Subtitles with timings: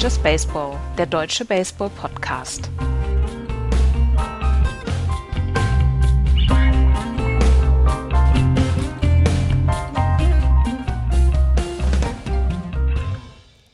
[0.00, 2.70] Just Baseball, der deutsche Baseball-Podcast.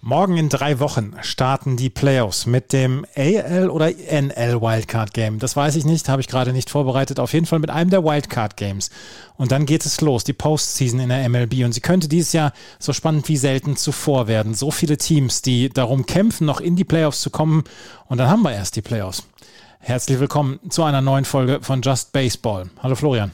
[0.09, 5.41] Morgen in drei Wochen starten die Playoffs mit dem AL oder NL Wildcard Game.
[5.41, 7.19] Das weiß ich nicht, habe ich gerade nicht vorbereitet.
[7.19, 8.91] Auf jeden Fall mit einem der Wildcard Games.
[9.37, 11.65] Und dann geht es los, die Postseason in der MLB.
[11.65, 14.55] Und sie könnte dieses Jahr so spannend wie selten zuvor werden.
[14.55, 17.65] So viele Teams, die darum kämpfen, noch in die Playoffs zu kommen.
[18.07, 19.25] Und dann haben wir erst die Playoffs.
[19.81, 22.71] Herzlich willkommen zu einer neuen Folge von Just Baseball.
[22.81, 23.33] Hallo Florian.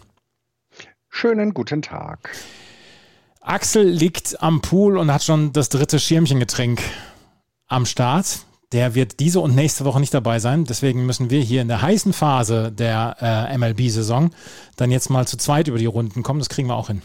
[1.11, 2.31] Schönen guten Tag.
[3.45, 6.81] Axel liegt am Pool und hat schon das dritte Schirmchengetränk
[7.67, 8.47] am Start.
[8.71, 10.65] Der wird diese und nächste Woche nicht dabei sein.
[10.65, 14.31] Deswegen müssen wir hier in der heißen Phase der äh, MLB-Saison
[14.77, 16.39] dann jetzt mal zu zweit über die Runden kommen.
[16.39, 17.03] Das kriegen wir auch hin.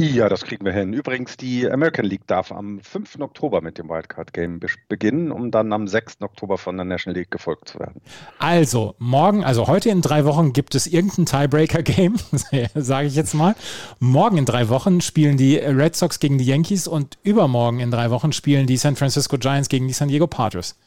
[0.00, 0.92] Ja, das kriegen wir hin.
[0.92, 3.18] Übrigens, die American League darf am 5.
[3.18, 6.18] Oktober mit dem Wildcard Game beginnen, um dann am 6.
[6.20, 8.00] Oktober von der National League gefolgt zu werden.
[8.38, 12.14] Also, morgen, also heute in drei Wochen gibt es irgendein Tiebreaker-Game,
[12.76, 13.56] sage ich jetzt mal.
[13.98, 18.10] Morgen in drei Wochen spielen die Red Sox gegen die Yankees und übermorgen in drei
[18.12, 20.78] Wochen spielen die San Francisco Giants gegen die San Diego Padres.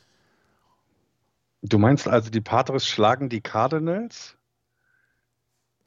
[1.64, 4.38] Du meinst also, die Padres schlagen die Cardinals?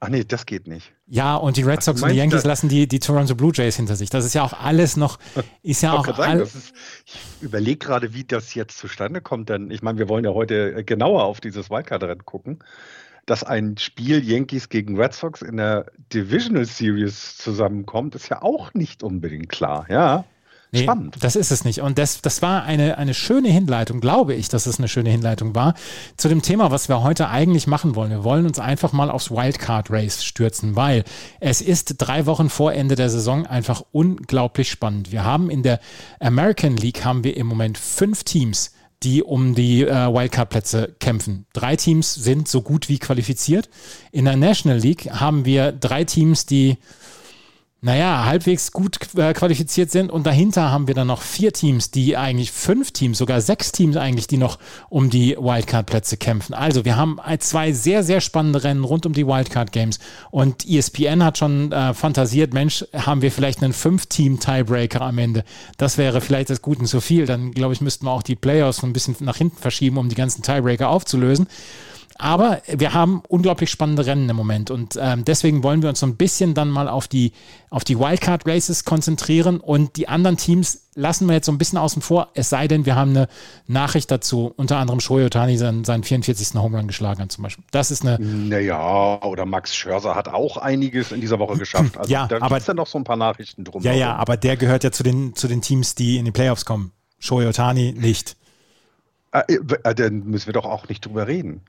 [0.05, 0.93] Ach nee, das geht nicht.
[1.07, 2.45] Ja, und die Red Sox Ach, und die Yankees das?
[2.45, 4.11] lassen die, die Toronto Blue Jays hinter sich.
[4.11, 5.19] Das ist ja auch alles noch,
[5.63, 6.05] ist ja auch.
[6.15, 6.75] Sagen, ist,
[7.07, 10.85] ich überlege gerade, wie das jetzt zustande kommt, denn ich meine, wir wollen ja heute
[10.85, 12.59] genauer auf dieses Wildcard-Rennen gucken.
[13.25, 18.75] Dass ein Spiel Yankees gegen Red Sox in der Divisional Series zusammenkommt, ist ja auch
[18.75, 20.27] nicht unbedingt klar, ja.
[20.75, 21.17] Nee, Spannend.
[21.21, 21.83] Das ist es nicht.
[21.83, 25.55] Und das, das war eine, eine schöne Hinleitung, glaube ich, dass es eine schöne Hinleitung
[25.55, 25.75] war,
[26.17, 28.11] zu dem Thema, was wir heute eigentlich machen wollen.
[28.11, 31.05] Wir wollen uns einfach mal aufs Wildcard Race stürzen, weil
[31.39, 35.13] es ist drei Wochen vor Ende der Saison einfach unglaublich spannend.
[35.13, 35.79] Wir haben in der
[36.19, 38.73] American League haben wir im Moment fünf Teams,
[39.05, 41.47] die um die äh, Wildcard-Plätze kämpfen.
[41.53, 43.69] Drei Teams sind so gut wie qualifiziert.
[44.11, 46.79] In der National League haben wir drei Teams, die
[47.85, 50.11] naja, halbwegs gut äh, qualifiziert sind.
[50.11, 53.99] Und dahinter haben wir dann noch vier Teams, die eigentlich fünf Teams, sogar sechs Teams
[53.99, 54.59] eigentlich, die noch
[54.89, 56.55] um die Wildcard-Plätze kämpfen.
[56.55, 59.99] Also wir haben zwei sehr, sehr spannende Rennen rund um die Wildcard-Games.
[60.31, 65.45] Und ESPN hat schon äh, fantasiert, Mensch, haben wir vielleicht einen Fünf-Team-Tiebreaker am Ende.
[65.77, 67.27] Das wäre vielleicht das Guten zu viel.
[67.27, 70.15] Dann, glaube ich, müssten wir auch die Playoffs ein bisschen nach hinten verschieben, um die
[70.15, 71.49] ganzen Tiebreaker aufzulösen.
[72.17, 76.07] Aber wir haben unglaublich spannende Rennen im Moment und ähm, deswegen wollen wir uns so
[76.07, 77.33] ein bisschen dann mal auf die,
[77.71, 81.79] auf die Wildcard Races konzentrieren und die anderen Teams lassen wir jetzt so ein bisschen
[81.79, 83.29] außen vor, es sei denn, wir haben eine
[83.67, 86.55] Nachricht dazu, unter anderem Shohei Otani seinen, seinen 44.
[86.55, 87.65] Home Run geschlagen hat zum Beispiel.
[87.73, 88.19] Das ist eine...
[88.21, 91.99] Naja, oder Max Scherzer hat auch einiges in dieser Woche geschafft.
[91.99, 93.83] Also ja, da gibt es ja noch so ein paar Nachrichten drum.
[93.83, 96.65] Ja, ja, aber der gehört ja zu den, zu den Teams, die in die Playoffs
[96.65, 96.93] kommen.
[97.19, 98.37] Shohei Otani nicht.
[99.35, 101.63] Äh, äh, dann müssen wir doch auch nicht drüber reden.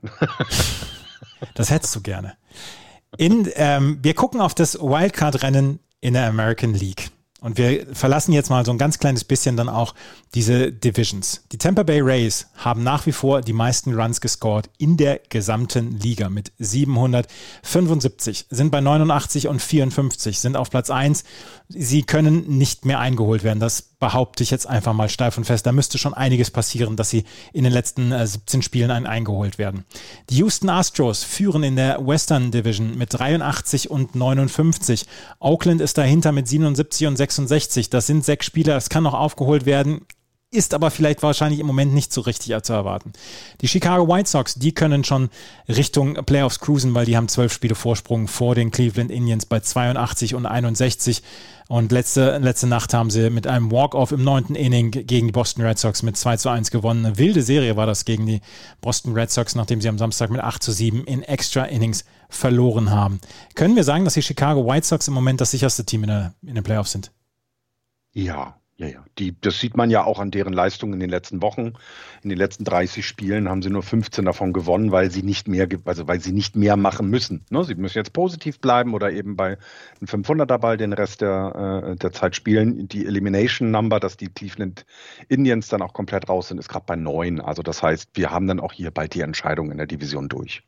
[1.54, 2.34] das hättest du gerne.
[3.18, 7.10] In, ähm, wir gucken auf das Wildcard-Rennen in der American League.
[7.40, 9.94] Und wir verlassen jetzt mal so ein ganz kleines bisschen dann auch
[10.34, 11.42] diese Divisions.
[11.52, 15.98] Die Tampa Bay Rays haben nach wie vor die meisten Runs gescored in der gesamten
[16.00, 21.24] Liga mit 775, sind bei 89 und 54, sind auf Platz 1.
[21.68, 23.58] Sie können nicht mehr eingeholt werden.
[23.58, 25.66] Das behaupte ich jetzt einfach mal steif und fest.
[25.66, 29.58] Da müsste schon einiges passieren, dass sie in den letzten 17 äh, Spielen ein eingeholt
[29.58, 29.84] werden.
[30.30, 35.06] Die Houston Astros führen in der Western Division mit 83 und 59.
[35.40, 37.90] Oakland ist dahinter mit 77 und 66.
[37.90, 40.02] Das sind sechs Spieler, das kann noch aufgeholt werden
[40.52, 43.12] ist aber vielleicht wahrscheinlich im Moment nicht so richtig zu erwarten.
[43.60, 45.28] Die Chicago White Sox, die können schon
[45.68, 50.34] Richtung Playoffs cruisen, weil die haben zwölf Spiele Vorsprung vor den Cleveland Indians bei 82
[50.34, 51.22] und 61.
[51.68, 55.64] Und letzte, letzte Nacht haben sie mit einem Walk-Off im neunten Inning gegen die Boston
[55.64, 57.04] Red Sox mit 2 zu 1 gewonnen.
[57.04, 58.40] Eine wilde Serie war das gegen die
[58.80, 62.90] Boston Red Sox, nachdem sie am Samstag mit 8 zu 7 in Extra Innings verloren
[62.90, 63.20] haben.
[63.56, 66.34] Können wir sagen, dass die Chicago White Sox im Moment das sicherste Team in, der,
[66.42, 67.10] in den Playoffs sind?
[68.12, 69.04] Ja, ja, ja.
[69.18, 71.72] Die, das sieht man ja auch an deren Leistung in den letzten Wochen.
[72.22, 75.66] In den letzten 30 Spielen haben sie nur 15 davon gewonnen, weil sie nicht mehr,
[75.86, 77.46] also weil sie nicht mehr machen müssen.
[77.48, 77.64] Ne?
[77.64, 79.56] Sie müssen jetzt positiv bleiben oder eben bei
[79.98, 82.86] einem 500er Ball den Rest der, äh, der Zeit spielen.
[82.86, 84.84] Die Elimination Number, dass die Cleveland
[85.28, 87.40] Indians dann auch komplett raus sind, ist gerade bei 9.
[87.40, 90.62] Also das heißt, wir haben dann auch hier bald die Entscheidung in der Division durch.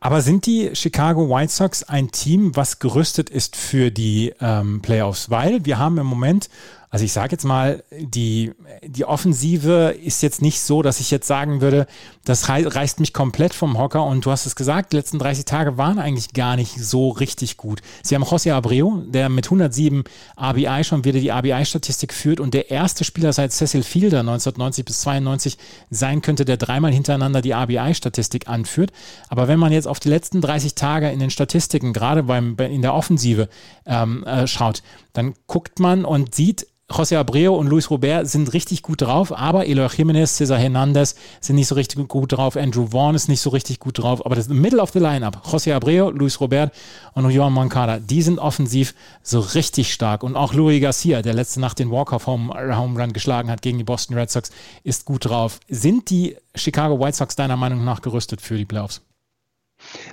[0.00, 5.30] Aber sind die Chicago White Sox ein Team, was gerüstet ist für die ähm, Playoffs?
[5.30, 6.48] Weil wir haben im Moment
[6.94, 8.52] Also ich sage jetzt mal, die,
[8.86, 11.88] die Offensive ist jetzt nicht so, dass ich jetzt sagen würde,
[12.24, 15.76] das reißt mich komplett vom Hocker und du hast es gesagt, die letzten 30 Tage
[15.76, 17.80] waren eigentlich gar nicht so richtig gut.
[18.04, 20.04] Sie haben José Abreu, der mit 107
[20.36, 25.00] ABI schon wieder die ABI-Statistik führt und der erste Spieler seit Cecil Fielder 1990 bis
[25.00, 25.58] 92
[25.90, 28.92] sein könnte, der dreimal hintereinander die ABI-Statistik anführt.
[29.30, 32.82] Aber wenn man jetzt auf die letzten 30 Tage in den Statistiken, gerade beim, in
[32.82, 33.48] der Offensive
[33.84, 38.82] ähm, äh, schaut, dann guckt man und sieht, José Abreu und Luis Robert sind richtig
[38.82, 43.14] gut drauf, aber Eloy Jimenez, Cesar Hernandez sind nicht so richtig gut drauf, Andrew Vaughn
[43.14, 46.40] ist nicht so richtig gut drauf, aber das Middle of the Lineup, José Abreu, Luis
[46.40, 46.74] Robert
[47.14, 51.58] und Johan Mancada, die sind offensiv so richtig stark und auch Louis Garcia, der letzte
[51.58, 54.50] Nacht den Walk-off Home, Home Run geschlagen hat gegen die Boston Red Sox,
[54.82, 55.60] ist gut drauf.
[55.68, 59.00] Sind die Chicago White Sox deiner Meinung nach gerüstet für die Playoffs?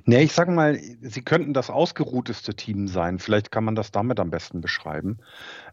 [0.06, 3.20] Nee, ich sage mal, sie könnten das ausgeruhteste Team sein.
[3.20, 5.20] Vielleicht kann man das damit am besten beschreiben.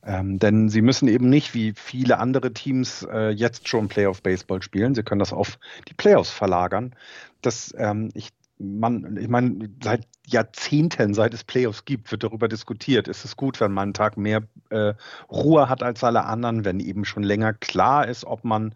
[0.05, 4.63] Ähm, denn sie müssen eben nicht wie viele andere Teams äh, jetzt schon Playoff Baseball
[4.63, 4.95] spielen.
[4.95, 5.59] Sie können das auf
[5.89, 6.95] die Playoffs verlagern.
[7.43, 13.09] Das, ähm, ich, man, ich meine, seit Jahrzehnten, seit es Playoffs gibt, wird darüber diskutiert.
[13.09, 14.95] Ist es gut, wenn man einen Tag mehr äh,
[15.31, 18.75] Ruhe hat als alle anderen, wenn eben schon länger klar ist, ob man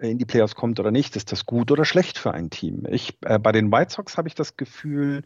[0.00, 2.86] in die Playoffs kommt oder nicht, ist das gut oder schlecht für ein Team.
[2.88, 5.22] Ich, äh, bei den White Sox habe ich das Gefühl,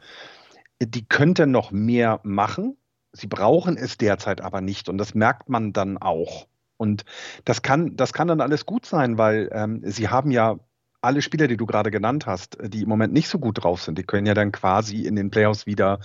[0.80, 2.76] die könnten noch mehr machen.
[3.12, 6.48] Sie brauchen es derzeit aber nicht und das merkt man dann auch.
[6.76, 7.04] Und
[7.44, 10.58] das kann, das kann dann alles gut sein, weil ähm, sie haben ja
[11.00, 13.98] alle Spieler, die du gerade genannt hast, die im Moment nicht so gut drauf sind,
[13.98, 16.00] die können ja dann quasi in den Playoffs wieder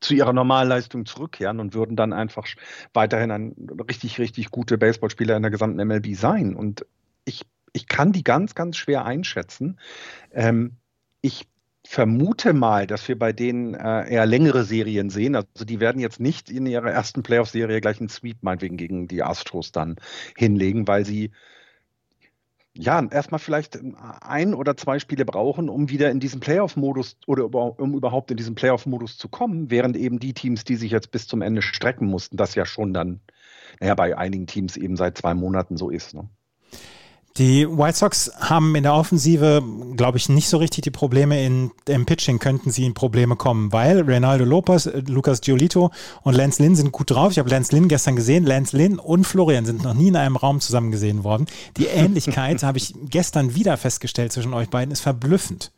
[0.00, 2.46] zu ihrer Normalleistung zurückkehren und würden dann einfach
[2.92, 3.56] weiterhin ein
[3.88, 6.54] richtig, richtig gute Baseballspieler in der gesamten MLB sein.
[6.54, 6.84] Und
[7.24, 9.78] ich ich kann die ganz, ganz schwer einschätzen.
[10.32, 10.76] Ähm,
[11.20, 11.46] ich
[11.84, 15.34] vermute mal, dass wir bei denen äh, eher längere Serien sehen.
[15.34, 19.22] Also die werden jetzt nicht in ihrer ersten Playoff-Serie gleich einen Sweep meinetwegen gegen die
[19.22, 19.96] Astros dann
[20.36, 21.32] hinlegen, weil sie
[22.74, 23.78] ja, erstmal vielleicht
[24.22, 28.54] ein oder zwei Spiele brauchen, um wieder in diesen Playoff-Modus oder um überhaupt in diesen
[28.54, 32.38] Playoff-Modus zu kommen, während eben die Teams, die sich jetzt bis zum Ende strecken mussten,
[32.38, 33.20] das ja schon dann,
[33.80, 36.14] naja, bei einigen Teams eben seit zwei Monaten so ist.
[36.14, 36.30] Ne?
[37.38, 39.62] Die White Sox haben in der Offensive,
[39.96, 41.42] glaube ich, nicht so richtig die Probleme.
[41.42, 45.90] In, Im Pitching könnten sie in Probleme kommen, weil Reynaldo Lopez, Lucas Giolito
[46.22, 47.32] und Lance Lynn sind gut drauf.
[47.32, 48.44] Ich habe Lance Lynn gestern gesehen.
[48.44, 51.46] Lance Lynn und Florian sind noch nie in einem Raum zusammen gesehen worden.
[51.78, 55.72] Die Ähnlichkeit habe ich gestern wieder festgestellt zwischen euch beiden, ist verblüffend.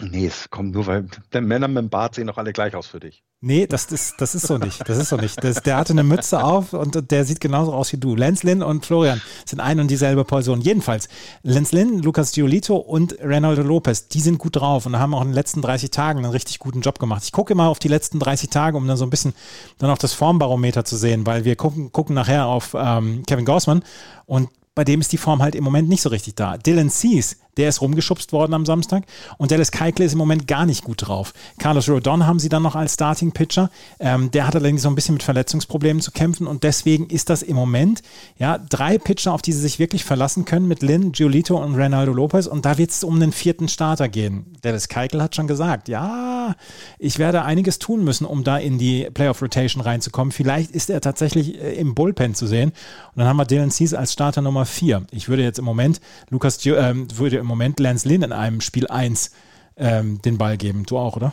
[0.00, 3.00] Nee, es kommt nur, weil Männer mit dem Bart sehen doch alle gleich aus für
[3.00, 3.24] dich.
[3.40, 4.88] Nee, das ist, das ist so nicht.
[4.88, 5.42] Das ist so nicht.
[5.42, 8.16] Das, der hatte eine Mütze auf und der sieht genauso aus wie du.
[8.16, 10.60] Lance Lynn und Florian sind ein und dieselbe Person.
[10.60, 11.08] Jedenfalls,
[11.42, 15.28] Lance Lynn, Lucas Giolito und Reynaldo Lopez, die sind gut drauf und haben auch in
[15.28, 17.22] den letzten 30 Tagen einen richtig guten Job gemacht.
[17.24, 19.34] Ich gucke immer auf die letzten 30 Tage, um dann so ein bisschen
[19.78, 23.84] dann auch das Formbarometer zu sehen, weil wir gucken, gucken nachher auf ähm, Kevin Gaussmann
[24.26, 24.48] und
[24.78, 26.56] bei dem ist die Form halt im Moment nicht so richtig da.
[26.56, 29.04] Dylan Cease, der ist rumgeschubst worden am Samstag
[29.36, 31.34] und Dallas Keuchel ist im Moment gar nicht gut drauf.
[31.58, 33.70] Carlos Rodon haben sie dann noch als Starting Pitcher.
[34.00, 37.42] Ähm, der hat allerdings so ein bisschen mit Verletzungsproblemen zu kämpfen und deswegen ist das
[37.42, 38.02] im Moment
[38.38, 42.12] ja drei Pitcher, auf die sie sich wirklich verlassen können mit Lynn, Giolito und Ronaldo
[42.12, 44.46] Lopez und da wird es um den vierten Starter gehen.
[44.62, 46.54] Dallas Keuchel hat schon gesagt, ja,
[46.98, 50.32] ich werde einiges tun müssen, um da in die Playoff Rotation reinzukommen.
[50.32, 52.70] Vielleicht ist er tatsächlich äh, im Bullpen zu sehen.
[52.70, 55.04] Und dann haben wir Dylan Cease als Starter Nummer vier.
[55.10, 56.00] Ich würde jetzt im Moment
[56.30, 59.32] Lukas äh, würde im Moment Lance Lynn in einem Spiel 1
[59.76, 60.84] ähm, den Ball geben.
[60.84, 61.32] Du auch, oder?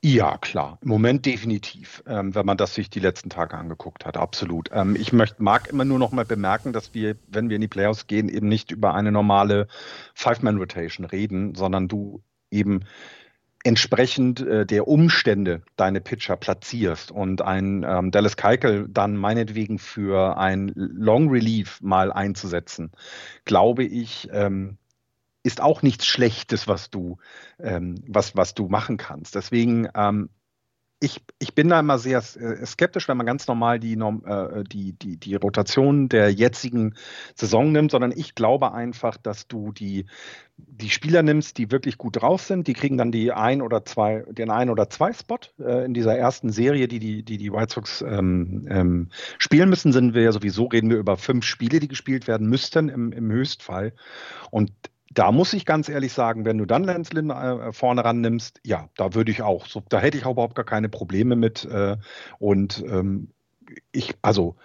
[0.00, 0.78] Ja, klar.
[0.82, 4.70] Im Moment definitiv, ähm, wenn man das sich die letzten Tage angeguckt hat, absolut.
[4.72, 7.68] Ähm, ich möcht, mag immer nur noch mal bemerken, dass wir, wenn wir in die
[7.68, 9.66] Playoffs gehen, eben nicht über eine normale
[10.14, 12.84] Five-Man-Rotation reden, sondern du eben
[13.64, 20.36] entsprechend äh, der Umstände deine Pitcher platzierst und ein ähm, Dallas Keuchel dann meinetwegen für
[20.36, 22.92] ein Long Relief mal einzusetzen,
[23.44, 24.78] glaube ich, ähm,
[25.42, 27.18] ist auch nichts Schlechtes, was du,
[27.58, 29.34] ähm, was, was du machen kannst.
[29.34, 30.28] Deswegen ähm,
[31.00, 34.92] ich, ich bin da immer sehr äh, skeptisch, wenn man ganz normal die, äh, die,
[34.92, 36.94] die, die Rotation der jetzigen
[37.36, 40.06] Saison nimmt, sondern ich glaube einfach, dass du die,
[40.56, 44.24] die Spieler nimmst, die wirklich gut drauf sind, die kriegen dann die ein oder zwei,
[44.28, 47.74] den ein oder zwei Spot äh, in dieser ersten Serie, die die, die, die White
[47.74, 51.88] Sox ähm, ähm, spielen müssen, sind wir ja sowieso, reden wir über fünf Spiele, die
[51.88, 53.92] gespielt werden müssten im, im Höchstfall.
[54.50, 54.72] Und
[55.10, 58.60] da muss ich ganz ehrlich sagen, wenn du dann Lance Lynn äh, vorne ran nimmst,
[58.64, 61.64] ja, da würde ich auch, so, da hätte ich auch überhaupt gar keine Probleme mit.
[61.64, 61.96] Äh,
[62.38, 63.32] und ähm,
[63.92, 64.56] ich, also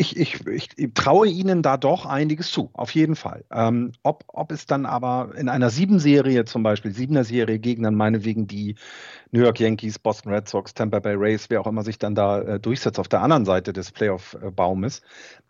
[0.00, 3.44] ich, ich, ich, traue Ihnen da doch einiges zu, auf jeden Fall.
[3.50, 8.46] Ähm, ob, ob es dann aber in einer Sieben-Serie zum Beispiel, Siebener-Serie gegen dann meinetwegen
[8.46, 8.76] die
[9.32, 12.40] New York Yankees, Boston Red Sox, Tampa Bay Rays, wer auch immer sich dann da
[12.42, 15.02] äh, durchsetzt auf der anderen Seite des Playoff-Baumes,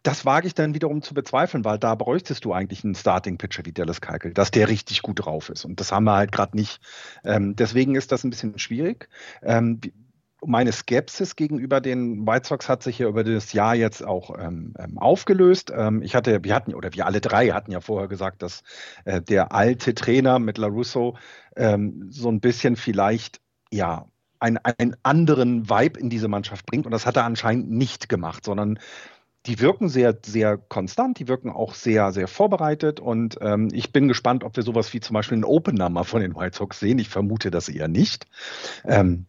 [0.03, 3.73] das wage ich dann wiederum zu bezweifeln, weil da bräuchtest du eigentlich einen Starting-Pitcher wie
[3.73, 5.67] Dallas Keuchel, dass der richtig gut drauf ist.
[5.67, 6.81] Und das haben wir halt gerade nicht.
[7.23, 9.11] Ähm, deswegen ist das ein bisschen schwierig.
[9.43, 9.83] Ähm,
[10.45, 14.75] meine Skepsis gegenüber den White Sox hat sich ja über das Jahr jetzt auch ähm,
[14.79, 15.73] ähm, aufgelöst.
[15.75, 18.63] Ähm, ich hatte, wir hatten, oder wir alle drei hatten ja vorher gesagt, dass
[19.05, 21.17] äh, der alte Trainer mit LaRusso
[21.57, 23.41] ähm, so ein bisschen vielleicht,
[23.71, 24.07] ja,
[24.41, 26.87] ein, einen anderen Vibe in diese Mannschaft bringt.
[26.87, 28.79] Und das hat er anscheinend nicht gemacht, sondern
[29.47, 33.01] die wirken sehr, sehr konstant, die wirken auch sehr, sehr vorbereitet.
[33.01, 36.21] Und ähm, ich bin gespannt, ob wir sowas wie zum Beispiel einen Opener mal von
[36.21, 36.99] den White Sox sehen.
[36.99, 38.27] Ich vermute das eher nicht.
[38.85, 39.27] Ähm,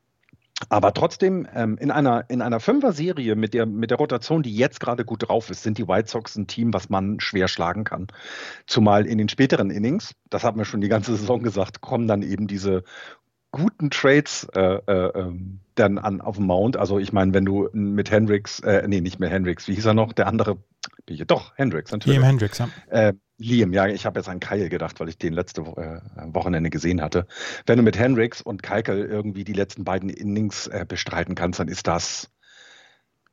[0.68, 4.80] aber trotzdem, ähm, in einer, in einer Fünfer-Serie mit der, mit der Rotation, die jetzt
[4.80, 8.08] gerade gut drauf ist, sind die White Sox ein Team, was man schwer schlagen kann.
[8.68, 12.22] Zumal in den späteren Innings, das haben wir schon die ganze Saison gesagt, kommen dann
[12.22, 12.84] eben diese
[13.52, 16.78] guten Trades äh, äh, ähm, dann an auf dem Mount.
[16.78, 19.94] Also ich meine, wenn du mit Hendricks, äh, nee, nicht mit Hendricks, wie hieß er
[19.94, 20.14] noch?
[20.14, 20.58] Der andere,
[21.26, 22.18] doch, Hendricks, natürlich.
[22.18, 22.70] Liam Hendricks, ja.
[23.40, 26.02] Liam, ja, ich habe jetzt an Kyle gedacht, weil ich den letzte äh,
[26.34, 27.26] Wochenende gesehen hatte.
[27.66, 31.70] Wenn du mit Hendricks und Keikel irgendwie die letzten beiden Innings äh, bestreiten kannst, dann
[31.70, 32.30] ist das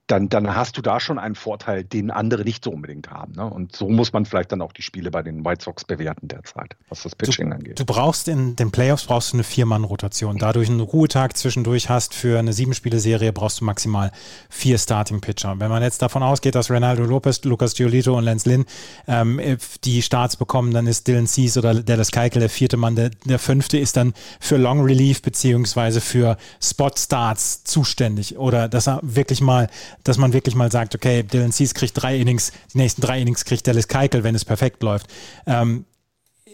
[0.06, 3.32] dann, dann hast du da schon einen Vorteil, den andere nicht so unbedingt haben.
[3.32, 3.44] Ne?
[3.44, 6.76] Und so muss man vielleicht dann auch die Spiele bei den White Sox bewerten derzeit,
[6.88, 7.80] was das Pitching du, angeht.
[7.80, 10.38] Du brauchst in den Playoffs brauchst du eine Vier-Mann-Rotation.
[10.38, 14.12] Dadurch einen Ruhetag zwischendurch hast für eine Sieben-Spiele-Serie brauchst du maximal
[14.48, 15.56] vier Starting-Pitcher.
[15.58, 18.64] Wenn man jetzt davon ausgeht, dass Ronaldo Lopez, Lucas Giolito und Lance Lynn
[19.08, 19.40] ähm,
[19.84, 22.94] die Starts bekommen, dann ist Dylan Cease oder Dallas Keuchel der vierte Mann.
[22.94, 28.38] Der, der fünfte ist dann für Long Relief beziehungsweise für Spot-Starts zuständig.
[28.38, 29.68] Oder dass er wirklich mal
[30.08, 33.44] dass man wirklich mal sagt, okay, Dylan Cease kriegt drei Innings, die nächsten drei Innings
[33.44, 35.06] kriegt Dallas Keuchel, wenn es perfekt läuft.
[35.46, 35.84] Ähm,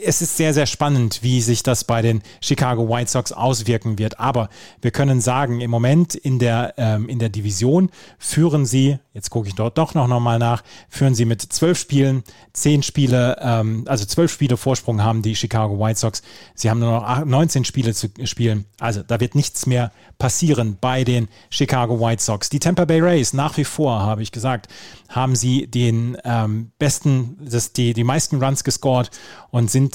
[0.05, 4.19] es ist sehr, sehr spannend, wie sich das bei den Chicago White Sox auswirken wird.
[4.21, 4.49] Aber
[4.81, 9.49] wir können sagen, im Moment in der, ähm, in der Division führen sie, jetzt gucke
[9.49, 14.05] ich dort doch noch nochmal nach, führen sie mit zwölf Spielen, zehn Spiele, ähm, also
[14.05, 16.23] zwölf Spiele Vorsprung haben die Chicago White Sox.
[16.55, 18.67] Sie haben nur noch 19 Spiele zu spielen.
[18.79, 22.49] Also da wird nichts mehr passieren bei den Chicago White Sox.
[22.49, 24.69] Die Tampa Bay Rays, nach wie vor, habe ich gesagt,
[25.09, 29.11] haben sie den ähm, besten, das, die, die meisten Runs gescored
[29.51, 29.92] und sind,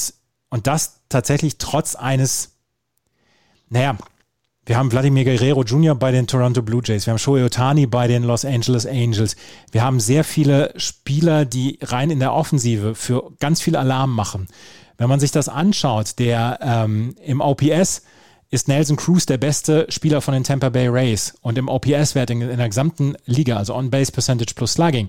[0.50, 2.58] und das tatsächlich trotz eines,
[3.70, 3.98] naja,
[4.66, 5.96] wir haben Vladimir Guerrero Jr.
[5.96, 7.06] bei den Toronto Blue Jays.
[7.06, 9.38] Wir haben Shohei Otani bei den Los Angeles Angels.
[9.72, 14.48] Wir haben sehr viele Spieler, die rein in der Offensive für ganz viel Alarm machen.
[14.98, 18.02] Wenn man sich das anschaut, der ähm, im OPS
[18.50, 22.42] ist Nelson Cruz der beste Spieler von den Tampa Bay Rays und im OPS-Wert in,
[22.42, 25.08] in, der gesamten Liga, also On-Base Percentage plus Slugging,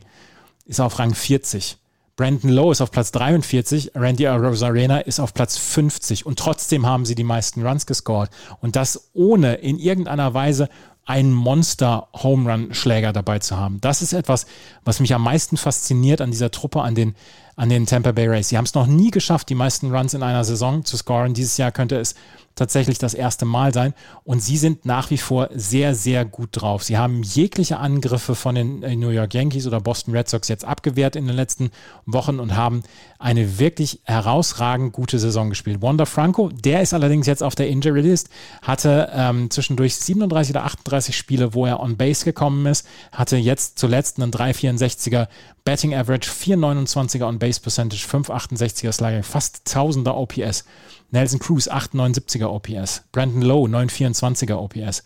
[0.66, 1.78] ist er auf Rang 40.
[2.18, 7.06] Brandon Lowe ist auf Platz 43, Randy Rosarena ist auf Platz 50 und trotzdem haben
[7.06, 8.28] sie die meisten Runs gescored
[8.60, 10.68] und das ohne in irgendeiner Weise
[11.04, 13.80] einen Monster-Home Run-Schläger dabei zu haben.
[13.80, 14.46] Das ist etwas,
[14.84, 17.14] was mich am meisten fasziniert an dieser Truppe, an den,
[17.54, 18.48] an den Tampa Bay Rays.
[18.48, 21.34] Sie haben es noch nie geschafft, die meisten Runs in einer Saison zu scoren.
[21.34, 22.16] Dieses Jahr könnte es
[22.58, 23.94] tatsächlich das erste Mal sein.
[24.24, 26.84] Und sie sind nach wie vor sehr, sehr gut drauf.
[26.84, 30.64] Sie haben jegliche Angriffe von den äh, New York Yankees oder Boston Red Sox jetzt
[30.64, 31.70] abgewehrt in den letzten
[32.06, 32.82] Wochen und haben
[33.18, 35.82] eine wirklich herausragend gute Saison gespielt.
[35.82, 38.28] Wanda Franco, der ist allerdings jetzt auf der Injury List,
[38.62, 43.78] hatte ähm, zwischendurch 37 oder 38 Spiele, wo er on Base gekommen ist, hatte jetzt
[43.78, 45.28] zuletzt einen 364er
[45.64, 50.64] Betting Average, 429er on Base Percentage, 568er Slugging, fast 1000er OPS.
[51.10, 55.02] Nelson Cruz 879er OPS, Brandon Lowe 924er OPS,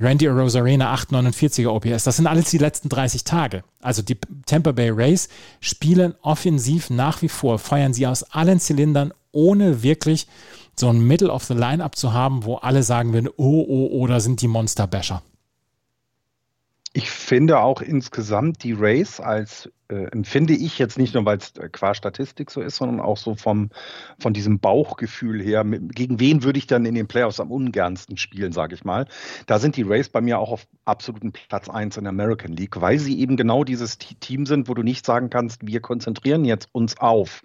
[0.00, 2.04] Randy Rosarena 849er OPS.
[2.04, 3.62] Das sind alles die letzten 30 Tage.
[3.80, 5.28] Also die Tampa Bay Rays
[5.60, 10.26] spielen offensiv nach wie vor, feuern sie aus allen Zylindern, ohne wirklich
[10.74, 14.06] so ein Middle of the Line-Up zu haben, wo alle sagen würden, oh, oh, oh,
[14.06, 15.22] da sind die Monster-Basher.
[16.94, 21.56] Ich finde auch insgesamt die Race als äh, empfinde ich jetzt nicht nur, weil es
[21.56, 23.70] äh, qua Statistik so ist, sondern auch so vom,
[24.18, 28.18] von diesem Bauchgefühl her, mit, gegen wen würde ich dann in den Playoffs am ungernsten
[28.18, 29.06] spielen, sage ich mal.
[29.46, 32.78] Da sind die Rays bei mir auch auf absoluten Platz 1 in der American League,
[32.78, 36.68] weil sie eben genau dieses Team sind, wo du nicht sagen kannst, wir konzentrieren jetzt
[36.72, 37.42] uns auf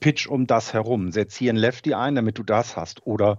[0.00, 3.06] Pitch um das herum, setz hier ein Lefty ein, damit du das hast.
[3.06, 3.38] Oder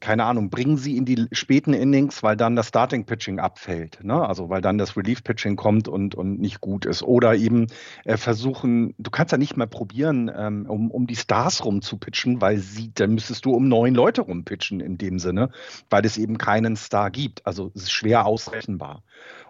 [0.00, 4.02] keine Ahnung, bringen sie in die späten Innings, weil dann das Starting-Pitching abfällt.
[4.02, 4.26] Ne?
[4.26, 7.02] Also weil dann das Relief-Pitching kommt und, und nicht gut ist.
[7.02, 7.66] Oder eben
[8.04, 12.58] äh, versuchen, du kannst ja nicht mehr probieren, ähm, um, um die Stars rumzupitchen, weil
[12.58, 15.50] sie, dann müsstest du um neun Leute rumpitchen in dem Sinne,
[15.90, 17.46] weil es eben keinen Star gibt.
[17.46, 19.02] Also es ist schwer ausrechenbar.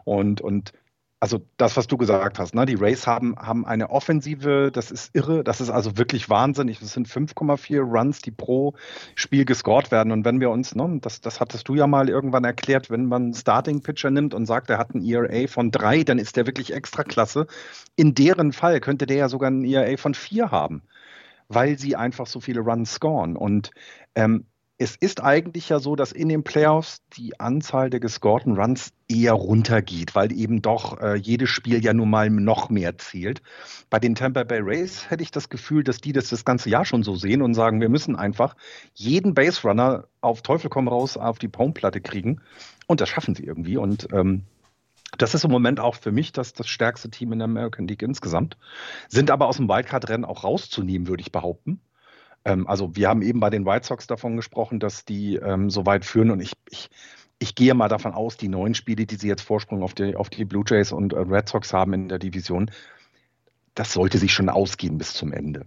[0.05, 0.73] Und, und
[1.19, 2.67] also das, was du gesagt hast, ne?
[2.67, 6.83] die Rays haben, haben eine Offensive, das ist irre, das ist also wirklich wahnsinnig.
[6.83, 8.75] Es sind 5,4 Runs, die pro
[9.15, 10.13] Spiel gescored werden.
[10.13, 13.23] Und wenn wir uns, ne, das, das hattest du ja mal irgendwann erklärt, wenn man
[13.25, 16.75] einen Starting-Pitcher nimmt und sagt, er hat ein ERA von drei, dann ist der wirklich
[16.75, 17.47] extra klasse.
[17.97, 20.83] In deren Fall könnte der ja sogar ein ERA von vier haben,
[21.49, 23.37] weil sie einfach so viele Runs scoren.
[23.37, 23.71] Und
[24.15, 24.45] ähm,
[24.79, 29.33] es ist eigentlich ja so, dass in den Playoffs die Anzahl der gescorten Runs eher
[29.33, 33.41] runtergeht, weil eben doch äh, jedes Spiel ja nun mal noch mehr zählt.
[33.89, 36.85] Bei den Tampa Bay Rays hätte ich das Gefühl, dass die das das ganze Jahr
[36.85, 38.55] schon so sehen und sagen, wir müssen einfach
[38.93, 42.43] jeden Base Runner auf Teufel komm raus auf die Poundplatte kriegen.
[42.87, 43.79] Und das schaffen sie irgendwie.
[43.79, 44.43] Und ähm,
[45.17, 48.03] das ist im Moment auch für mich das, das stärkste Team in der American League
[48.03, 48.59] insgesamt.
[49.09, 51.81] Sind aber aus dem Wildcard-Rennen auch rauszunehmen, würde ich behaupten.
[52.47, 55.85] Ähm, also wir haben eben bei den White Sox davon gesprochen, dass die ähm, so
[55.85, 56.89] weit führen und ich, ich,
[57.41, 60.31] ich gehe mal davon aus, die neuen Spiele, die sie jetzt Vorsprung auf die, auf
[60.31, 62.71] die Blue Jays und äh, Red Sox haben in der Division,
[63.75, 65.67] das sollte sich schon ausgehen bis zum Ende.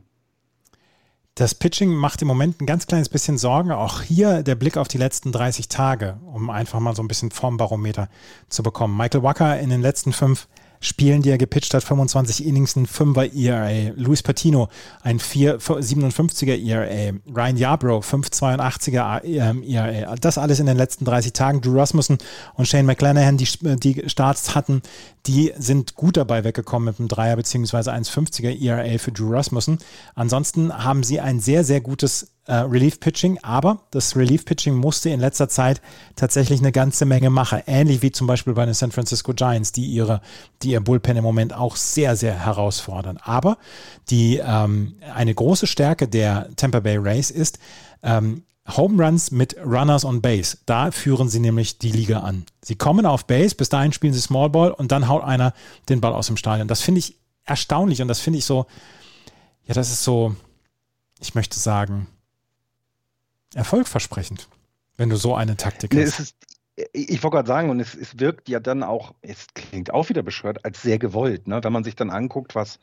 [1.35, 3.71] Das Pitching macht im Moment ein ganz kleines bisschen Sorgen.
[3.71, 7.31] Auch hier der Blick auf die letzten 30 Tage, um einfach mal so ein bisschen
[7.31, 8.09] Formbarometer
[8.49, 8.97] zu bekommen.
[8.97, 10.47] Michael Wacker in den letzten fünf
[10.81, 13.93] Spielen, die er gepitcht hat, 25 Innings, ein 5er ERA.
[13.95, 14.69] Luis Patino,
[15.01, 17.17] ein 4,57er ERA.
[17.35, 19.23] Ryan Yarbrough, 5,82er
[19.63, 20.15] ERA.
[20.15, 21.61] Das alles in den letzten 30 Tagen.
[21.61, 22.17] Drew Rasmussen
[22.53, 24.81] und Shane McClanahan, die, die Starts hatten,
[25.25, 27.91] die sind gut dabei weggekommen mit einem 3er bzw.
[27.91, 29.79] 1,50er ERA für Drew Rasmussen.
[30.15, 35.49] Ansonsten haben sie ein sehr, sehr gutes äh, Relief-Pitching, aber das Relief-Pitching musste in letzter
[35.49, 35.81] Zeit
[36.15, 37.61] tatsächlich eine ganze Menge machen.
[37.67, 40.21] Ähnlich wie zum Beispiel bei den San Francisco Giants, die ihre,
[40.63, 43.17] die ihr Bullpen im Moment auch sehr, sehr herausfordern.
[43.21, 43.59] Aber
[44.09, 47.59] die ähm, eine große Stärke der Tampa Bay Rays ist,
[48.01, 48.41] ähm,
[48.75, 50.57] Home Runs mit Runners on Base.
[50.65, 52.45] Da führen sie nämlich die Liga an.
[52.63, 55.53] Sie kommen auf Base, bis dahin spielen sie Small Ball und dann haut einer
[55.87, 56.67] den Ball aus dem Stadion.
[56.67, 57.15] Das finde ich
[57.45, 58.65] erstaunlich und das finde ich so,
[59.65, 60.35] ja, das ist so,
[61.19, 62.07] ich möchte sagen,
[63.55, 64.47] erfolgversprechend,
[64.97, 66.19] wenn du so eine Taktik nee, hast.
[66.19, 66.35] Ist,
[66.93, 70.23] ich wollte gerade sagen, und es, es, wirkt ja dann auch, es klingt auch wieder
[70.23, 71.47] bescheuert, als sehr gewollt.
[71.47, 71.63] Ne?
[71.63, 72.79] Wenn man sich dann anguckt, was,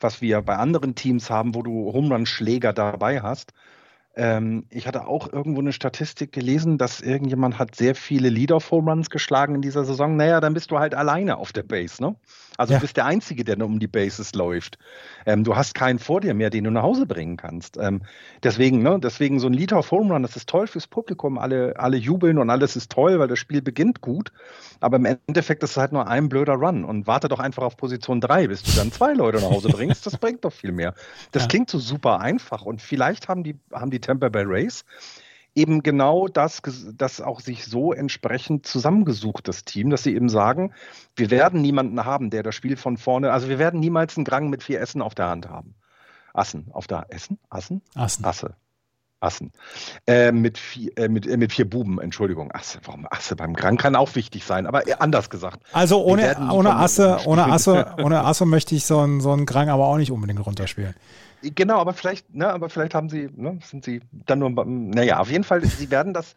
[0.00, 3.52] was wir bei anderen Teams haben, wo du Homerun-Schläger dabei hast.
[4.16, 9.54] Ähm, ich hatte auch irgendwo eine Statistik gelesen, dass irgendjemand hat sehr viele Lead-off-Home-Runs geschlagen
[9.54, 10.16] in dieser Saison.
[10.16, 12.16] Naja, dann bist du halt alleine auf der Base, ne?
[12.56, 12.78] Also ja.
[12.78, 14.78] du bist der Einzige, der um die Bases läuft.
[15.24, 17.76] Ähm, du hast keinen vor dir mehr, den du nach Hause bringen kannst.
[17.78, 18.02] Ähm,
[18.42, 21.38] deswegen, ne, deswegen so ein Liter of Home Run, das ist toll fürs Publikum.
[21.38, 24.32] Alle, alle jubeln und alles ist toll, weil das Spiel beginnt gut.
[24.80, 26.84] Aber im Endeffekt ist es halt nur ein blöder Run.
[26.84, 30.06] Und warte doch einfach auf Position drei, bis du dann zwei Leute nach Hause bringst.
[30.06, 30.94] Das bringt doch viel mehr.
[31.32, 31.48] Das ja.
[31.48, 32.62] klingt so super einfach.
[32.62, 34.84] Und vielleicht haben die, haben die Tampa Bay Rays
[35.56, 36.62] eben genau das,
[36.94, 40.72] das auch sich so entsprechend zusammengesucht, das Team, dass sie eben sagen,
[41.16, 44.50] wir werden niemanden haben, der das Spiel von vorne, also wir werden niemals einen Grang
[44.50, 45.74] mit vier Essen auf der Hand haben.
[46.34, 47.38] Assen, auf der Essen?
[47.48, 47.80] Assen?
[47.94, 48.24] Assen.
[48.24, 48.54] Asse.
[49.18, 49.50] Assen.
[50.06, 52.52] Äh, mit, vier, äh, mit, äh, mit vier Buben, Entschuldigung.
[52.52, 55.62] Asse, warum Asse beim Grang kann auch wichtig sein, aber anders gesagt.
[55.72, 59.70] Also ohne, ohne Asse, ohne Asse, ohne Asse möchte ich so einen, so einen Grang
[59.70, 60.94] aber auch nicht unbedingt runterspielen.
[61.54, 65.30] Genau, aber vielleicht, ne, aber vielleicht haben sie, ne, sind sie dann nur, naja, auf
[65.30, 66.34] jeden Fall, sie werden das,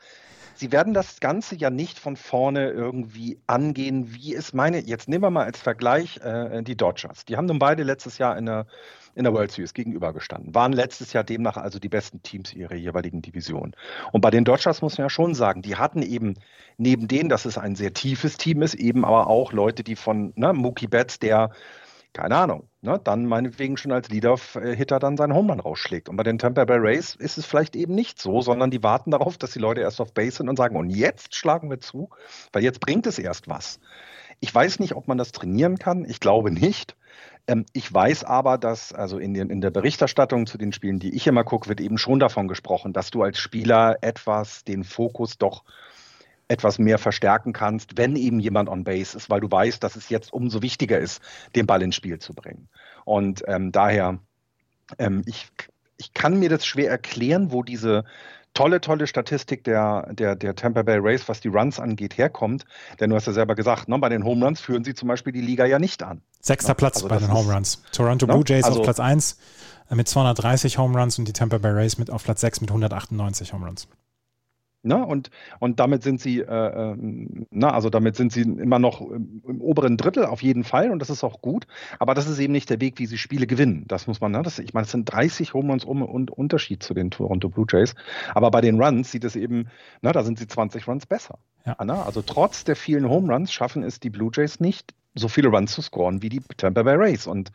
[0.56, 5.24] sie werden das Ganze ja nicht von vorne irgendwie angehen, wie es meine, jetzt nehmen
[5.24, 7.26] wir mal als Vergleich äh, die Dodgers.
[7.26, 8.68] Die haben nun beide letztes Jahr in der,
[9.16, 13.22] in der World Series gegenübergestanden, waren letztes Jahr demnach also die besten Teams ihrer jeweiligen
[13.22, 13.74] Division.
[14.12, 16.36] Und bei den Dodgers muss man ja schon sagen, die hatten eben
[16.78, 20.34] neben denen, dass es ein sehr tiefes Team ist, eben aber auch Leute, die von
[20.36, 21.52] ne, Mookie Betts, der
[22.14, 26.10] keine Ahnung, ne, dann meinetwegen schon als Leader-Hitter dann seinen Homerun rausschlägt.
[26.10, 29.12] Und bei den Tampa Bay Rays ist es vielleicht eben nicht so, sondern die warten
[29.12, 32.10] darauf, dass die Leute erst auf Base sind und sagen, und jetzt schlagen wir zu,
[32.52, 33.80] weil jetzt bringt es erst was.
[34.40, 36.06] Ich weiß nicht, ob man das trainieren kann.
[36.06, 36.96] Ich glaube nicht.
[37.48, 41.16] Ähm, ich weiß aber, dass, also in, den, in der Berichterstattung zu den Spielen, die
[41.16, 45.38] ich immer gucke, wird eben schon davon gesprochen, dass du als Spieler etwas den Fokus
[45.38, 45.64] doch
[46.50, 50.10] etwas mehr verstärken kannst, wenn eben jemand on Base ist, weil du weißt, dass es
[50.10, 51.22] jetzt umso wichtiger ist,
[51.56, 52.68] den Ball ins Spiel zu bringen.
[53.06, 54.20] Und ähm, daher,
[54.98, 55.48] ähm, ich,
[55.98, 58.04] ich kann mir das schwer erklären, wo diese
[58.56, 62.66] tolle, tolle Statistik der, der, der Tampa Bay Race, was die Runs angeht, herkommt.
[63.00, 65.32] Denn du hast ja selber gesagt, ne, bei den Home Runs führen sie zum Beispiel
[65.32, 66.22] die Liga ja nicht an.
[66.42, 66.76] Sechster ne?
[66.76, 67.84] Platz also bei den Home Runs.
[67.92, 68.34] Toronto ne?
[68.34, 69.38] Blue Jays also, auf Platz 1
[69.92, 72.72] äh, mit 230 Home Runs und die Tampa Bay Rays mit auf Platz 6 mit
[72.72, 73.88] 198 Home Runs.
[74.82, 75.06] Ne?
[75.06, 79.42] Und, und damit sind sie, äh, ähm, na, also damit sind sie immer noch im,
[79.46, 81.68] im, oberen Drittel auf jeden Fall und das ist auch gut.
[82.00, 83.84] Aber das ist eben nicht der Weg, wie sie Spiele gewinnen.
[83.90, 84.42] Das muss man, ne?
[84.42, 87.66] das, ich meine, es sind 30 Home Runs um und Unterschied zu den Toronto Blue
[87.70, 87.94] Jays.
[88.34, 89.68] Aber bei den Runs sieht es eben,
[90.02, 91.40] na, da sind sie 20 Runs besser.
[91.66, 91.76] Ja.
[91.84, 92.04] Na?
[92.04, 95.74] Also trotz der vielen Home Runs schaffen es die Blue Jays nicht, so viele Runs
[95.74, 97.28] zu scoren wie die Tampa Bay Rays.
[97.28, 97.52] Und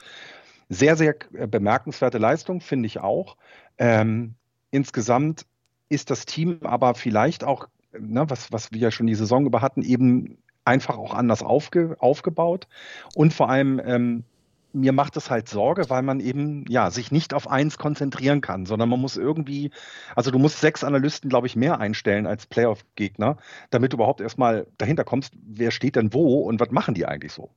[0.69, 3.39] sehr, sehr äh, bemerkenswerte Leistung, finde ich auch.
[3.79, 4.35] Ähm,
[4.71, 5.47] insgesamt
[5.89, 7.69] ist das Team aber vielleicht auch,
[7.99, 11.97] ne, was, was wir ja schon die Saison über hatten, eben einfach auch anders aufge,
[11.99, 12.67] aufgebaut.
[13.15, 14.25] Und vor allem, ähm,
[14.75, 18.67] mir macht es halt Sorge, weil man eben ja sich nicht auf eins konzentrieren kann,
[18.67, 19.71] sondern man muss irgendwie,
[20.17, 23.37] also du musst sechs Analysten, glaube ich, mehr einstellen als Playoff-Gegner,
[23.71, 27.33] damit du überhaupt erstmal dahinter kommst, wer steht denn wo und was machen die eigentlich
[27.33, 27.51] so.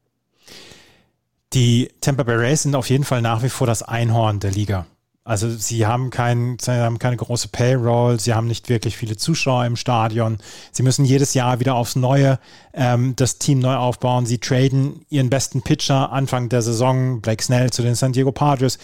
[1.54, 4.86] Die Tampa Bay Rays sind auf jeden Fall nach wie vor das Einhorn der Liga.
[5.28, 9.66] Also sie haben, kein, sie haben keine große Payroll, sie haben nicht wirklich viele Zuschauer
[9.66, 10.38] im Stadion.
[10.72, 12.40] Sie müssen jedes Jahr wieder aufs Neue
[12.74, 14.26] ähm, das Team neu aufbauen.
[14.26, 18.80] Sie traden ihren besten Pitcher Anfang der Saison, Blake Snell, zu den San Diego Padres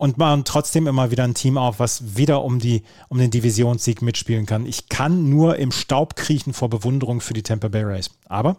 [0.00, 4.00] und bauen trotzdem immer wieder ein Team auf, was wieder um, die, um den Divisionssieg
[4.00, 4.64] mitspielen kann.
[4.64, 8.08] Ich kann nur im Staub kriechen vor Bewunderung für die Tampa Bay Rays.
[8.26, 8.56] Aber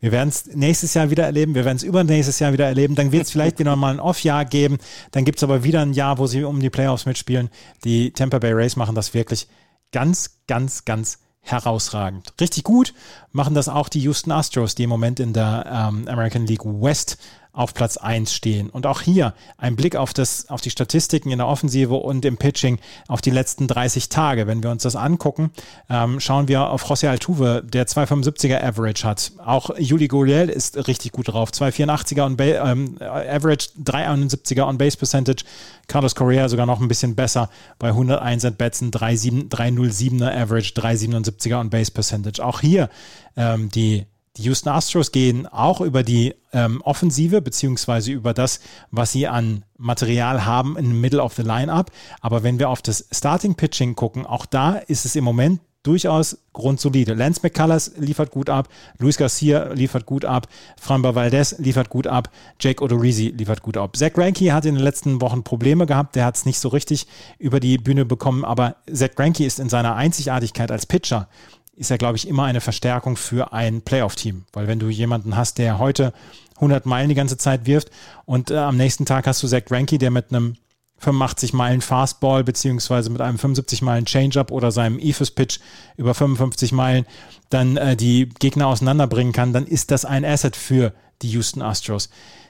[0.00, 2.96] wir werden es nächstes Jahr wieder erleben, wir werden es übernächstes Jahr wieder erleben.
[2.96, 4.78] Dann wird es vielleicht wieder mal ein Off-Jahr geben.
[5.12, 7.48] Dann gibt es aber wieder ein Jahr, wo sie um die Playoffs mitspielen.
[7.84, 9.46] Die Tampa Bay Rays machen das wirklich
[9.92, 12.34] ganz, ganz, ganz herausragend.
[12.40, 12.92] Richtig gut
[13.30, 17.18] machen das auch die Houston Astros, die im Moment in der ähm, American League West
[17.52, 18.70] auf Platz 1 stehen.
[18.70, 22.38] Und auch hier ein Blick auf, das, auf die Statistiken in der Offensive und im
[22.38, 24.46] Pitching auf die letzten 30 Tage.
[24.46, 25.50] Wenn wir uns das angucken,
[25.90, 29.32] ähm, schauen wir auf José Altuve, der 2,75er Average hat.
[29.44, 31.50] Auch Juli Gurriel ist richtig gut drauf.
[31.50, 35.44] 2,84er on ähm, Average, 3,71er on Base Percentage.
[35.88, 41.68] Carlos Correa sogar noch ein bisschen besser bei 101 at Bats, 3,07er Average, 3,77er on
[41.68, 42.42] Base Percentage.
[42.42, 42.88] Auch hier
[43.36, 49.12] ähm, die die Houston Astros gehen auch über die ähm, Offensive beziehungsweise über das, was
[49.12, 51.90] sie an Material haben in the Middle of the Lineup.
[52.20, 56.38] Aber wenn wir auf das Starting Pitching gucken, auch da ist es im Moment durchaus
[56.52, 57.14] grundsolide.
[57.14, 58.68] Lance McCullers liefert gut ab,
[58.98, 60.46] Luis Garcia liefert gut ab,
[60.80, 63.96] Framber Valdez liefert gut ab, Jake Odorizzi liefert gut ab.
[63.96, 67.06] Zach Greinke hat in den letzten Wochen Probleme gehabt, der hat es nicht so richtig
[67.38, 71.28] über die Bühne bekommen, aber Zach Greinke ist in seiner Einzigartigkeit als Pitcher
[71.74, 74.44] ist ja, glaube ich, immer eine Verstärkung für ein Playoff-Team.
[74.52, 76.12] Weil wenn du jemanden hast, der heute
[76.56, 77.90] 100 Meilen die ganze Zeit wirft
[78.24, 80.56] und äh, am nächsten Tag hast du Zach Greinke, der mit einem
[81.02, 85.58] 85 Meilen Fastball beziehungsweise mit einem 75 Meilen Changeup oder seinem Ethos Pitch
[85.96, 87.06] über 55 Meilen
[87.50, 92.08] dann äh, die Gegner auseinanderbringen kann, dann ist das ein Asset für die Houston Astros.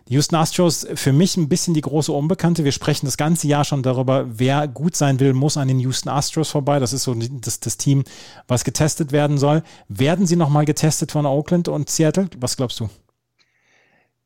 [0.09, 2.65] Die Houston Astros für mich ein bisschen die große Unbekannte.
[2.65, 6.09] Wir sprechen das ganze Jahr schon darüber, wer gut sein will, muss an den Houston
[6.09, 6.81] Astros vorbei.
[6.81, 8.03] Das ist so das, das Team,
[8.49, 9.63] was getestet werden soll.
[9.89, 12.29] Werden sie nochmal getestet von Oakland und Seattle?
[12.39, 12.91] Was glaubst du?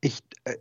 [0.00, 0.18] Ich,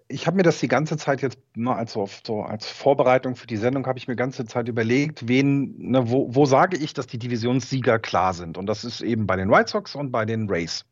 [0.08, 3.58] ich habe mir das die ganze Zeit jetzt ne, also so als Vorbereitung für die
[3.58, 7.08] Sendung habe ich mir die ganze Zeit überlegt, wen, ne, wo, wo sage ich, dass
[7.08, 8.58] die Divisionssieger klar sind?
[8.58, 10.86] Und das ist eben bei den White Sox und bei den Rays.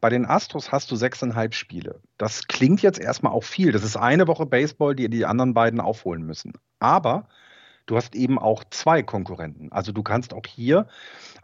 [0.00, 2.00] Bei den Astros hast du sechseinhalb Spiele.
[2.18, 3.72] Das klingt jetzt erstmal auch viel.
[3.72, 6.52] Das ist eine Woche Baseball, die die anderen beiden aufholen müssen.
[6.80, 7.28] Aber
[7.86, 9.72] du hast eben auch zwei Konkurrenten.
[9.72, 10.86] Also du kannst auch hier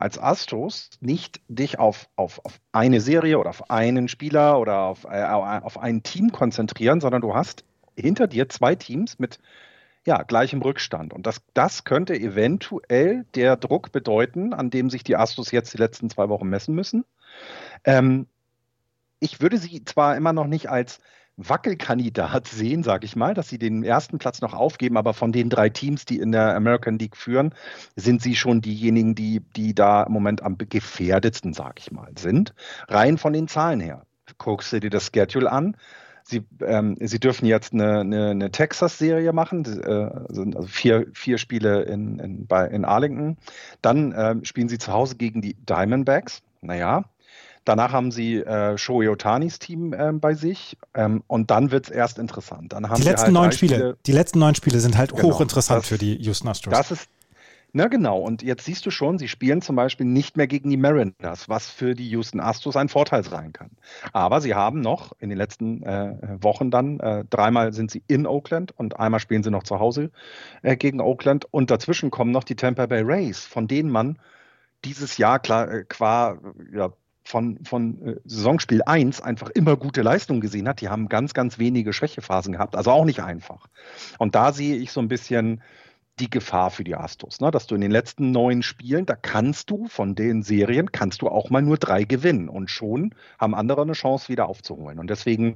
[0.00, 5.04] als Astros nicht dich auf, auf, auf eine Serie oder auf einen Spieler oder auf,
[5.04, 7.64] äh, auf ein Team konzentrieren, sondern du hast
[7.96, 9.38] hinter dir zwei Teams mit
[10.06, 11.12] ja, gleichem Rückstand.
[11.12, 15.78] Und das, das könnte eventuell der Druck bedeuten, an dem sich die Astros jetzt die
[15.78, 17.04] letzten zwei Wochen messen müssen.
[17.84, 18.26] Ähm,
[19.18, 21.00] ich würde sie zwar immer noch nicht als
[21.48, 25.48] Wackelkandidat sehen, sage ich mal, dass sie den ersten Platz noch aufgeben, aber von den
[25.48, 27.54] drei Teams, die in der American League führen,
[27.96, 32.54] sind sie schon diejenigen, die, die da im Moment am gefährdetsten, sage ich mal, sind.
[32.88, 34.04] Rein von den Zahlen her.
[34.38, 35.76] Guckst du dir das Schedule an,
[36.22, 39.90] Sie, ähm, sie dürfen jetzt eine, eine, eine Texas-Serie machen, äh,
[40.28, 43.36] also vier, vier Spiele in, in, bei, in Arlington.
[43.82, 46.42] Dann äh, spielen sie zu Hause gegen die Diamondbacks.
[46.60, 47.04] Naja,
[47.64, 51.90] Danach haben sie äh, Shohei Otanis Team äh, bei sich ähm, und dann wird es
[51.90, 52.72] erst interessant.
[52.72, 55.24] Dann haben die letzten halt neun Spiele, Spiele, die letzten neun Spiele sind halt genau,
[55.24, 56.72] hochinteressant das, für die Houston Astros.
[56.72, 57.08] Das ist
[57.72, 60.76] na genau, und jetzt siehst du schon, sie spielen zum Beispiel nicht mehr gegen die
[60.76, 63.70] Mariners, was für die Houston Astros ein Vorteil sein kann.
[64.12, 68.26] Aber sie haben noch in den letzten äh, Wochen dann, äh, dreimal sind sie in
[68.26, 70.10] Oakland und einmal spielen sie noch zu Hause
[70.62, 74.18] äh, gegen Oakland und dazwischen kommen noch die Tampa Bay Rays, von denen man
[74.84, 76.38] dieses Jahr klar, äh, qua
[76.72, 76.90] ja,
[77.24, 80.80] von, von äh, Saisonspiel 1 einfach immer gute Leistungen gesehen hat.
[80.80, 83.66] Die haben ganz, ganz wenige Schwächephasen gehabt, also auch nicht einfach.
[84.18, 85.62] Und da sehe ich so ein bisschen
[86.18, 87.50] die Gefahr für die Astros, ne?
[87.50, 91.28] dass du in den letzten neun Spielen, da kannst du von den Serien, kannst du
[91.28, 94.98] auch mal nur drei gewinnen und schon haben andere eine Chance wieder aufzuholen.
[94.98, 95.54] Und deswegen,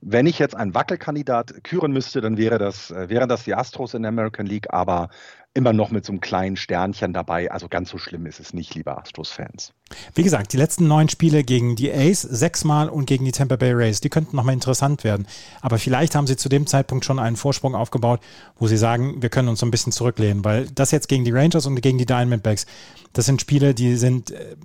[0.00, 3.94] wenn ich jetzt einen Wackelkandidat küren müsste, dann wäre das, äh, wären das die Astros
[3.94, 5.08] in der American League, aber
[5.54, 7.50] immer noch mit so einem kleinen Sternchen dabei.
[7.50, 9.74] Also ganz so schlimm ist es nicht, liebe Astros-Fans.
[10.14, 13.72] Wie gesagt, die letzten neun Spiele gegen die Ace sechsmal und gegen die Tampa Bay
[13.72, 15.26] Rays, die könnten nochmal interessant werden.
[15.60, 18.20] Aber vielleicht haben sie zu dem Zeitpunkt schon einen Vorsprung aufgebaut,
[18.58, 21.30] wo sie sagen, wir können uns so ein bisschen zurücklehnen, weil das jetzt gegen die
[21.30, 22.66] Rangers und gegen die Diamondbacks,
[23.12, 24.56] das sind Spiele, die sind, äh,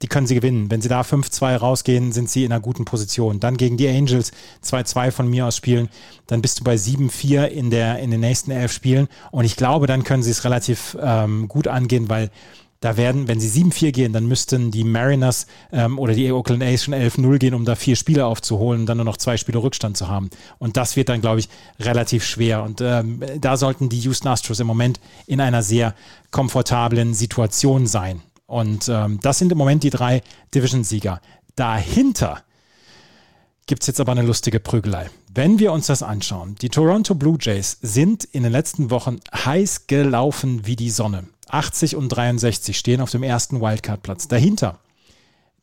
[0.00, 0.70] die können sie gewinnen.
[0.70, 3.40] Wenn sie da 5-2 rausgehen, sind sie in einer guten Position.
[3.40, 4.30] Dann gegen die Angels
[4.64, 5.88] 2-2 von mir aus spielen,
[6.26, 9.08] dann bist du bei 7-4 in, der, in den nächsten elf Spielen.
[9.30, 12.30] Und ich glaube, dann können sie es relativ ähm, gut angehen, weil
[12.80, 16.84] da werden, wenn sie 7-4 gehen, dann müssten die Mariners ähm, oder die Oakland A's
[16.84, 19.96] schon 11-0 gehen, um da vier Spiele aufzuholen und dann nur noch zwei Spiele Rückstand
[19.96, 20.30] zu haben.
[20.58, 21.48] Und das wird dann, glaube ich,
[21.80, 22.62] relativ schwer.
[22.62, 25.94] Und ähm, da sollten die Houston Astros im Moment in einer sehr
[26.30, 28.22] komfortablen Situation sein.
[28.46, 30.22] Und ähm, das sind im Moment die drei
[30.54, 31.20] Division-Sieger.
[31.56, 32.42] Dahinter
[33.68, 35.10] gibt es jetzt aber eine lustige Prügelei.
[35.32, 39.86] Wenn wir uns das anschauen, die Toronto Blue Jays sind in den letzten Wochen heiß
[39.86, 41.24] gelaufen wie die Sonne.
[41.48, 44.26] 80 und 63 stehen auf dem ersten Wildcard-Platz.
[44.26, 44.80] Dahinter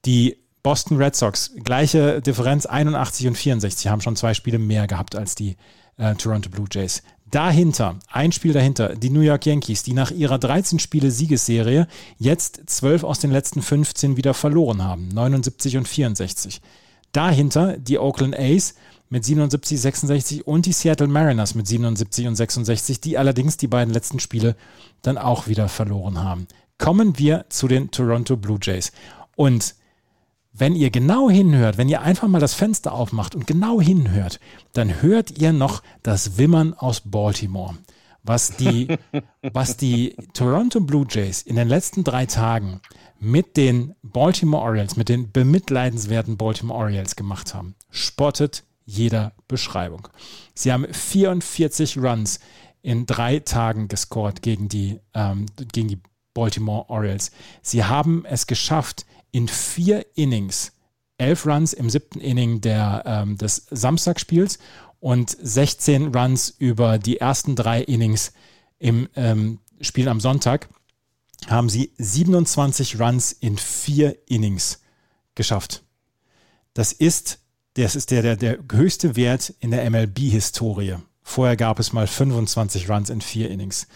[0.05, 5.15] die Boston Red Sox, gleiche Differenz, 81 und 64, haben schon zwei Spiele mehr gehabt
[5.15, 5.57] als die
[5.97, 7.03] äh, Toronto Blue Jays.
[7.29, 11.87] Dahinter, ein Spiel dahinter, die New York Yankees, die nach ihrer 13 Spiele Siegesserie
[12.17, 16.61] jetzt 12 aus den letzten 15 wieder verloren haben, 79 und 64.
[17.15, 18.75] Dahinter die Oakland A's
[19.09, 23.93] mit 77, 66 und die Seattle Mariners mit 77 und 66, die allerdings die beiden
[23.93, 24.55] letzten Spiele
[25.01, 26.47] dann auch wieder verloren haben.
[26.77, 28.91] Kommen wir zu den Toronto Blue Jays.
[29.37, 29.75] Und
[30.51, 34.39] wenn ihr genau hinhört, wenn ihr einfach mal das Fenster aufmacht und genau hinhört,
[34.73, 37.75] dann hört ihr noch das Wimmern aus Baltimore.
[38.23, 38.87] Was die,
[39.53, 42.81] was die Toronto Blue Jays in den letzten drei Tagen
[43.19, 50.07] mit den Baltimore Orioles, mit den bemitleidenswerten Baltimore Orioles gemacht haben, spottet jeder Beschreibung.
[50.53, 52.39] Sie haben 44 Runs
[52.81, 55.99] in drei Tagen gescored gegen die, ähm, gegen die
[56.33, 57.31] Baltimore Orioles.
[57.61, 60.71] Sie haben es geschafft, in vier Innings,
[61.17, 64.59] elf Runs im siebten Inning der, ähm, des Samstagspiels
[64.99, 68.33] und 16 Runs über die ersten drei Innings
[68.79, 70.69] im ähm, Spiel am Sonntag
[71.47, 74.79] haben sie 27 Runs in vier Innings
[75.35, 75.83] geschafft.
[76.73, 77.39] Das ist,
[77.75, 80.97] das ist der, der, der höchste Wert in der MLB-Historie.
[81.23, 83.87] Vorher gab es mal 25 Runs in vier Innings.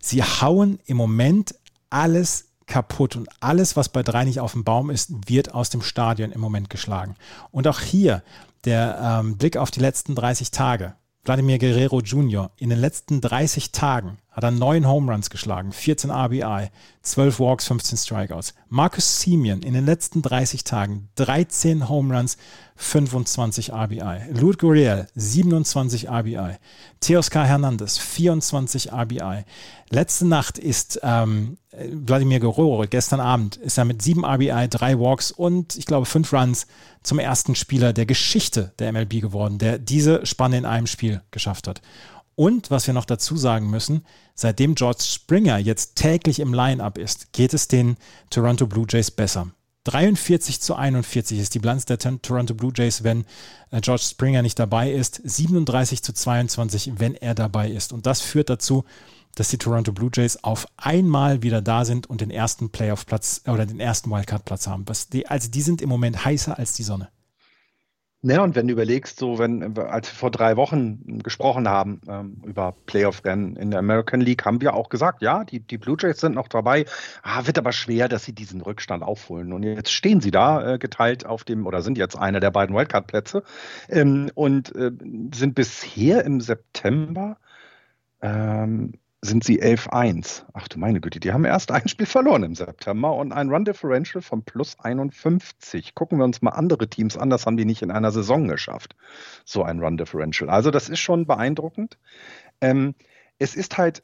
[0.00, 1.54] Sie hauen im Moment
[1.90, 5.82] alles kaputt und alles, was bei drei nicht auf dem Baum ist, wird aus dem
[5.82, 7.16] Stadion im Moment geschlagen.
[7.50, 8.22] Und auch hier
[8.64, 10.94] der ähm, Blick auf die letzten 30 Tage.
[11.26, 12.52] Vladimir Guerrero Jr.
[12.56, 16.68] in den letzten 30 Tagen hat er neun Home Runs geschlagen, 14 RBI,
[17.02, 18.54] 12 Walks, 15 Strikeouts.
[18.68, 22.36] Marcus Simeon in den letzten 30 Tagen 13 Home Runs,
[22.76, 24.38] 25 RBI.
[24.38, 26.58] Lud Gurriel 27 RBI.
[27.00, 29.44] Teoscar Hernandez 24 RBI.
[29.90, 31.58] Letzte Nacht ist ähm,
[32.06, 36.32] Vladimir Guerrero, gestern Abend, ist er mit 7 RBI, 3 Walks und ich glaube 5
[36.32, 36.66] Runs
[37.02, 41.68] zum ersten Spieler der Geschichte der MLB geworden, der diese Spanne in einem Spiel geschafft
[41.68, 41.82] hat.
[42.34, 47.32] Und was wir noch dazu sagen müssen, seitdem George Springer jetzt täglich im Line-up ist,
[47.32, 47.96] geht es den
[48.30, 49.48] Toronto Blue Jays besser.
[49.84, 53.24] 43 zu 41 ist die Bilanz der Toronto Blue Jays, wenn
[53.70, 55.20] äh, George Springer nicht dabei ist.
[55.24, 57.92] 37 zu 22, wenn er dabei ist.
[57.92, 58.84] Und das führt dazu,
[59.36, 63.66] dass die Toronto Blue Jays auf einmal wieder da sind und den ersten Playoff-Platz oder
[63.66, 64.84] den ersten Wildcard-Platz haben.
[65.28, 67.08] also die sind im Moment heißer als die Sonne.
[68.22, 72.42] Ja, und wenn du überlegst, so wenn, als wir vor drei Wochen gesprochen haben ähm,
[72.44, 76.20] über Playoff-Rennen in der American League, haben wir auch gesagt, ja, die, die Blue Jays
[76.20, 76.86] sind noch dabei.
[77.22, 79.52] Ah, wird aber schwer, dass sie diesen Rückstand aufholen.
[79.52, 82.74] Und jetzt stehen sie da äh, geteilt auf dem, oder sind jetzt einer der beiden
[82.74, 83.44] Wildcard-Plätze
[83.90, 84.90] ähm, und äh,
[85.32, 87.36] sind bisher im September
[88.22, 88.94] ähm,
[89.26, 90.44] sind sie 11-1.
[90.54, 93.64] Ach du meine Güte, die haben erst ein Spiel verloren im September und ein Run
[93.64, 95.94] Differential von plus 51.
[95.94, 98.96] Gucken wir uns mal andere Teams an, das haben die nicht in einer Saison geschafft.
[99.44, 100.48] So ein Run Differential.
[100.48, 101.98] Also das ist schon beeindruckend.
[102.60, 102.94] Ähm,
[103.38, 104.02] es ist halt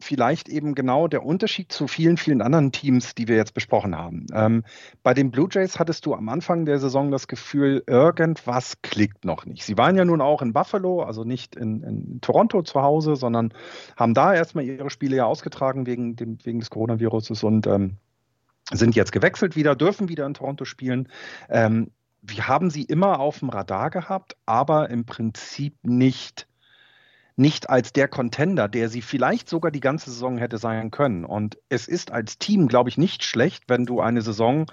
[0.00, 4.26] vielleicht eben genau der Unterschied zu vielen, vielen anderen Teams, die wir jetzt besprochen haben.
[4.32, 4.64] Ähm,
[5.02, 9.46] bei den Blue Jays hattest du am Anfang der Saison das Gefühl, irgendwas klickt noch
[9.46, 9.64] nicht.
[9.64, 13.52] Sie waren ja nun auch in Buffalo, also nicht in, in Toronto zu Hause, sondern
[13.96, 17.96] haben da erstmal ihre Spiele ja ausgetragen wegen, dem, wegen des Coronaviruses und ähm,
[18.72, 21.08] sind jetzt gewechselt wieder, dürfen wieder in Toronto spielen.
[21.48, 21.90] Ähm,
[22.22, 26.46] wir haben sie immer auf dem Radar gehabt, aber im Prinzip nicht
[27.40, 31.24] nicht als der Contender, der sie vielleicht sogar die ganze Saison hätte sein können.
[31.24, 34.66] Und es ist als Team, glaube ich, nicht schlecht, wenn du eine Saison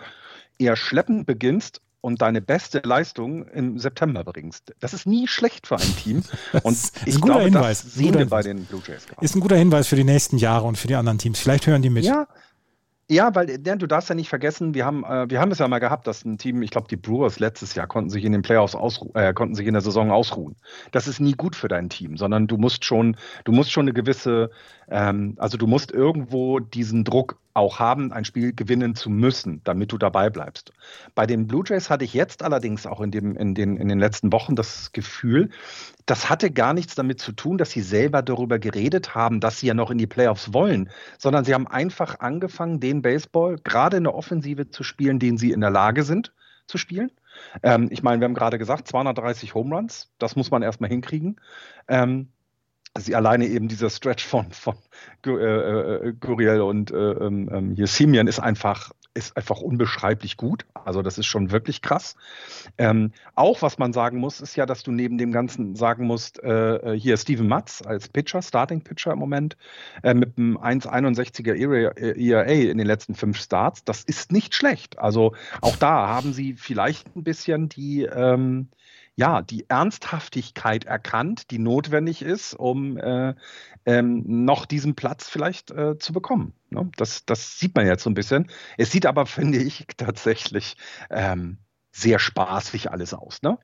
[0.59, 4.73] eher schleppend beginnst und deine beste Leistung im September bringst.
[4.79, 6.23] Das ist nie schlecht für ein Team.
[6.63, 7.83] Und ich glaube, Hinweis.
[7.83, 9.25] das sehen wir bei den Blue Jays gerade.
[9.25, 11.39] Ist ein guter Hinweis für die nächsten Jahre und für die anderen Teams.
[11.39, 12.05] Vielleicht hören die mit.
[12.05, 12.27] Ja,
[13.09, 15.79] ja, weil du darfst ja nicht vergessen, wir haben, äh, wir haben es ja mal
[15.79, 18.75] gehabt, dass ein Team, ich glaube, die Brewers letztes Jahr konnten sich in den Playoffs
[18.75, 20.57] ausruhen, äh, konnten sich in der Saison ausruhen.
[20.91, 23.15] Das ist nie gut für dein Team, sondern du musst schon,
[23.45, 24.49] du musst schon eine gewisse,
[24.89, 29.91] ähm, also du musst irgendwo diesen Druck auch haben, ein Spiel gewinnen zu müssen, damit
[29.91, 30.73] du dabei bleibst.
[31.15, 33.99] Bei den Blue Jays hatte ich jetzt allerdings auch in, dem, in, den, in den
[33.99, 35.49] letzten Wochen das Gefühl,
[36.05, 39.67] das hatte gar nichts damit zu tun, dass sie selber darüber geredet haben, dass sie
[39.67, 44.03] ja noch in die Playoffs wollen, sondern sie haben einfach angefangen, den Baseball gerade in
[44.03, 46.33] der Offensive zu spielen, den sie in der Lage sind
[46.67, 47.11] zu spielen.
[47.63, 51.39] Ähm, ich meine, wir haben gerade gesagt, 230 Home Runs, das muss man erstmal hinkriegen.
[51.87, 52.29] Ähm,
[53.05, 54.75] sie alleine eben dieser Stretch von, von
[55.25, 60.65] äh, äh, Guriel und äh, ähm, ähm, hier Simeon ist einfach ist einfach unbeschreiblich gut.
[60.85, 62.15] Also das ist schon wirklich krass.
[62.77, 66.41] Ähm, auch was man sagen muss, ist ja, dass du neben dem Ganzen sagen musst,
[66.43, 69.57] äh, äh hier Steven Matz als Pitcher, Starting Pitcher im Moment,
[70.03, 74.99] äh, mit einem 1,61er ERA äh, in den letzten fünf Starts, das ist nicht schlecht.
[74.99, 78.69] Also auch da haben sie vielleicht ein bisschen die ähm,
[79.17, 83.33] ja, die Ernsthaftigkeit erkannt, die notwendig ist, um äh,
[83.85, 86.53] ähm, noch diesen Platz vielleicht äh, zu bekommen.
[86.69, 86.89] Ne?
[86.97, 88.49] Das, das sieht man jetzt so ein bisschen.
[88.77, 90.77] Es sieht aber, finde ich, tatsächlich
[91.09, 91.57] ähm,
[91.91, 93.41] sehr spaßig alles aus.
[93.41, 93.57] Ne?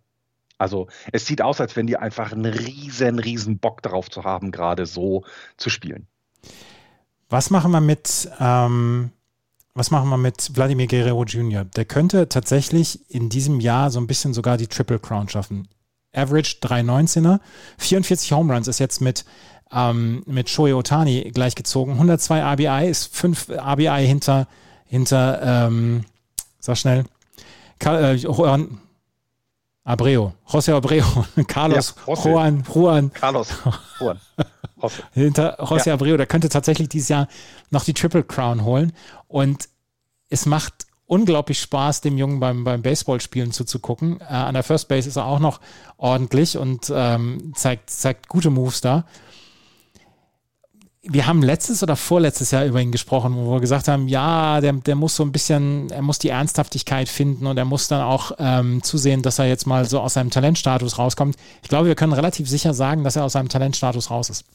[0.57, 4.51] Also es sieht aus, als wenn die einfach einen riesen, riesen Bock darauf zu haben,
[4.51, 5.23] gerade so
[5.57, 6.07] zu spielen.
[7.29, 9.11] Was machen wir mit ähm,
[9.75, 11.65] was machen wir mit Vladimir Guerrero Jr.?
[11.65, 15.67] Der könnte tatsächlich in diesem Jahr so ein bisschen sogar die Triple Crown schaffen.
[16.15, 17.39] Average 319er,
[17.79, 19.25] 44 Home Runs ist jetzt mit,
[19.71, 21.95] ähm, mit Shohei Otani gleichgezogen.
[21.95, 24.47] 102 RBI ist 5 RBI hinter,
[24.85, 26.05] hinter ähm,
[26.59, 27.05] sag schnell,
[27.79, 28.19] Ka äh,
[29.83, 31.01] Abreu, José Abreu,
[31.47, 33.11] Carlos ja, Juan, Juan.
[33.13, 33.49] Carlos
[33.99, 34.19] Juan.
[34.81, 35.03] Hoffe.
[35.13, 35.93] Hinter José ja.
[35.93, 37.27] Abreu, der könnte tatsächlich dieses Jahr
[37.69, 38.93] noch die Triple Crown holen.
[39.27, 39.69] Und
[40.29, 44.19] es macht unglaublich Spaß, dem Jungen beim, beim Baseballspielen zuzugucken.
[44.21, 45.59] Äh, an der First Base ist er auch noch
[45.97, 49.05] ordentlich und ähm, zeigt, zeigt gute Moves da
[51.05, 54.71] wir haben letztes oder vorletztes Jahr über ihn gesprochen, wo wir gesagt haben, ja, der,
[54.71, 58.31] der muss so ein bisschen, er muss die Ernsthaftigkeit finden und er muss dann auch
[58.39, 61.35] ähm, zusehen, dass er jetzt mal so aus seinem Talentstatus rauskommt.
[61.61, 64.45] Ich glaube, wir können relativ sicher sagen, dass er aus seinem Talentstatus raus ist.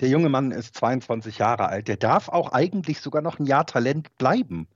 [0.00, 1.88] Der junge Mann ist 22 Jahre alt.
[1.88, 4.68] Der darf auch eigentlich sogar noch ein Jahr Talent bleiben.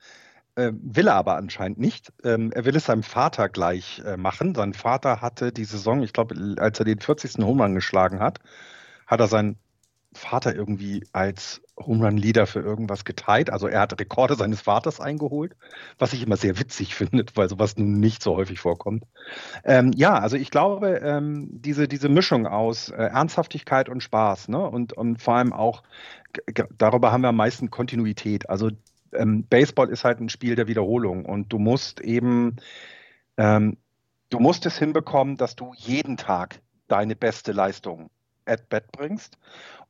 [0.56, 2.12] Ähm, will er aber anscheinend nicht.
[2.22, 4.54] Ähm, er will es seinem Vater gleich äh, machen.
[4.54, 7.42] Sein Vater hatte die Saison, ich glaube, als er den 40.
[7.44, 8.40] Home geschlagen hat,
[9.06, 9.56] hat er seinen
[10.12, 13.50] Vater irgendwie als Home Run Leader für irgendwas geteilt.
[13.50, 15.54] Also er hat Rekorde seines Vaters eingeholt,
[15.98, 19.04] was ich immer sehr witzig finde, weil sowas nun nicht so häufig vorkommt.
[19.64, 24.58] Ähm, ja, also ich glaube, ähm, diese, diese Mischung aus äh, Ernsthaftigkeit und Spaß ne?
[24.58, 25.82] und, und vor allem auch,
[26.76, 28.48] darüber haben wir am meisten Kontinuität.
[28.48, 28.70] Also
[29.12, 32.56] ähm, Baseball ist halt ein Spiel der Wiederholung und du musst eben,
[33.36, 33.76] ähm,
[34.28, 38.10] du musst es hinbekommen, dass du jeden Tag deine beste Leistung
[38.44, 39.38] at bat bringst.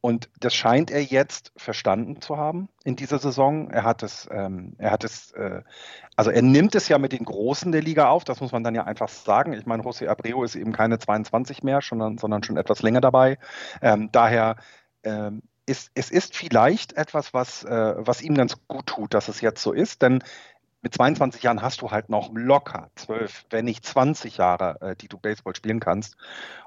[0.01, 3.71] Und das scheint er jetzt verstanden zu haben in dieser Saison.
[3.71, 5.63] Er hat es, ähm, er hat es, äh,
[6.17, 8.75] also er nimmt es ja mit den Großen der Liga auf, das muss man dann
[8.75, 9.53] ja einfach sagen.
[9.53, 13.39] Ich meine, José Abreu ist eben keine 22 mehr, sondern, sondern schon etwas länger dabei.
[13.83, 14.57] Ähm, daher
[15.03, 19.41] ähm, ist, es ist vielleicht etwas, was, äh, was ihm ganz gut tut, dass es
[19.43, 20.23] jetzt so ist, denn
[20.83, 25.09] mit 22 Jahren hast du halt noch locker 12, wenn nicht 20 Jahre, äh, die
[25.09, 26.17] du Baseball spielen kannst.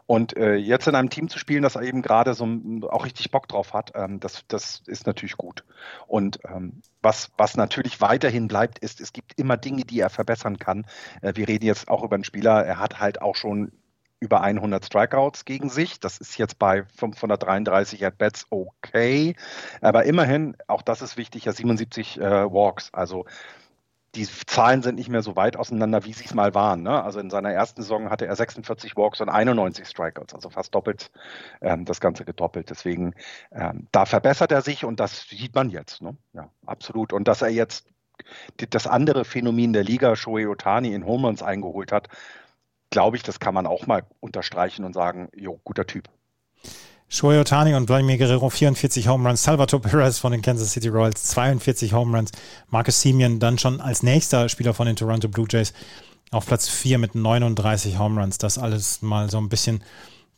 [0.05, 2.45] Und äh, jetzt in einem Team zu spielen, das eben gerade so
[2.89, 5.63] auch richtig Bock drauf hat, ähm, das, das ist natürlich gut.
[6.07, 10.59] Und ähm, was, was natürlich weiterhin bleibt, ist, es gibt immer Dinge, die er verbessern
[10.59, 10.85] kann.
[11.21, 13.71] Äh, wir reden jetzt auch über einen Spieler, er hat halt auch schon
[14.19, 15.99] über 100 Strikeouts gegen sich.
[15.99, 19.35] Das ist jetzt bei 533 At-Bats okay.
[19.81, 22.93] Aber immerhin, auch das ist wichtig, ja 77 äh, Walks.
[22.93, 23.25] Also
[24.15, 26.83] die Zahlen sind nicht mehr so weit auseinander, wie sie es mal waren.
[26.83, 27.03] Ne?
[27.03, 31.11] Also in seiner ersten Saison hatte er 46 Walks und 91 Strikeouts, also fast doppelt
[31.61, 32.69] ähm, das Ganze gedoppelt.
[32.69, 33.15] Deswegen,
[33.51, 36.01] ähm, da verbessert er sich und das sieht man jetzt.
[36.01, 36.15] Ne?
[36.33, 37.11] Ja, absolut.
[37.11, 37.87] Und dass er jetzt
[38.69, 42.09] das andere Phänomen der Liga, Shohei Otani, in Home eingeholt hat,
[42.91, 46.09] glaube ich, das kann man auch mal unterstreichen und sagen, jo, guter Typ.
[47.09, 51.23] Shohei Otani und Vladimir Guerrero 44 Home Runs, Salvatore Perez von den Kansas City Royals
[51.25, 52.31] 42 Home Runs,
[52.69, 55.73] Marcus Simeon dann schon als nächster Spieler von den Toronto Blue Jays
[56.31, 58.37] auf Platz 4 mit 39 Home Runs.
[58.37, 59.83] Das alles mal so ein bisschen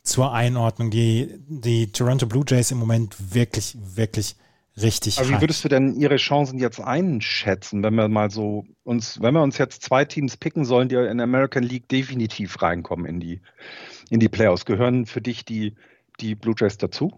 [0.02, 0.90] zur Einordnung.
[0.90, 4.36] Die, die Toronto Blue Jays im Moment wirklich, wirklich
[4.80, 5.18] richtig.
[5.18, 9.34] Aber wie würdest du denn ihre Chancen jetzt einschätzen, wenn wir mal so uns, wenn
[9.34, 13.20] wir uns jetzt zwei Teams picken sollen, die in der American League definitiv reinkommen in
[13.20, 13.40] die,
[14.10, 14.64] in die Playoffs?
[14.64, 15.74] Gehören für dich die,
[16.20, 17.12] die Blue Jays dazu?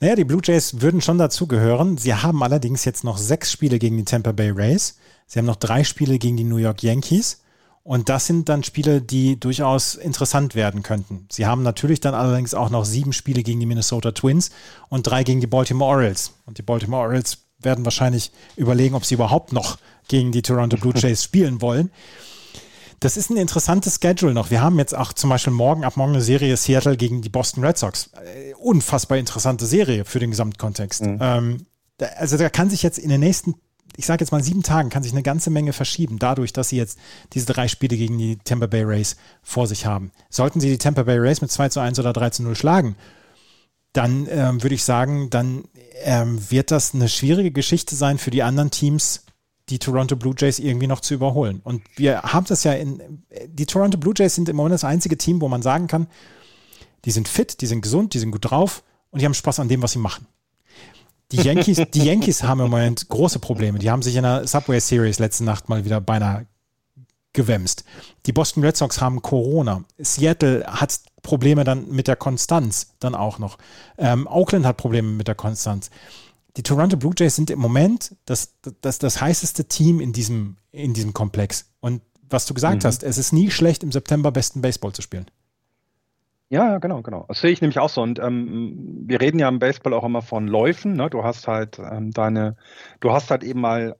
[0.00, 1.98] Naja, die Blue Jays würden schon dazugehören.
[1.98, 4.98] Sie haben allerdings jetzt noch sechs Spiele gegen die Tampa Bay Rays.
[5.26, 7.40] Sie haben noch drei Spiele gegen die New York Yankees.
[7.84, 11.26] Und das sind dann Spiele, die durchaus interessant werden könnten.
[11.30, 14.50] Sie haben natürlich dann allerdings auch noch sieben Spiele gegen die Minnesota Twins
[14.88, 16.32] und drei gegen die Baltimore Orioles.
[16.46, 19.78] Und die Baltimore Orioles werden wahrscheinlich überlegen, ob sie überhaupt noch
[20.08, 21.90] gegen die Toronto Blue Jays spielen wollen.
[23.00, 24.50] Das ist ein interessantes Schedule noch.
[24.50, 27.64] Wir haben jetzt auch zum Beispiel morgen, ab morgen eine Serie Seattle gegen die Boston
[27.64, 28.10] Red Sox.
[28.14, 31.02] Äh, unfassbar interessante Serie für den Gesamtkontext.
[31.02, 31.18] Mhm.
[31.20, 31.66] Ähm,
[32.16, 33.54] also da kann sich jetzt in den nächsten
[33.96, 36.76] ich sage jetzt mal sieben Tagen, kann sich eine ganze Menge verschieben, dadurch, dass sie
[36.76, 36.98] jetzt
[37.32, 40.10] diese drei Spiele gegen die Tampa Bay Rays vor sich haben.
[40.30, 42.96] Sollten sie die Tampa Bay Rays mit 2 zu 1 oder 3 zu 0 schlagen,
[43.92, 45.64] dann ähm, würde ich sagen, dann
[46.02, 49.23] ähm, wird das eine schwierige Geschichte sein für die anderen Teams,
[49.68, 51.60] die Toronto Blue Jays irgendwie noch zu überholen.
[51.64, 55.16] Und wir haben das ja in, die Toronto Blue Jays sind im Moment das einzige
[55.16, 56.06] Team, wo man sagen kann,
[57.04, 59.68] die sind fit, die sind gesund, die sind gut drauf und die haben Spaß an
[59.68, 60.26] dem, was sie machen.
[61.32, 63.78] Die Yankees, die Yankees haben im Moment große Probleme.
[63.78, 66.46] Die haben sich in der Subway Series letzte Nacht mal wieder beinahe
[67.32, 67.84] gewämst.
[68.26, 69.84] Die Boston Red Sox haben Corona.
[69.98, 73.58] Seattle hat Probleme dann mit der Konstanz dann auch noch.
[73.98, 75.90] Ähm, Oakland hat Probleme mit der Konstanz.
[76.56, 80.94] Die Toronto Blue Jays sind im Moment das, das, das heißeste Team in diesem, in
[80.94, 81.72] diesem Komplex.
[81.80, 82.86] Und was du gesagt mhm.
[82.86, 85.26] hast, es ist nie schlecht, im September besten Baseball zu spielen.
[86.50, 87.24] Ja, genau, genau.
[87.28, 88.02] Das sehe ich nämlich auch so.
[88.02, 90.94] Und ähm, wir reden ja im Baseball auch immer von Läufen.
[90.94, 91.10] Ne?
[91.10, 92.56] Du hast halt ähm, deine,
[93.00, 93.96] du hast halt eben mal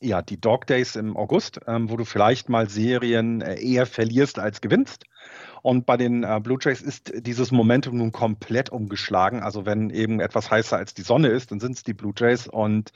[0.00, 4.38] ja die Dog Days im August, ähm, wo du vielleicht mal Serien äh, eher verlierst
[4.38, 5.04] als gewinnst.
[5.62, 9.42] Und bei den äh, Blue Jays ist dieses Momentum nun komplett umgeschlagen.
[9.42, 12.46] Also wenn eben etwas heißer als die Sonne ist, dann sind es die Blue Jays.
[12.46, 12.92] Und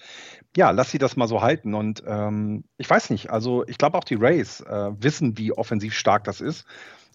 [0.57, 1.75] ja, lass sie das mal so halten.
[1.75, 5.95] Und ähm, ich weiß nicht, also ich glaube auch die Rays äh, wissen, wie offensiv
[5.95, 6.67] stark das ist.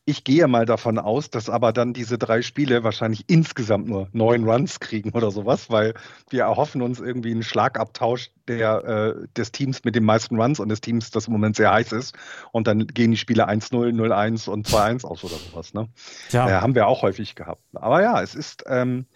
[0.07, 4.47] Ich gehe mal davon aus, dass aber dann diese drei Spiele wahrscheinlich insgesamt nur neun
[4.47, 5.95] Runs kriegen oder sowas, weil
[6.29, 10.69] wir erhoffen uns irgendwie einen Schlagabtausch der, äh, des Teams mit den meisten Runs und
[10.69, 12.15] des Teams, das im Moment sehr heiß ist.
[12.51, 15.73] Und dann gehen die Spiele 1-0, 0-1 und 2-1 aus oder sowas.
[15.73, 15.89] Ne?
[16.29, 16.49] Ja.
[16.49, 17.63] Äh, haben wir auch häufig gehabt.
[17.73, 18.63] Aber ja, es ist.
[18.67, 19.07] Ähm,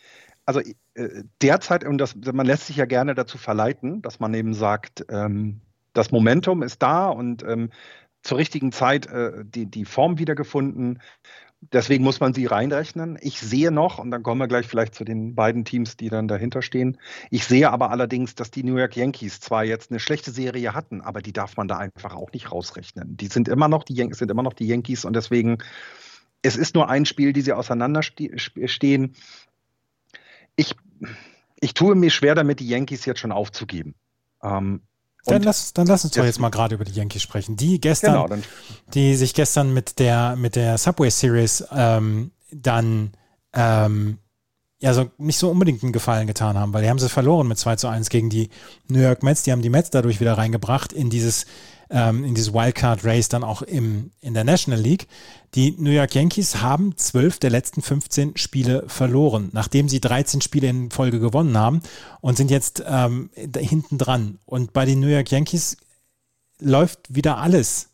[0.48, 0.62] also
[0.96, 5.06] äh, derzeit, und das, man lässt sich ja gerne dazu verleiten, dass man eben sagt,
[5.10, 5.62] ähm,
[5.94, 7.70] das Momentum ist da und ähm,
[8.22, 11.00] zur richtigen Zeit äh, die, die Form wiedergefunden.
[11.62, 13.18] Deswegen muss man sie reinrechnen.
[13.22, 16.30] Ich sehe noch, und dann kommen wir gleich vielleicht zu den beiden Teams, die dann
[16.30, 16.98] dahinter stehen.
[17.32, 21.02] Ich sehe aber allerdings, dass die New York Yankees zwar jetzt eine schlechte Serie hatten,
[21.02, 23.18] aber die darf man da einfach auch nicht rausrechnen.
[23.18, 25.58] Die sind immer noch die Yankees, sind immer noch die Yankees und deswegen,
[26.42, 29.16] es ist nur ein Spiel, die sie auseinanderstehen.
[30.56, 30.76] Ich,
[31.60, 33.96] ich tue mir schwer damit, die Yankees jetzt schon aufzugeben.
[34.42, 34.82] Ähm,
[35.26, 37.56] dann lass, dann lass uns doch jetzt mal gerade über die Yankees sprechen.
[37.56, 38.44] Die gestern, genau,
[38.94, 43.12] die sich gestern mit der, mit der Subway Series ähm, dann
[43.54, 44.18] ähm,
[44.80, 47.58] ja so nicht so unbedingt einen Gefallen getan haben, weil die haben sie verloren mit
[47.58, 48.50] 2 zu 1 gegen die
[48.88, 49.44] New York Mets.
[49.44, 51.46] Die haben die Mets dadurch wieder reingebracht in dieses
[51.90, 55.08] ähm, in dieses Wildcard Race dann auch im, in der National League.
[55.56, 60.68] Die New York Yankees haben zwölf der letzten 15 Spiele verloren, nachdem sie 13 Spiele
[60.68, 61.82] in Folge gewonnen haben
[62.22, 64.38] und sind jetzt ähm, hinten dran.
[64.46, 65.78] Und bei den New York Yankees
[66.60, 67.90] läuft wieder alles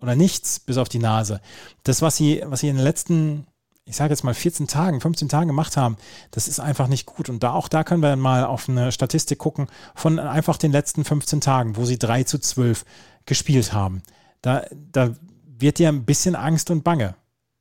[0.00, 1.40] oder nichts bis auf die Nase.
[1.84, 3.46] Das, was sie, was sie in den letzten
[3.84, 5.96] ich sage jetzt mal 14 Tagen, 15 Tagen gemacht haben,
[6.30, 7.28] das ist einfach nicht gut.
[7.28, 11.04] Und da auch da können wir mal auf eine Statistik gucken von einfach den letzten
[11.04, 12.84] 15 Tagen, wo sie 3 zu 12
[13.26, 14.02] gespielt haben.
[14.40, 15.14] Da, da
[15.44, 17.14] wird dir ein bisschen Angst und Bange.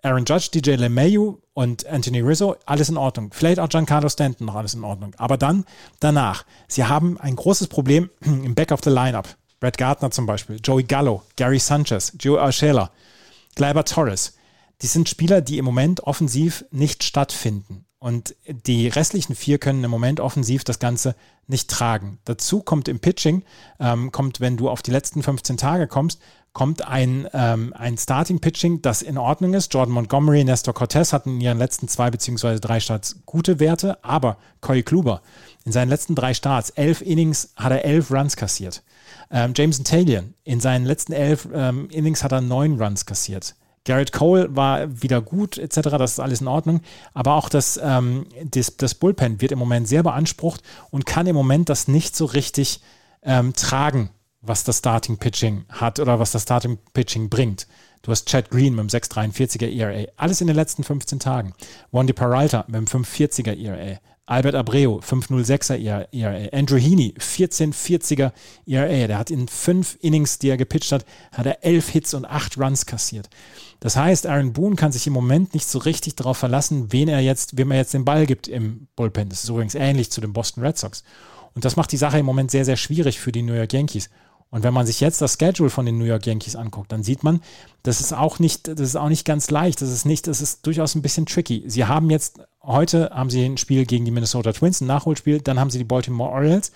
[0.03, 3.31] Aaron Judge, DJ LeMayu und Anthony Rizzo, alles in Ordnung.
[3.33, 5.13] Vielleicht auch Giancarlo Stanton noch alles in Ordnung.
[5.17, 5.65] Aber dann,
[5.99, 9.27] danach, sie haben ein großes Problem im Back of the Lineup.
[9.59, 12.89] Brett Gardner zum Beispiel, Joey Gallo, Gary Sanchez, Joe Archela,
[13.55, 14.33] Gleiber Torres.
[14.81, 17.85] Die sind Spieler, die im Moment offensiv nicht stattfinden.
[17.99, 21.15] Und die restlichen vier können im Moment offensiv das Ganze
[21.45, 22.17] nicht tragen.
[22.25, 23.43] Dazu kommt im Pitching,
[23.79, 26.19] ähm, kommt, wenn du auf die letzten 15 Tage kommst,
[26.51, 29.71] kommt ein, ähm, ein Starting-Pitching, das in Ordnung ist.
[29.71, 34.37] Jordan Montgomery, Nestor Cortez hatten in ihren letzten zwei beziehungsweise drei Starts gute Werte, aber
[34.61, 35.21] Corey Kluber
[35.63, 38.81] in seinen letzten drei Starts, elf Innings, hat er elf Runs kassiert.
[39.29, 43.55] Ähm, Jameson Taylor in seinen letzten elf ähm, Innings hat er neun Runs kassiert.
[43.85, 46.81] Garrett Cole war wieder gut, etc., das ist alles in Ordnung.
[47.13, 50.61] Aber auch das, ähm, das, das, Bullpen wird im Moment sehr beansprucht
[50.91, 52.81] und kann im Moment das nicht so richtig
[53.23, 54.11] ähm, tragen,
[54.41, 57.67] was das Starting Pitching hat oder was das Starting Pitching bringt.
[58.03, 60.07] Du hast Chad Green mit dem 6,43er ERA.
[60.17, 61.53] Alles in den letzten 15 Tagen.
[61.91, 63.99] Wandy Peralta mit dem 5,40er ERA.
[64.25, 66.49] Albert Abreu, 5,06er ERA.
[66.57, 68.31] Andrew Heaney, 14,40er
[68.65, 69.07] ERA.
[69.07, 72.57] Der hat in fünf Innings, die er gepitcht hat, hat er elf Hits und acht
[72.57, 73.29] Runs kassiert.
[73.81, 77.19] Das heißt, Aaron Boone kann sich im Moment nicht so richtig darauf verlassen, wen er
[77.19, 79.27] jetzt, wem er jetzt den Ball gibt im Bullpen.
[79.27, 81.03] Das ist übrigens ähnlich zu den Boston Red Sox.
[81.55, 84.11] Und das macht die Sache im Moment sehr, sehr schwierig für die New York Yankees.
[84.51, 87.23] Und wenn man sich jetzt das Schedule von den New York Yankees anguckt, dann sieht
[87.23, 87.41] man,
[87.81, 89.81] das ist auch nicht, das ist auch nicht ganz leicht.
[89.81, 91.63] Das ist nicht, das ist durchaus ein bisschen tricky.
[91.65, 95.59] Sie haben jetzt, heute haben sie ein Spiel gegen die Minnesota Twins, ein Nachholspiel, dann
[95.59, 96.71] haben sie die Baltimore Orioles,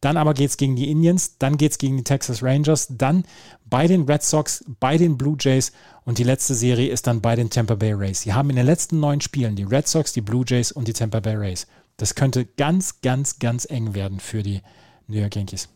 [0.00, 3.24] dann aber geht es gegen die Indians, dann geht es gegen die Texas Rangers, dann
[3.66, 5.72] bei den Red Sox, bei den Blue Jays
[6.04, 8.22] und die letzte Serie ist dann bei den Tampa Bay Rays.
[8.22, 10.92] Sie haben in den letzten neun Spielen die Red Sox, die Blue Jays und die
[10.92, 11.66] Tampa Bay Rays.
[11.96, 14.62] Das könnte ganz, ganz, ganz eng werden für die
[15.08, 15.68] New York Yankees.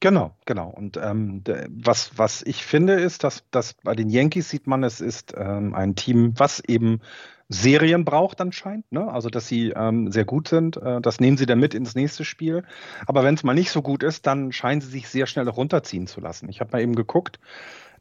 [0.00, 0.68] Genau, genau.
[0.68, 5.00] Und ähm, was, was ich finde, ist, dass, dass bei den Yankees sieht man, es
[5.00, 7.00] ist ähm, ein Team, was eben
[7.48, 8.90] Serien braucht anscheinend.
[8.90, 9.06] Ne?
[9.08, 10.76] Also, dass sie ähm, sehr gut sind.
[10.76, 12.64] Äh, das nehmen sie dann mit ins nächste Spiel.
[13.06, 16.06] Aber wenn es mal nicht so gut ist, dann scheinen sie sich sehr schnell runterziehen
[16.06, 16.48] zu lassen.
[16.48, 17.38] Ich habe mal eben geguckt.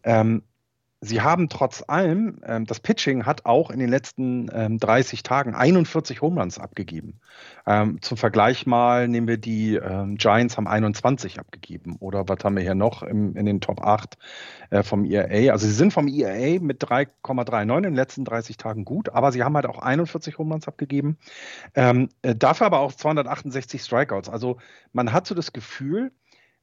[0.03, 0.43] Ähm,
[1.05, 5.53] Sie haben trotz allem, ähm, das Pitching hat auch in den letzten ähm, 30 Tagen
[5.53, 7.19] 41 Homeruns abgegeben.
[7.67, 11.97] Ähm, zum Vergleich mal nehmen wir die ähm, Giants haben 21 abgegeben.
[11.99, 14.17] Oder was haben wir hier noch im, in den Top 8
[14.71, 15.51] äh, vom ERA?
[15.51, 19.43] Also sie sind vom ERA mit 3,39 in den letzten 30 Tagen gut, aber sie
[19.43, 21.17] haben halt auch 41 Homeruns abgegeben.
[21.75, 24.29] Ähm, äh, dafür aber auch 268 Strikeouts.
[24.29, 24.57] Also
[24.91, 26.11] man hat so das Gefühl,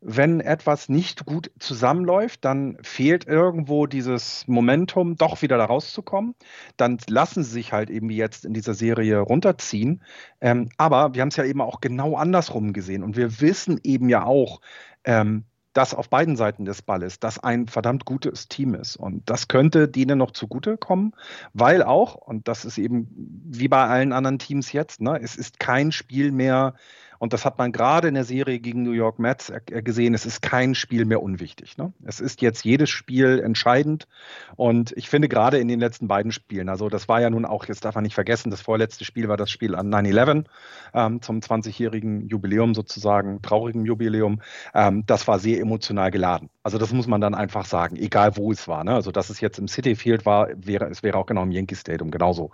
[0.04, 6.34] wenn etwas nicht gut zusammenläuft, dann fehlt irgendwo dieses Momentum, doch wieder da rauszukommen.
[6.76, 10.02] Dann lassen sie sich halt eben jetzt in dieser Serie runterziehen.
[10.40, 13.04] Ähm, aber wir haben es ja eben auch genau andersrum gesehen.
[13.04, 14.60] Und wir wissen eben ja auch,
[15.04, 18.96] ähm, dass auf beiden Seiten des Balles das ein verdammt gutes Team ist.
[18.96, 21.14] Und das könnte denen noch zugutekommen,
[21.54, 23.08] weil auch, und das ist eben
[23.46, 26.74] wie bei allen anderen Teams jetzt, ne, es ist kein Spiel mehr,
[27.22, 30.12] und das hat man gerade in der Serie gegen New York Mets gesehen.
[30.12, 31.78] Es ist kein Spiel mehr unwichtig.
[31.78, 31.92] Ne?
[32.04, 34.08] Es ist jetzt jedes Spiel entscheidend.
[34.56, 37.66] Und ich finde gerade in den letzten beiden Spielen, also das war ja nun auch,
[37.66, 40.46] jetzt darf man nicht vergessen, das vorletzte Spiel war das Spiel an 9-11
[40.94, 44.42] ähm, zum 20-jährigen Jubiläum sozusagen, traurigen Jubiläum.
[44.74, 46.50] Ähm, das war sehr emotional geladen.
[46.64, 48.82] Also das muss man dann einfach sagen, egal wo es war.
[48.82, 48.94] Ne?
[48.96, 51.76] Also dass es jetzt im City Field war, wäre, es wäre auch genau im Yankee
[51.76, 52.50] Stadium genauso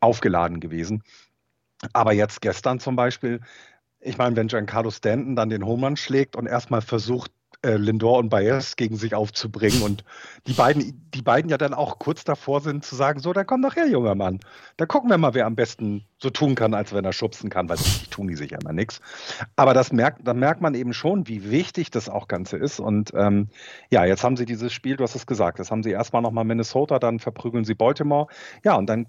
[0.00, 1.02] aufgeladen gewesen.
[1.92, 3.40] Aber jetzt gestern zum Beispiel,
[4.02, 7.30] ich meine, wenn Giancarlo Stanton dann den Homerun schlägt und erstmal versucht,
[7.64, 10.04] äh, Lindor und Baez gegen sich aufzubringen und
[10.48, 13.62] die beiden, die beiden ja dann auch kurz davor sind zu sagen, so, dann komm
[13.62, 14.40] doch her, junger Mann.
[14.76, 17.68] Da gucken wir mal, wer am besten so tun kann, als wenn er schubsen kann,
[17.68, 19.00] weil die tun die sich ja immer nichts.
[19.54, 22.80] Aber das merkt, da merkt man eben schon, wie wichtig das auch Ganze ist.
[22.80, 23.48] Und ähm,
[23.90, 26.44] ja, jetzt haben sie dieses Spiel, du hast es gesagt, jetzt haben sie erstmal nochmal
[26.44, 28.26] Minnesota, dann verprügeln sie Baltimore.
[28.64, 29.06] Ja, und dann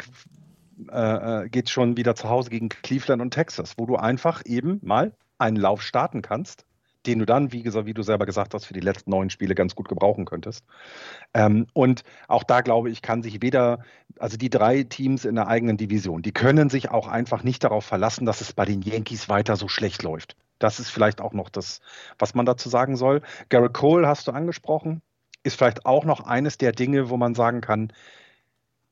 [0.92, 4.80] äh, äh geht schon wieder zu Hause gegen Cleveland und Texas, wo du einfach eben
[4.84, 6.66] mal einen Lauf starten kannst,
[7.06, 9.76] den du dann, wie, wie du selber gesagt hast, für die letzten neun Spiele ganz
[9.76, 10.66] gut gebrauchen könntest.
[11.34, 13.80] Ähm, und auch da glaube ich, kann sich weder,
[14.20, 17.86] also die drei Teams in der eigenen Division, die können sich auch einfach nicht darauf
[17.86, 20.36] verlassen, dass es bei den Yankees weiter so schlecht läuft.
[20.60, 21.82] Das ist vielleicht auch noch das,
[22.20, 23.22] was man dazu sagen soll.
[23.50, 25.02] Garrett Cole hast du angesprochen,
[25.44, 27.92] ist vielleicht auch noch eines der Dinge, wo man sagen kann,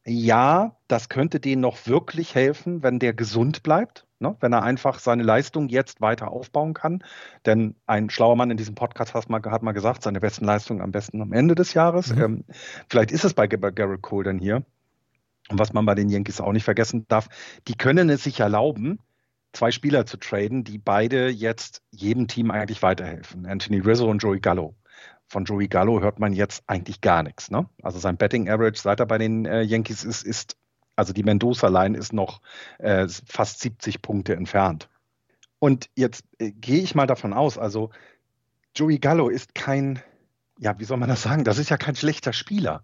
[0.06, 4.36] ja, das könnte denen noch wirklich helfen, wenn der gesund bleibt, ne?
[4.40, 7.04] wenn er einfach seine Leistung jetzt weiter aufbauen kann.
[7.46, 10.82] Denn ein schlauer Mann in diesem Podcast hat mal, hat mal gesagt, seine besten Leistungen
[10.82, 12.16] am besten am Ende des Jahres.
[12.16, 12.22] Mhm.
[12.22, 12.46] Ähm,
[12.90, 14.64] vielleicht ist es bei, bei Garrett Cole dann hier.
[15.50, 17.28] Und was man bei den Yankees auch nicht vergessen darf,
[17.68, 19.00] die können es sich erlauben,
[19.54, 23.46] zwei Spieler zu traden, die beide jetzt jedem Team eigentlich weiterhelfen.
[23.46, 24.76] Anthony Rizzo und Joey Gallo
[25.32, 27.50] von Joey Gallo hört man jetzt eigentlich gar nichts.
[27.50, 27.66] Ne?
[27.82, 30.58] Also sein Betting Average, seit er bei den äh, Yankees ist, ist,
[30.98, 32.42] also die Mendoza-Line ist noch
[32.80, 34.90] äh, fast 70 Punkte entfernt.
[35.60, 37.92] Und jetzt äh, gehe ich mal davon aus, also
[38.76, 40.02] Joey Gallo ist kein
[40.62, 41.44] ja, wie soll man das sagen?
[41.44, 42.84] Das ist ja kein schlechter Spieler.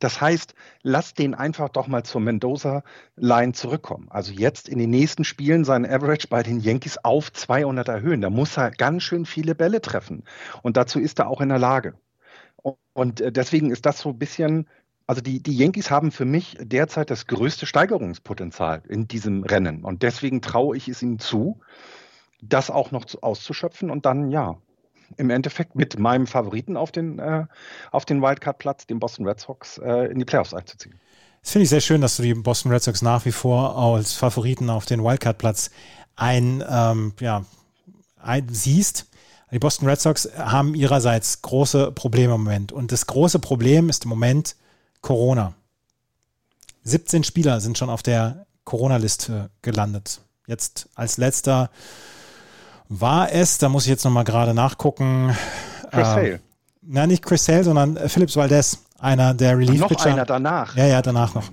[0.00, 4.06] Das heißt, lass den einfach doch mal zur Mendoza-Line zurückkommen.
[4.08, 8.22] Also jetzt in den nächsten Spielen seinen Average bei den Yankees auf 200 erhöhen.
[8.22, 10.24] Da muss er ganz schön viele Bälle treffen.
[10.62, 11.98] Und dazu ist er auch in der Lage.
[12.94, 14.66] Und äh, deswegen ist das so ein bisschen,
[15.06, 19.84] also die, die Yankees haben für mich derzeit das größte Steigerungspotenzial in diesem Rennen.
[19.84, 21.60] Und deswegen traue ich es ihnen zu,
[22.40, 24.56] das auch noch auszuschöpfen und dann, ja,
[25.16, 27.46] im Endeffekt mit meinem Favoriten auf den, äh,
[27.90, 30.98] auf den Wildcard-Platz, den Boston Red Sox, äh, in die Playoffs einzuziehen.
[31.42, 34.12] Das finde ich sehr schön, dass du die Boston Red Sox nach wie vor als
[34.12, 35.70] Favoriten auf den Wildcard-Platz
[36.16, 37.44] ein, ähm, ja,
[38.20, 39.06] ein, siehst.
[39.50, 42.72] Die Boston Red Sox haben ihrerseits große Probleme im Moment.
[42.72, 44.56] Und das große Problem ist im Moment
[45.00, 45.54] Corona.
[46.84, 50.20] 17 Spieler sind schon auf der Corona-Liste gelandet.
[50.46, 51.70] Jetzt als letzter
[52.88, 55.36] war es, da muss ich jetzt nochmal gerade nachgucken.
[55.90, 56.40] Chris äh, Sale.
[56.82, 60.10] Na, nicht Chris Sale, sondern Phillips Valdez, einer der Relief-Pitcher.
[60.10, 60.76] Noch einer danach.
[60.76, 61.44] Ja, ja, danach noch.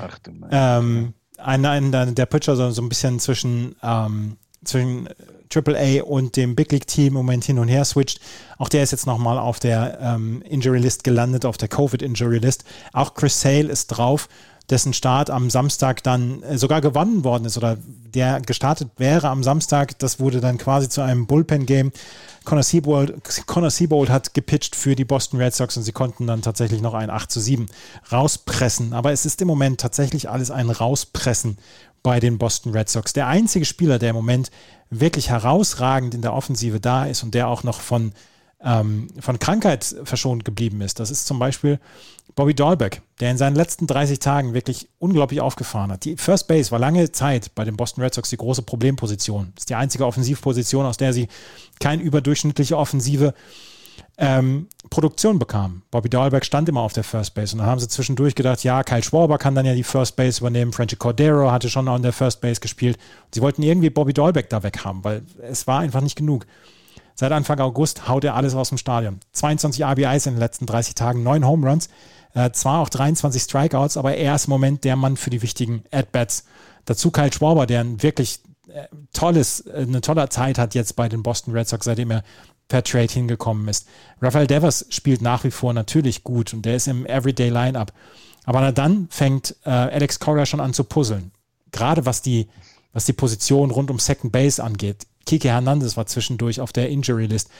[0.00, 0.18] Ach,
[0.50, 5.08] ähm, einer, einer der Pitcher, so, so ein bisschen zwischen, ähm, zwischen
[5.52, 8.20] AAA und dem Big League Team im Moment hin und her switcht.
[8.58, 12.38] Auch der ist jetzt nochmal auf der ähm, Injury List gelandet, auf der Covid Injury
[12.38, 12.64] List.
[12.92, 14.28] Auch Chris Sale ist drauf
[14.70, 17.78] dessen Start am Samstag dann äh, sogar gewonnen worden ist oder
[18.14, 19.98] der gestartet wäre am Samstag.
[19.98, 21.92] Das wurde dann quasi zu einem Bullpen-Game.
[22.44, 26.42] Connor Siebold, Connor Siebold hat gepitcht für die Boston Red Sox und sie konnten dann
[26.42, 27.66] tatsächlich noch ein 8 zu 7
[28.10, 28.92] rauspressen.
[28.92, 31.58] Aber es ist im Moment tatsächlich alles ein Rauspressen
[32.02, 33.12] bei den Boston Red Sox.
[33.12, 34.50] Der einzige Spieler, der im Moment
[34.90, 38.12] wirklich herausragend in der Offensive da ist und der auch noch von,
[38.62, 41.78] ähm, von Krankheit verschont geblieben ist, das ist zum Beispiel
[42.34, 46.04] Bobby Dahlbeck, der in seinen letzten 30 Tagen wirklich unglaublich aufgefahren hat.
[46.04, 49.52] Die First Base war lange Zeit bei den Boston Red Sox die große Problemposition.
[49.54, 51.28] Das ist die einzige Offensivposition, aus der sie
[51.80, 53.34] keine überdurchschnittliche offensive
[54.16, 55.82] ähm, Produktion bekamen.
[55.90, 58.82] Bobby Dahlberg stand immer auf der First Base und dann haben sie zwischendurch gedacht, ja,
[58.82, 62.12] Kyle Schwarber kann dann ja die First Base übernehmen, Frankie Cordero hatte schon an der
[62.12, 62.98] First Base gespielt.
[63.32, 66.46] Sie wollten irgendwie Bobby Dahlberg da weg haben, weil es war einfach nicht genug.
[67.20, 69.18] Seit Anfang August haut er alles aus dem Stadion.
[69.32, 71.88] 22 RBIs in den letzten 30 Tagen, 9 Home Runs.
[72.32, 75.82] Äh, zwar auch 23 Strikeouts, aber er ist im Moment der Mann für die wichtigen
[75.90, 76.44] At-Bats.
[76.84, 78.38] Dazu Kyle Schwarber, der ein wirklich
[78.68, 82.22] äh, tolles, äh, eine tolle Zeit hat jetzt bei den Boston Red Sox, seitdem er
[82.68, 83.88] per Trade hingekommen ist.
[84.22, 87.92] Rafael Devers spielt nach wie vor natürlich gut und der ist im Everyday Lineup.
[88.44, 91.32] Aber dann fängt äh, Alex Cora schon an zu puzzeln.
[91.72, 92.46] Gerade was die,
[92.92, 95.08] was die Position rund um Second Base angeht.
[95.28, 97.50] Kike Hernandez war zwischendurch auf der Injury List.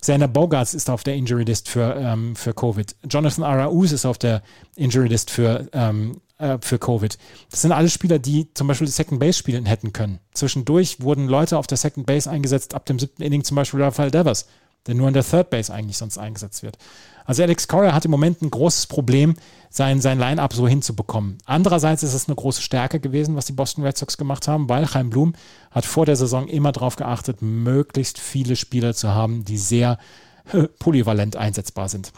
[0.00, 2.94] Xander Bogarts ist auf der Injury List für, ähm, für Covid.
[3.10, 4.42] Jonathan Arauz ist auf der
[4.76, 7.18] Injury List für, ähm, äh, für Covid.
[7.50, 10.20] Das sind alles Spieler, die zum Beispiel Second Base spielen hätten können.
[10.34, 14.12] Zwischendurch wurden Leute auf der Second Base eingesetzt, ab dem siebten Inning zum Beispiel Rafael
[14.12, 14.46] Devers,
[14.86, 16.78] der nur an der Third Base eigentlich sonst eingesetzt wird.
[17.24, 19.34] Also Alex Cora hat im Moment ein großes Problem,
[19.68, 21.38] sein, sein Line-Up so hinzubekommen.
[21.44, 24.86] Andererseits ist es eine große Stärke gewesen, was die Boston Red Sox gemacht haben, weil
[24.86, 25.34] Chaim Blum
[25.70, 29.98] hat vor der Saison immer darauf geachtet, möglichst viele Spieler zu haben, die sehr
[30.78, 32.12] polyvalent einsetzbar sind.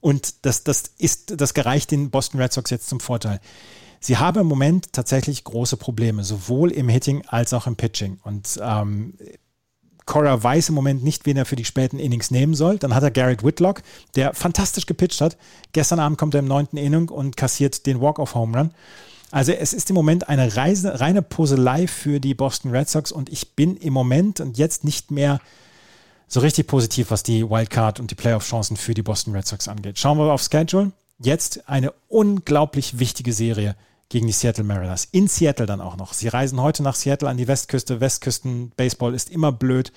[0.00, 3.40] Und das, das, ist, das gereicht den Boston Red Sox jetzt zum Vorteil.
[4.00, 8.18] Sie haben im Moment tatsächlich große Probleme, sowohl im Hitting als auch im Pitching.
[8.22, 9.14] Und ähm,
[10.06, 12.78] Cora weiß im Moment nicht, wen er für die späten Innings nehmen soll.
[12.78, 13.82] Dann hat er Garrett Whitlock,
[14.14, 15.36] der fantastisch gepitcht hat.
[15.72, 18.70] Gestern Abend kommt er im neunten Inning und kassiert den Walk-off-Home Run.
[19.32, 23.28] Also es ist im Moment eine Reise, reine Poselei für die Boston Red Sox und
[23.28, 25.40] ich bin im Moment und jetzt nicht mehr
[26.28, 29.98] so richtig positiv, was die Wildcard und die Playoff-Chancen für die Boston Red Sox angeht.
[29.98, 30.92] Schauen wir auf Schedule.
[31.18, 33.74] Jetzt eine unglaublich wichtige Serie
[34.08, 35.08] gegen die Seattle Mariners.
[35.10, 36.12] In Seattle dann auch noch.
[36.12, 38.00] Sie reisen heute nach Seattle an die Westküste.
[38.00, 39.92] Westküsten-Baseball ist immer blöd.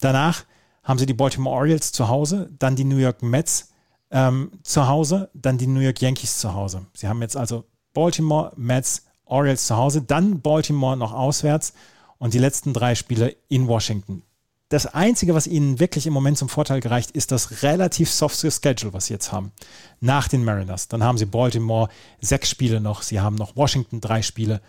[0.00, 0.44] Danach
[0.82, 3.72] haben sie die Baltimore Orioles zu Hause, dann die New York Mets
[4.10, 6.86] ähm, zu Hause, dann die New York Yankees zu Hause.
[6.94, 11.72] Sie haben jetzt also Baltimore, Mets, Orioles zu Hause, dann Baltimore noch auswärts
[12.18, 14.22] und die letzten drei Spiele in Washington.
[14.74, 18.92] Das Einzige, was ihnen wirklich im Moment zum Vorteil gereicht, ist das relativ softe Schedule,
[18.92, 19.52] was sie jetzt haben.
[20.00, 20.88] Nach den Mariners.
[20.88, 21.88] Dann haben sie Baltimore
[22.20, 23.02] sechs Spiele noch.
[23.02, 24.60] Sie haben noch Washington drei Spiele.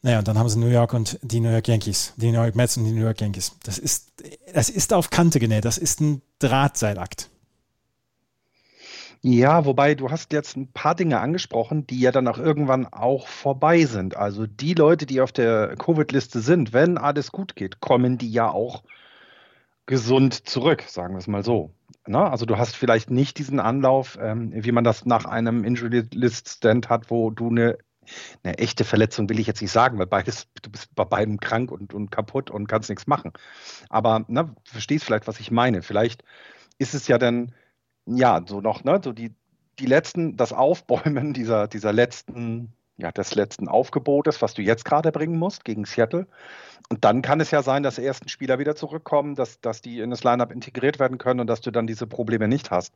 [0.00, 2.54] Naja, und dann haben sie New York und die New York Yankees, die New York
[2.54, 3.56] Mets und die New York Yankees.
[3.64, 4.12] Das ist,
[4.54, 5.64] das ist auf Kante genäht.
[5.64, 7.28] Das ist ein Drahtseilakt.
[9.22, 13.26] Ja, wobei du hast jetzt ein paar Dinge angesprochen, die ja dann auch irgendwann auch
[13.26, 14.16] vorbei sind.
[14.16, 18.48] Also die Leute, die auf der Covid-Liste sind, wenn alles gut geht, kommen die ja
[18.48, 18.84] auch
[19.86, 21.72] gesund zurück, sagen wir es mal so.
[22.06, 26.04] Na, also du hast vielleicht nicht diesen Anlauf, ähm, wie man das nach einem Injury
[26.12, 27.78] List Stand hat, wo du eine,
[28.44, 31.72] eine echte Verletzung will ich jetzt nicht sagen, weil beides, du bist bei beidem krank
[31.72, 33.32] und, und kaputt und kannst nichts machen.
[33.88, 35.82] Aber na, verstehst vielleicht, was ich meine.
[35.82, 36.22] Vielleicht
[36.78, 37.52] ist es ja dann,
[38.06, 39.34] ja, so noch, ne, so die,
[39.78, 45.12] die letzten, das Aufbäumen dieser, dieser letzten ja, des letzten Aufgebotes, was du jetzt gerade
[45.12, 46.26] bringen musst gegen Seattle.
[46.88, 50.10] Und dann kann es ja sein, dass ersten Spieler wieder zurückkommen, dass, dass die in
[50.10, 52.94] das Lineup integriert werden können und dass du dann diese Probleme nicht hast.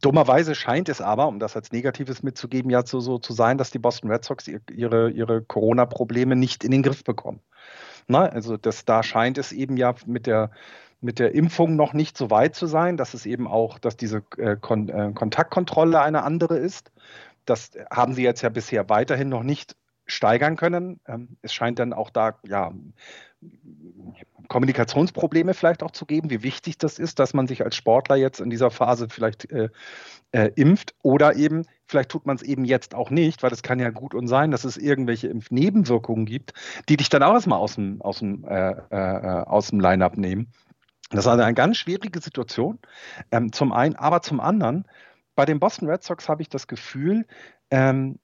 [0.00, 3.70] Dummerweise scheint es aber, um das als Negatives mitzugeben, ja so, so zu sein, dass
[3.70, 7.40] die Boston Red Sox ihre, ihre Corona-Probleme nicht in den Griff bekommen.
[8.08, 10.50] Na, also das, da scheint es eben ja mit der,
[11.00, 14.22] mit der Impfung noch nicht so weit zu sein, dass es eben auch, dass diese
[14.36, 16.90] äh, Kon äh, Kontaktkontrolle eine andere ist.
[17.44, 19.76] Das haben sie jetzt ja bisher weiterhin noch nicht
[20.06, 21.00] steigern können.
[21.06, 22.72] Ähm, es scheint dann auch da, ja,
[24.48, 28.40] Kommunikationsprobleme vielleicht auch zu geben, wie wichtig das ist, dass man sich als Sportler jetzt
[28.40, 29.70] in dieser Phase vielleicht äh,
[30.32, 33.78] äh, impft oder eben, vielleicht tut man es eben jetzt auch nicht, weil es kann
[33.78, 36.52] ja gut und sein, dass es irgendwelche Impfnebenwirkungen gibt,
[36.88, 40.48] die dich dann auch erstmal aus dem, aus dem, äh, äh, aus dem Line-Up nehmen.
[41.10, 42.78] Das ist also eine ganz schwierige Situation,
[43.30, 44.84] ähm, zum einen, aber zum anderen,
[45.34, 47.26] bei den Boston Red Sox habe ich das Gefühl,
[47.70, 48.18] ähm,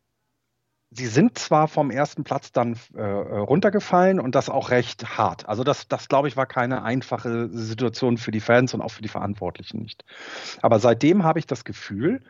[0.90, 5.48] sie sind zwar vom ersten Platz dann äh, runtergefallen und das auch recht hart.
[5.48, 9.02] Also das, das glaube ich, war keine einfache Situation für die Fans und auch für
[9.02, 10.04] die Verantwortlichen nicht.
[10.62, 12.22] Aber seitdem habe ich das Gefühl,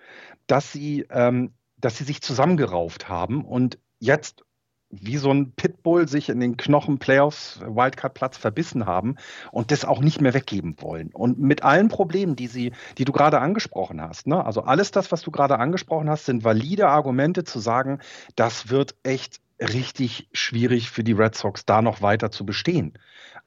[0.47, 4.45] dass sie, ähm, dass sie sich zusammengerauft haben und jetzt
[4.91, 9.17] wie so ein Pitbull sich in den Knochen Playoffs Wildcard-Platz verbissen haben
[9.53, 11.11] und das auch nicht mehr weggeben wollen.
[11.13, 14.45] Und mit allen Problemen, die sie, die du gerade angesprochen hast, ne?
[14.45, 18.01] also alles das, was du gerade angesprochen hast, sind valide Argumente zu sagen,
[18.35, 22.95] das wird echt richtig schwierig für die Red Sox, da noch weiter zu bestehen.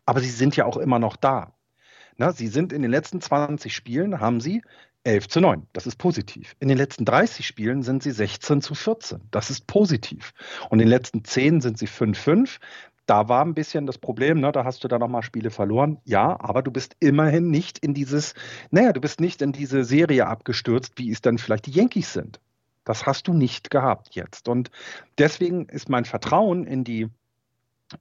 [0.05, 1.53] Aber sie sind ja auch immer noch da.
[2.17, 4.61] Na, sie sind in den letzten 20 Spielen, haben sie
[5.04, 5.68] 11 zu 9.
[5.74, 6.56] Das ist positiv.
[6.60, 9.22] In den letzten 30 Spielen sind sie 16 zu 14.
[9.32, 10.34] Das ist positiv.
[10.70, 12.60] Und in den letzten 10 sind sie 5-5.
[13.06, 14.54] Da war ein bisschen das Problem, ne?
[14.54, 15.97] da hast du dann nochmal Spiele verloren.
[16.06, 18.34] Ja, aber du bist immerhin nicht in dieses,
[18.72, 22.39] naja, du bist nicht in diese Serie abgestürzt, wie es dann vielleicht die Yankees sind.
[22.86, 24.47] Das hast du nicht gehabt jetzt.
[24.47, 24.72] Und
[25.18, 27.10] deswegen ist mein Vertrauen in die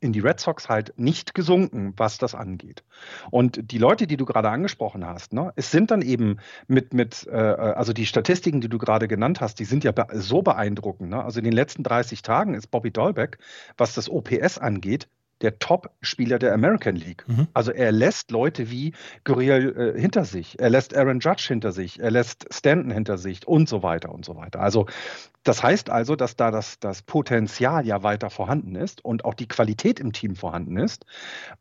[0.00, 2.84] in die Red Sox halt nicht gesunken, was das angeht.
[3.30, 7.26] Und die Leute, die du gerade angesprochen hast, ne, es sind dann eben mit, mit
[7.30, 11.10] äh, also die Statistiken, die du gerade genannt hast, die sind ja be so beeindruckend.
[11.10, 11.22] Ne?
[11.22, 13.38] Also in den letzten 30 Tagen ist Bobby Dolbeck,
[13.76, 15.08] was das OPS angeht,
[15.42, 17.24] der Top-Spieler der American League.
[17.26, 17.48] Mhm.
[17.54, 18.92] Also er lässt Leute wie
[19.24, 23.46] Gurriel äh, hinter sich, er lässt Aaron Judge hinter sich, er lässt Stanton hinter sich
[23.46, 24.60] und so weiter und so weiter.
[24.60, 24.86] Also
[25.44, 29.48] das heißt also, dass da das, das Potenzial ja weiter vorhanden ist und auch die
[29.48, 31.04] Qualität im Team vorhanden ist.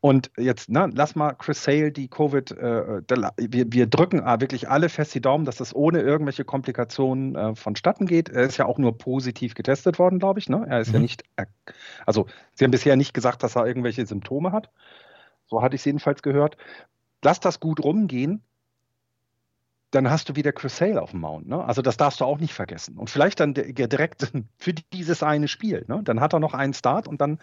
[0.00, 3.02] Und jetzt, na, lass mal Chris Sale die Covid, äh,
[3.36, 8.06] wir, wir drücken wirklich alle fest die Daumen, dass das ohne irgendwelche Komplikationen äh, vonstatten
[8.06, 8.28] geht.
[8.28, 10.48] Er ist ja auch nur positiv getestet worden, glaube ich.
[10.48, 10.64] Ne?
[10.68, 10.94] Er ist mhm.
[10.94, 11.24] ja nicht,
[12.06, 14.70] also Sie haben bisher nicht gesagt, dass er irgendwelche Symptome hat.
[15.46, 16.56] So hatte ich es jedenfalls gehört.
[17.22, 18.42] Lass das gut rumgehen
[19.92, 21.46] dann hast du wieder Chris Sale auf dem Mount.
[21.46, 21.62] Ne?
[21.62, 22.96] Also das darfst du auch nicht vergessen.
[22.96, 25.84] Und vielleicht dann direkt für dieses eine Spiel.
[25.86, 26.00] Ne?
[26.02, 27.38] Dann hat er noch einen Start und dann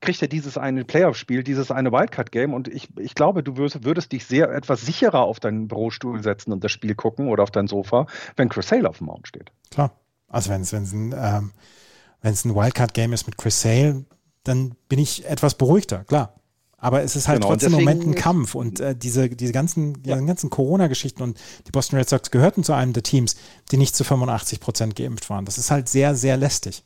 [0.00, 2.52] kriegt er dieses eine Playoff-Spiel, dieses eine Wildcard-Game.
[2.52, 6.52] Und ich, ich glaube, du würdest, würdest, dich sehr etwas sicherer auf deinen Bürostuhl setzen
[6.52, 9.52] und das Spiel gucken oder auf dein Sofa, wenn Chris Sale auf dem Mount steht.
[9.70, 9.92] Klar.
[10.28, 11.52] Also wenn es ein, ähm,
[12.22, 14.04] ein Wildcard-Game ist mit Chris Sale,
[14.44, 16.34] dann bin ich etwas beruhigter, klar.
[16.76, 20.02] Aber es ist halt genau, trotzdem im Moment ein Kampf und äh, diese, diese ganzen,
[20.04, 20.20] ja.
[20.20, 23.36] ganzen Corona-Geschichten und die Boston Red Sox gehörten zu einem der Teams,
[23.72, 25.46] die nicht zu 85 Prozent geimpft waren.
[25.46, 26.84] Das ist halt sehr, sehr lästig.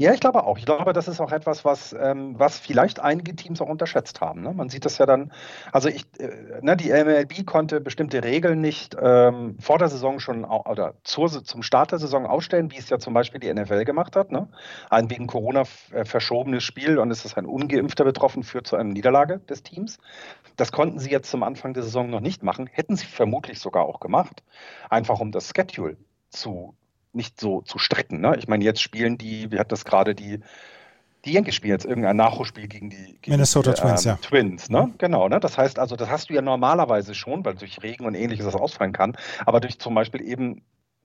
[0.00, 0.58] Ja, ich glaube auch.
[0.58, 4.42] Ich glaube, das ist auch etwas, was, ähm, was vielleicht einige Teams auch unterschätzt haben.
[4.42, 4.52] Ne?
[4.52, 5.32] Man sieht das ja dann,
[5.72, 10.44] also ich, äh, ne, die MLB konnte bestimmte Regeln nicht ähm, vor der Saison schon
[10.44, 14.14] oder zur, zum Start der Saison ausstellen, wie es ja zum Beispiel die NFL gemacht
[14.14, 14.30] hat.
[14.30, 14.46] Ne?
[14.88, 18.92] Ein wegen Corona äh, verschobenes Spiel und es ist ein Ungeimpfter betroffen, führt zu einer
[18.92, 19.98] Niederlage des Teams.
[20.54, 23.84] Das konnten sie jetzt zum Anfang der Saison noch nicht machen, hätten sie vermutlich sogar
[23.86, 24.44] auch gemacht,
[24.90, 25.96] einfach um das Schedule
[26.30, 26.76] zu
[27.12, 28.20] nicht so zu strecken.
[28.20, 28.36] Ne?
[28.38, 30.40] Ich meine, jetzt spielen die, wie hat das gerade die,
[31.24, 34.16] die Yankees spielen jetzt irgendein Nachholspiel gegen die gegen Minnesota die, Twins, ähm, ja.
[34.16, 34.94] Twins, ne?
[34.98, 35.40] Genau, ne?
[35.40, 38.54] Das heißt also, das hast du ja normalerweise schon, weil durch Regen und ähnliches das
[38.54, 40.62] ausfallen kann, aber durch zum Beispiel eben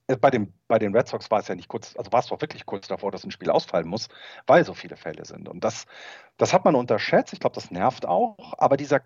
[0.07, 2.27] äh, bei, dem, bei den Red Sox war es ja nicht kurz, also war es
[2.27, 4.07] doch wirklich kurz davor, dass ein Spiel ausfallen muss,
[4.47, 5.47] weil so viele Fälle sind.
[5.47, 5.85] Und das,
[6.37, 7.33] das hat man unterschätzt.
[7.33, 8.53] Ich glaube, das nervt auch.
[8.57, 9.01] Aber dieser,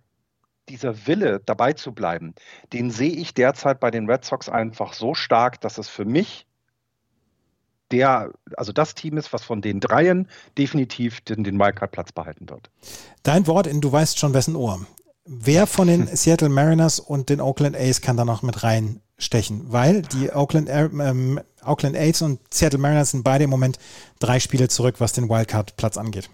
[0.69, 2.33] dieser Wille, dabei zu bleiben,
[2.73, 6.46] den sehe ich derzeit bei den Red Sox einfach so stark, dass es für mich
[7.91, 10.27] der, also das Team ist, was von den Dreien
[10.57, 12.69] definitiv den, den Wildcard-Platz behalten wird.
[13.23, 14.85] Dein Wort in du weißt schon wessen Ohr.
[15.25, 19.71] Wer von den Seattle Mariners und den Oakland A's kann da noch mit reinstechen?
[19.71, 23.77] Weil die Oakland, ähm, Oakland A's und Seattle Mariners sind beide im Moment
[24.19, 26.29] drei Spiele zurück, was den Wildcard-Platz angeht.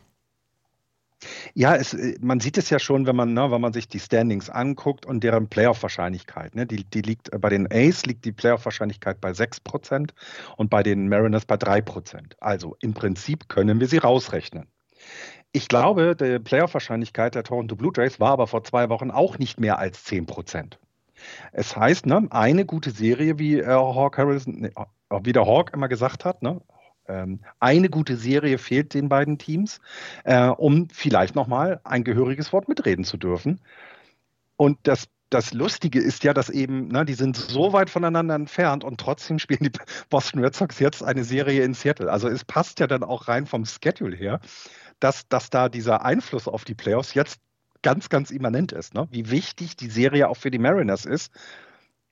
[1.53, 3.99] Ja, es, äh, man sieht es ja schon, wenn man, ne, wenn man sich die
[3.99, 6.55] Standings anguckt und deren Playoff-Wahrscheinlichkeit.
[6.55, 10.11] Ne, die, die liegt äh, bei den A's liegt die Playoff-Wahrscheinlichkeit bei 6%
[10.57, 12.33] und bei den Mariners bei 3%.
[12.39, 14.67] Also im Prinzip können wir sie rausrechnen.
[15.51, 19.59] Ich glaube, die Playoff-Wahrscheinlichkeit der Toronto Blue Jays war aber vor zwei Wochen auch nicht
[19.59, 20.77] mehr als 10%.
[21.51, 24.71] Es heißt, ne, eine gute Serie, wie äh, Hawk Harrison, ne,
[25.21, 26.61] wie der Hawk immer gesagt hat, ne,
[27.59, 29.79] eine gute Serie fehlt den beiden Teams,
[30.23, 33.59] äh, um vielleicht nochmal ein gehöriges Wort mitreden zu dürfen.
[34.55, 38.83] Und das das Lustige ist ja, dass eben, ne, die sind so weit voneinander entfernt
[38.83, 39.71] und trotzdem spielen die
[40.09, 42.11] Boston Red Sox jetzt eine Serie in Seattle.
[42.11, 44.39] Also es passt ja dann auch rein vom Schedule her,
[44.99, 47.39] dass, dass da dieser Einfluss auf die Playoffs jetzt
[47.81, 48.93] ganz, ganz immanent ist.
[48.93, 49.07] Ne?
[49.11, 51.33] Wie wichtig die Serie auch für die Mariners ist,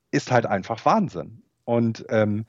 [0.10, 1.44] ist halt einfach Wahnsinn.
[1.64, 2.46] Und ähm,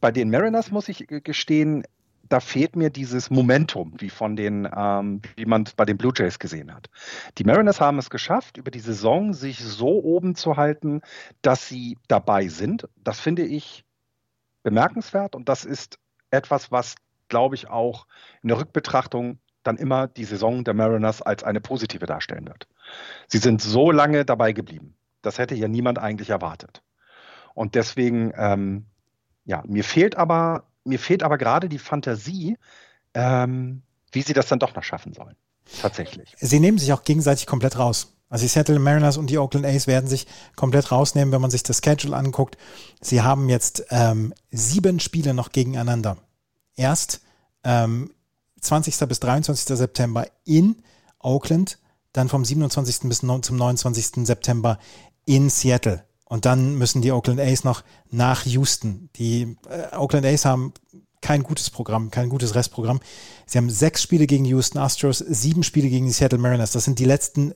[0.00, 1.84] bei den Mariners muss ich gestehen,
[2.28, 6.12] da fehlt mir dieses Momentum, wie von den, ähm, wie man es bei den Blue
[6.14, 6.90] Jays gesehen hat.
[7.38, 11.02] Die Mariners haben es geschafft, über die Saison sich so oben zu halten,
[11.42, 12.88] dass sie dabei sind.
[12.96, 13.84] Das finde ich
[14.62, 15.98] bemerkenswert und das ist
[16.30, 16.96] etwas, was,
[17.28, 18.06] glaube ich, auch
[18.42, 22.68] in der Rückbetrachtung dann immer die Saison der Mariners als eine positive darstellen wird.
[23.28, 24.96] Sie sind so lange dabei geblieben.
[25.22, 26.82] Das hätte ja niemand eigentlich erwartet.
[27.54, 28.86] Und deswegen, ähm,
[29.46, 32.58] ja, mir fehlt aber, mir fehlt aber gerade die Fantasie,
[33.14, 33.82] ähm,
[34.12, 35.36] wie sie das dann doch noch schaffen sollen.
[35.80, 36.34] Tatsächlich.
[36.38, 38.12] Sie nehmen sich auch gegenseitig komplett raus.
[38.28, 40.26] Also die Seattle Mariners und die Oakland A's werden sich
[40.56, 42.58] komplett rausnehmen, wenn man sich das Schedule anguckt.
[43.00, 46.16] Sie haben jetzt ähm, sieben Spiele noch gegeneinander.
[46.74, 47.20] Erst
[47.62, 48.10] ähm,
[48.60, 48.98] 20.
[49.08, 49.76] bis 23.
[49.76, 50.82] September in
[51.20, 51.78] Oakland,
[52.12, 53.08] dann vom 27.
[53.08, 54.26] bis zum 29.
[54.26, 54.78] September
[55.24, 56.04] in Seattle.
[56.28, 59.08] Und dann müssen die Oakland A's noch nach Houston.
[59.16, 60.72] Die äh, Oakland A's haben
[61.20, 63.00] kein gutes Programm, kein gutes Restprogramm.
[63.46, 66.72] Sie haben sechs Spiele gegen die Houston Astros, sieben Spiele gegen die Seattle Mariners.
[66.72, 67.54] Das sind die letzten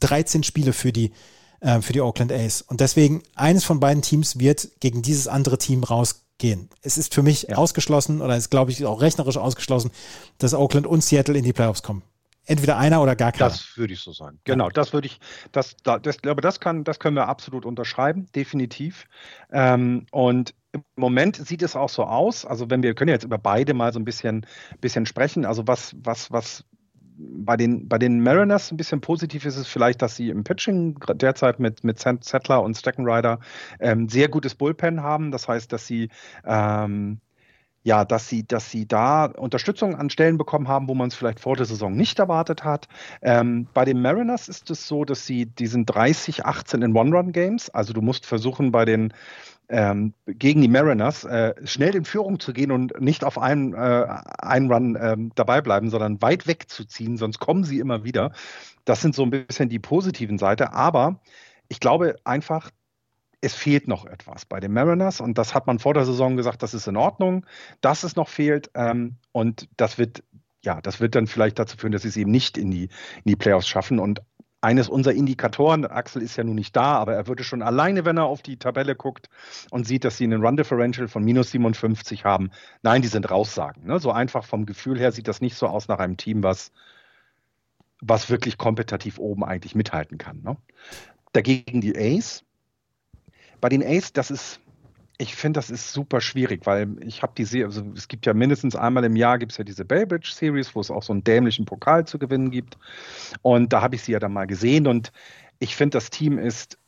[0.00, 1.12] 13 Spiele für die,
[1.60, 2.62] äh, für die Oakland A's.
[2.62, 6.68] Und deswegen, eines von beiden Teams wird gegen dieses andere Team rausgehen.
[6.82, 7.56] Es ist für mich ja.
[7.56, 9.90] ausgeschlossen, oder ist, glaube ich, auch rechnerisch ausgeschlossen,
[10.38, 12.02] dass Oakland und Seattle in die Playoffs kommen.
[12.46, 13.50] Entweder einer oder gar keiner.
[13.50, 14.38] Das würde ich so sagen.
[14.44, 15.18] Genau, das würde ich,
[15.52, 19.06] das, das, glaube, das kann, das können wir absolut unterschreiben, definitiv.
[19.50, 22.44] Ähm, und im Moment sieht es auch so aus.
[22.44, 24.46] Also wenn wir können jetzt über beide mal so ein bisschen,
[24.80, 25.44] bisschen sprechen.
[25.44, 26.64] Also was, was, was
[27.18, 30.98] bei den, bei den Mariners ein bisschen positiv ist es vielleicht, dass sie im Pitching
[31.14, 33.40] derzeit mit, mit Settler und Steckenrider
[33.80, 35.30] ähm, sehr gutes Bullpen haben.
[35.30, 36.10] Das heißt, dass sie
[36.44, 37.20] ähm,
[37.86, 41.38] ja, dass sie, dass sie da Unterstützung an Stellen bekommen haben, wo man es vielleicht
[41.38, 42.88] vor der Saison nicht erwartet hat.
[43.22, 47.70] Ähm, bei den Mariners ist es so, dass sie, die sind 30, 18 in One-Run-Games.
[47.70, 49.14] Also du musst versuchen, bei den
[49.68, 54.06] ähm, gegen die Mariners äh, schnell in Führung zu gehen und nicht auf einen, äh,
[54.40, 58.32] einen Run ähm, dabei bleiben, sondern weit wegzuziehen, sonst kommen sie immer wieder.
[58.84, 60.72] Das sind so ein bisschen die positiven Seite.
[60.72, 61.20] Aber
[61.68, 62.70] ich glaube einfach,
[63.46, 66.62] es fehlt noch etwas bei den Mariners und das hat man vor der Saison gesagt,
[66.62, 67.46] das ist in Ordnung,
[67.80, 70.22] dass es noch fehlt ähm, und das wird
[70.62, 73.22] ja, das wird dann vielleicht dazu führen, dass sie es eben nicht in die, in
[73.26, 74.20] die Playoffs schaffen und
[74.60, 78.16] eines unserer Indikatoren, Axel ist ja nun nicht da, aber er würde schon alleine, wenn
[78.16, 79.28] er auf die Tabelle guckt
[79.70, 82.50] und sieht, dass sie einen Run Differential von minus 57 haben,
[82.82, 83.86] nein, die sind raussagen.
[83.86, 84.00] Ne?
[84.00, 86.72] So einfach vom Gefühl her sieht das nicht so aus nach einem Team, was,
[88.00, 90.42] was wirklich kompetitiv oben eigentlich mithalten kann.
[90.42, 90.56] Ne?
[91.32, 92.45] Dagegen die Ace.
[93.60, 94.60] Bei den Ace, das ist,
[95.18, 98.76] ich finde, das ist super schwierig, weil ich habe die also es gibt ja mindestens
[98.76, 101.64] einmal im Jahr gibt es ja diese Baybridge Series, wo es auch so einen dämlichen
[101.64, 102.76] Pokal zu gewinnen gibt.
[103.42, 105.12] Und da habe ich sie ja dann mal gesehen und
[105.58, 106.78] ich finde, das Team ist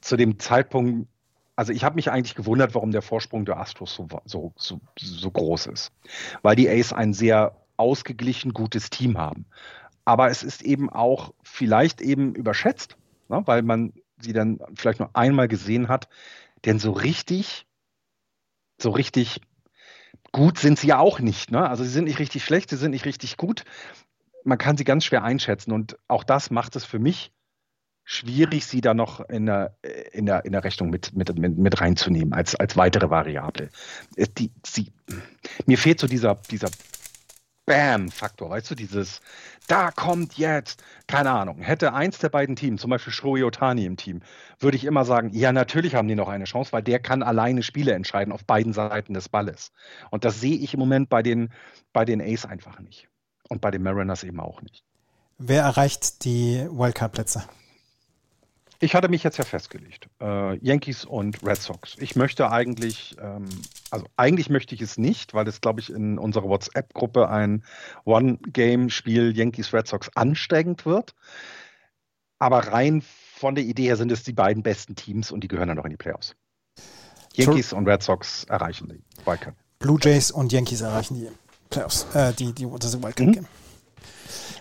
[0.00, 1.08] zu dem Zeitpunkt,
[1.56, 5.30] also ich habe mich eigentlich gewundert, warum der Vorsprung der Astros so, so, so, so
[5.30, 5.92] groß ist.
[6.42, 9.46] Weil die Ace ein sehr ausgeglichen gutes Team haben.
[10.04, 12.96] Aber es ist eben auch vielleicht eben überschätzt,
[13.28, 13.92] ne, weil man
[14.22, 16.08] sie dann vielleicht nur einmal gesehen hat.
[16.64, 17.66] Denn so richtig
[18.82, 19.40] so richtig
[20.32, 21.50] gut sind sie ja auch nicht.
[21.50, 21.68] Ne?
[21.68, 23.64] Also sie sind nicht richtig schlecht, sie sind nicht richtig gut.
[24.44, 27.32] Man kann sie ganz schwer einschätzen und auch das macht es für mich
[28.04, 29.76] schwierig, sie da noch in der,
[30.12, 33.70] in der, in der Rechnung mit, mit, mit, reinzunehmen als, als weitere Variable.
[34.38, 34.92] Die, sie,
[35.66, 36.70] mir fehlt so dieser, dieser
[37.64, 39.20] Bam-Faktor, weißt du, dieses,
[39.68, 43.96] da kommt jetzt, keine Ahnung, hätte eins der beiden Teams, zum Beispiel Shohei Otani im
[43.96, 44.20] Team,
[44.58, 47.62] würde ich immer sagen, ja, natürlich haben die noch eine Chance, weil der kann alleine
[47.62, 49.72] Spiele entscheiden auf beiden Seiten des Balles.
[50.10, 51.52] Und das sehe ich im Moment bei den,
[51.92, 53.08] bei den Ace einfach nicht.
[53.48, 54.84] Und bei den Mariners eben auch nicht.
[55.38, 57.44] Wer erreicht die Wildcard-Plätze?
[58.82, 60.08] Ich hatte mich jetzt ja festgelegt.
[60.20, 61.94] Äh, Yankees und Red Sox.
[62.00, 63.44] Ich möchte eigentlich, ähm,
[63.92, 67.62] also eigentlich möchte ich es nicht, weil es, glaube ich, in unserer WhatsApp-Gruppe ein
[68.04, 71.14] One-Game-Spiel Yankees Red Sox ansteigend wird.
[72.40, 73.04] Aber rein
[73.36, 75.84] von der Idee her sind es die beiden besten Teams und die gehören dann noch
[75.84, 76.34] in die Playoffs.
[77.34, 77.78] Yankees True.
[77.78, 79.54] und Red Sox erreichen die Wildcard.
[79.78, 81.28] Blue Jays und Yankees erreichen die
[81.70, 83.42] Playoffs, äh, die, die, das Wildcard-Game.
[83.42, 83.46] Mhm.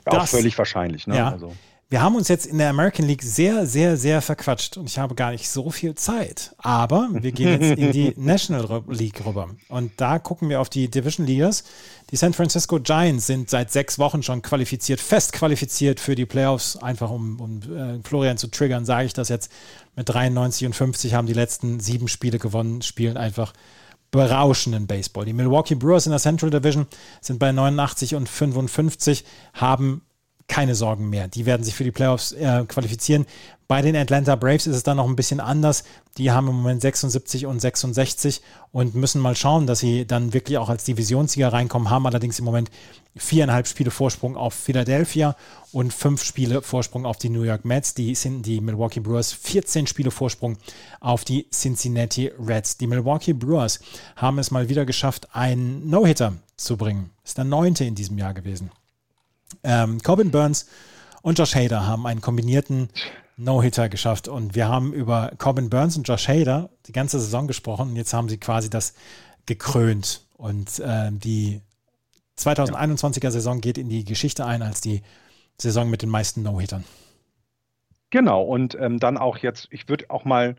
[0.06, 1.08] Auch völlig wahrscheinlich.
[1.08, 1.18] Ne?
[1.18, 1.32] Ja.
[1.32, 1.56] Also.
[1.92, 5.14] Wir haben uns jetzt in der American League sehr, sehr, sehr verquatscht und ich habe
[5.14, 6.56] gar nicht so viel Zeit.
[6.58, 9.50] Aber wir gehen jetzt in die National League rüber.
[9.68, 11.66] Und da gucken wir auf die Division Leaders.
[12.10, 16.78] Die San Francisco Giants sind seit sechs Wochen schon qualifiziert, fest qualifiziert für die Playoffs.
[16.78, 19.52] Einfach um, um äh, Florian zu triggern, sage ich das jetzt.
[19.98, 23.52] Mit 93 und 50 haben die letzten sieben Spiele gewonnen, spielen einfach
[24.12, 25.26] berauschenden Baseball.
[25.26, 26.88] Die Milwaukee Brewers in der Central Division
[27.20, 30.04] sind bei 89 und 55, haben
[30.52, 31.30] keine Sorgen mehr.
[31.30, 33.26] Die werden sich für die Playoffs äh, qualifizieren.
[33.70, 35.86] Bei den Atlanta Braves ist es dann noch ein bisschen anders.
[36.18, 38.42] Die haben im Moment 76 und 66
[38.74, 42.44] und müssen mal schauen, dass sie dann wirklich auch als Divisionssieger reinkommen, haben allerdings im
[42.44, 42.70] Moment
[43.16, 45.38] viereinhalb Spiele Vorsprung auf Philadelphia
[45.72, 47.94] und fünf Spiele Vorsprung auf die New York Mets.
[47.94, 50.58] Die sind die Milwaukee Brewers 14 Spiele Vorsprung
[51.00, 52.76] auf die Cincinnati Reds.
[52.76, 53.80] Die Milwaukee Brewers
[54.18, 57.12] haben es mal wieder geschafft, einen No-Hitter zu bringen.
[57.24, 58.70] Ist der neunte in diesem Jahr gewesen.
[59.64, 60.68] Ähm, Corbin Burns
[61.22, 62.90] und Josh Hader haben einen kombinierten
[63.38, 64.28] No-Hitter geschafft.
[64.28, 67.90] Und wir haben über Corbin Burns und Josh Hader die ganze Saison gesprochen.
[67.90, 68.94] Und jetzt haben sie quasi das
[69.46, 70.26] gekrönt.
[70.38, 71.62] Und äh, die
[72.38, 75.02] 2021er Saison geht in die Geschichte ein als die
[75.58, 76.84] Saison mit den meisten No-Hittern.
[78.10, 78.44] Genau.
[78.44, 80.56] Und ähm, dann auch jetzt, ich würde auch mal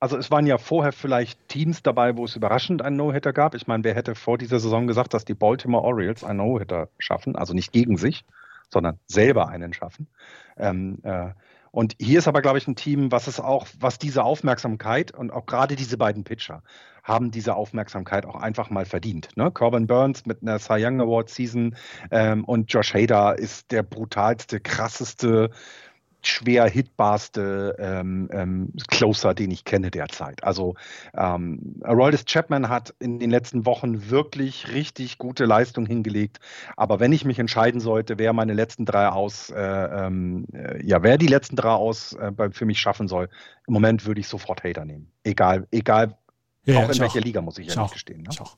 [0.00, 3.54] also es waren ja vorher vielleicht Teams dabei, wo es überraschend einen No-Hitter gab.
[3.54, 7.36] Ich meine, wer hätte vor dieser Saison gesagt, dass die Baltimore Orioles einen No-Hitter schaffen?
[7.36, 8.24] Also nicht gegen sich,
[8.70, 10.08] sondern selber einen schaffen.
[10.56, 11.30] Ähm, äh,
[11.70, 15.30] und hier ist aber, glaube ich, ein Team, was es auch, was diese Aufmerksamkeit und
[15.32, 16.62] auch gerade diese beiden Pitcher
[17.04, 19.28] haben diese Aufmerksamkeit auch einfach mal verdient.
[19.36, 19.50] Ne?
[19.50, 21.76] Corbin Burns mit einer Cy Young Award Season
[22.10, 25.50] ähm, und Josh Hader ist der brutalste, krasseste
[26.26, 30.44] schwer hitbarste ähm, ähm, Closer, den ich kenne derzeit.
[30.44, 30.74] Also
[31.14, 36.40] ähm, Aroldis Chapman hat in den letzten Wochen wirklich richtig gute Leistung hingelegt.
[36.76, 41.02] Aber wenn ich mich entscheiden sollte, wer meine letzten drei aus, äh, ähm, äh, ja,
[41.02, 43.28] wer die letzten drei aus äh, für mich schaffen soll,
[43.66, 45.10] im Moment würde ich sofort Hater nehmen.
[45.22, 46.16] Egal, egal,
[46.64, 47.20] ja, auch in welcher.
[47.20, 48.22] Liga muss ich, ich ja nicht gestehen.
[48.22, 48.28] Ne?
[48.30, 48.56] Ich auch.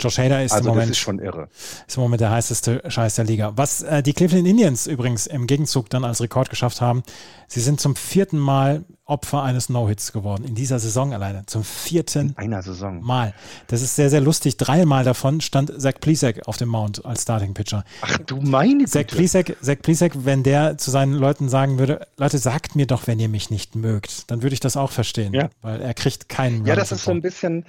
[0.00, 1.48] Josh Hader ist, also im Moment, ist schon irre.
[1.86, 3.52] ist im Moment der heißeste Scheiß der Liga.
[3.56, 7.02] Was äh, die Cleveland Indians übrigens im Gegenzug dann als Rekord geschafft haben,
[7.46, 10.44] sie sind zum vierten Mal Opfer eines No-Hits geworden.
[10.44, 11.44] In dieser Saison alleine.
[11.46, 13.02] Zum vierten in einer Saison.
[13.02, 13.34] Mal.
[13.66, 14.56] Das ist sehr, sehr lustig.
[14.56, 17.84] Dreimal davon stand Zach Plesac auf dem Mount als Starting Pitcher.
[18.00, 22.38] Ach du meine Zach Plesac, Zach Plesac, wenn der zu seinen Leuten sagen würde, Leute,
[22.38, 25.34] sagt mir doch, wenn ihr mich nicht mögt, dann würde ich das auch verstehen.
[25.34, 25.50] Ja.
[25.60, 27.66] Weil er kriegt keinen Ja, das ist so ein bisschen,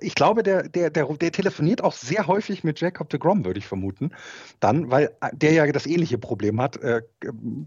[0.00, 3.58] ich glaube, der, der, der, der telefoniert auch sehr häufig mit Jacob de Grom, würde
[3.58, 4.10] ich vermuten.
[4.60, 7.02] Dann, weil äh, der ja das ähnliche Problem hat, äh,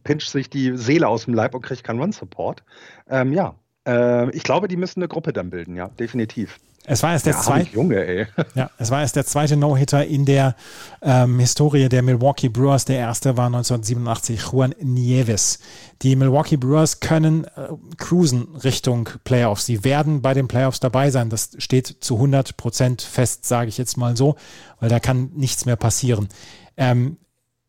[0.03, 2.63] pinscht sich die Seele aus dem Leib und kriegt keinen Run-Support.
[3.09, 3.55] Ähm, ja,
[3.87, 6.59] äh, ich glaube, die müssen eine Gruppe dann bilden, ja, definitiv.
[6.89, 7.69] Es war erst der ja, zweite.
[7.73, 8.27] Junge, ey.
[8.55, 10.55] Ja, es war erst der zweite No-Hitter in der
[11.01, 12.85] ähm, Historie der Milwaukee Brewers.
[12.85, 15.59] Der erste war 1987 Juan Nieves.
[16.01, 17.67] Die Milwaukee Brewers können äh,
[17.97, 19.65] cruisen Richtung Playoffs.
[19.65, 21.29] Sie werden bei den Playoffs dabei sein.
[21.29, 24.37] Das steht zu 100 Prozent fest, sage ich jetzt mal so,
[24.79, 26.29] weil da kann nichts mehr passieren.
[26.77, 27.17] Ähm,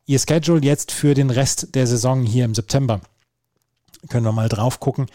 [0.07, 3.01] ihr Schedule jetzt für den Rest der Saison hier im September
[4.09, 5.07] können wir mal drauf gucken.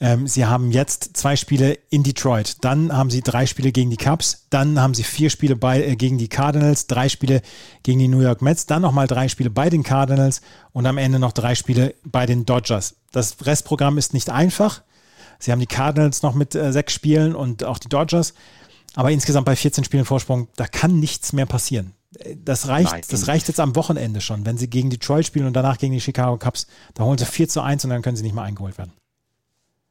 [0.00, 3.96] Ähm, sie haben jetzt zwei Spiele in Detroit, dann haben sie drei Spiele gegen die
[3.96, 7.42] Cubs, dann haben sie vier Spiele bei, äh, gegen die Cardinals, drei Spiele
[7.82, 10.40] gegen die New York Mets, dann nochmal drei Spiele bei den Cardinals
[10.72, 12.96] und am Ende noch drei Spiele bei den Dodgers.
[13.12, 14.82] Das Restprogramm ist nicht einfach.
[15.38, 18.34] Sie haben die Cardinals noch mit äh, sechs Spielen und auch die Dodgers.
[18.94, 21.94] Aber insgesamt bei 14 Spielen Vorsprung, da kann nichts mehr passieren
[22.36, 23.02] das reicht, Nein.
[23.10, 24.44] das reicht jetzt am Wochenende schon.
[24.44, 27.48] Wenn sie gegen Detroit spielen und danach gegen die Chicago Cubs, da holen sie 4
[27.48, 28.92] zu 1 und dann können sie nicht mehr eingeholt werden.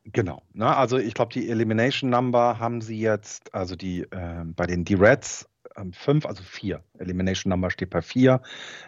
[0.05, 0.41] Genau.
[0.53, 4.83] Na, also ich glaube, die Elimination Number haben sie jetzt, also die äh, bei den
[4.83, 5.47] die Reds
[5.77, 6.83] ähm, fünf, also vier.
[6.97, 8.41] Elimination Number steht bei vier.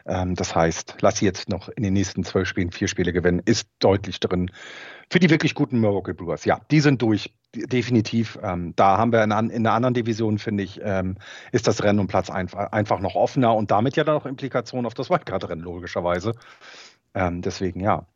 [0.05, 3.41] Ähm, das heißt, lass sie jetzt noch in den nächsten zwölf Spielen vier Spiele gewinnen,
[3.45, 4.51] ist deutlich drin.
[5.13, 8.39] Für die wirklich guten Milwaukee Brewers, ja, die sind durch definitiv.
[8.41, 11.17] Ähm, da haben wir in, in, einer anderen Division, finde ich, ähm,
[11.51, 14.87] ist das Rennen um Platz ein, einfach noch offener und damit ja dann auch Implikationen
[14.87, 16.33] auf das Wildcard-Rennen, logischerweise.
[17.13, 18.07] Ähm, deswegen, ja.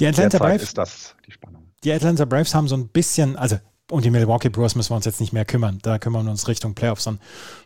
[0.00, 1.70] Die Atlanta Braves, ist das die Spannung.
[1.84, 3.60] Die Atlanta Braves haben so ein bisschen, also
[3.90, 5.78] um die Milwaukee Brewers müssen wir uns jetzt nicht mehr kümmern.
[5.82, 7.18] Da kümmern wir uns Richtung Playoffs dann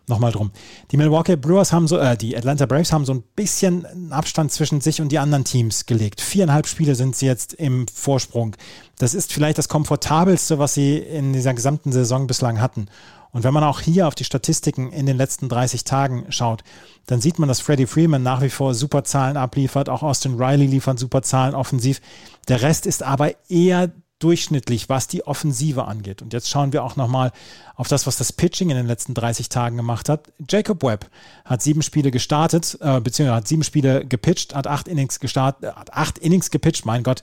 [0.06, 0.50] nochmal drum.
[0.90, 4.80] Die Milwaukee Brewers haben so, äh, die Atlanta Braves haben so ein bisschen Abstand zwischen
[4.80, 6.20] sich und die anderen Teams gelegt.
[6.20, 8.56] Viereinhalb Spiele sind sie jetzt im Vorsprung.
[8.98, 12.86] Das ist vielleicht das komfortabelste, was sie in dieser gesamten Saison bislang hatten.
[13.34, 16.62] Und wenn man auch hier auf die Statistiken in den letzten 30 Tagen schaut,
[17.06, 19.88] dann sieht man, dass Freddie Freeman nach wie vor super Zahlen abliefert.
[19.88, 22.00] Auch Austin Riley liefert super Zahlen offensiv.
[22.46, 26.22] Der Rest ist aber eher durchschnittlich, was die Offensive angeht.
[26.22, 27.32] Und jetzt schauen wir auch nochmal
[27.74, 30.32] auf das, was das Pitching in den letzten 30 Tagen gemacht hat.
[30.48, 31.10] Jacob Webb
[31.44, 35.72] hat sieben Spiele gestartet, äh, beziehungsweise hat sieben Spiele gepitcht, hat acht Innings gestartet, äh,
[35.72, 37.22] hat acht Innings gepitcht, mein Gott,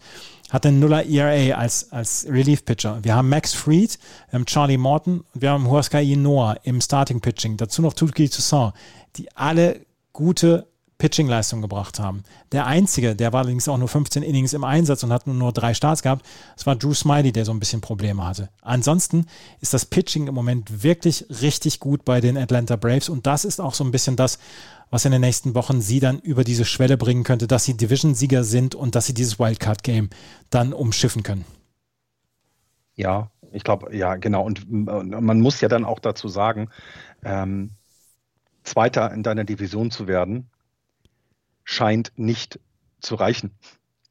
[0.51, 2.99] hat den Nuller ERA als, als Relief-Pitcher.
[3.03, 3.97] Wir haben Max Fried,
[4.29, 7.55] wir haben Charlie Morton und wir haben Huasca Noah im Starting-Pitching.
[7.55, 8.73] Dazu noch Tuki Toussaint,
[9.15, 10.67] die alle gute
[11.02, 12.22] Pitching-Leistung gebracht haben.
[12.52, 15.52] Der einzige, der war allerdings auch nur 15 Innings im Einsatz und hat nur, nur
[15.52, 16.24] drei Starts gehabt,
[16.56, 18.49] das war Drew Smiley, der so ein bisschen Probleme hatte.
[18.62, 19.26] Ansonsten
[19.62, 23.60] ist das Pitching im Moment wirklich richtig gut bei den Atlanta Braves und das ist
[23.60, 24.38] auch so ein bisschen das,
[24.91, 28.43] was in den nächsten Wochen sie dann über diese Schwelle bringen könnte, dass sie Division-Sieger
[28.43, 30.12] sind und dass sie dieses Wildcard-Game
[30.52, 31.45] dann umschiffen können.
[32.93, 34.45] Ja, ich glaube, ja, genau.
[34.45, 36.70] Und, man muss ja dann auch dazu sagen,
[37.24, 37.72] ähm,
[38.62, 40.51] Zweiter in deiner Division zu werden,
[41.64, 42.59] scheint nicht
[42.99, 43.51] zu reichen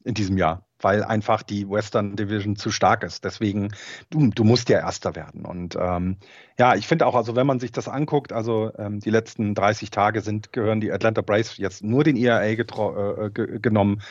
[0.03, 3.23] in diesem Jahr, weil einfach die Western Division zu stark ist.
[3.23, 3.73] Deswegen,
[4.09, 5.45] du, du musst ja Erster werden.
[5.45, 6.17] Und ähm,
[6.57, 9.91] ja, ich finde auch, also wenn man sich das anguckt, also ähm, die letzten 30
[9.91, 14.01] Tage sind, gehören die Atlanta Braves jetzt nur den ERA äh, genommen,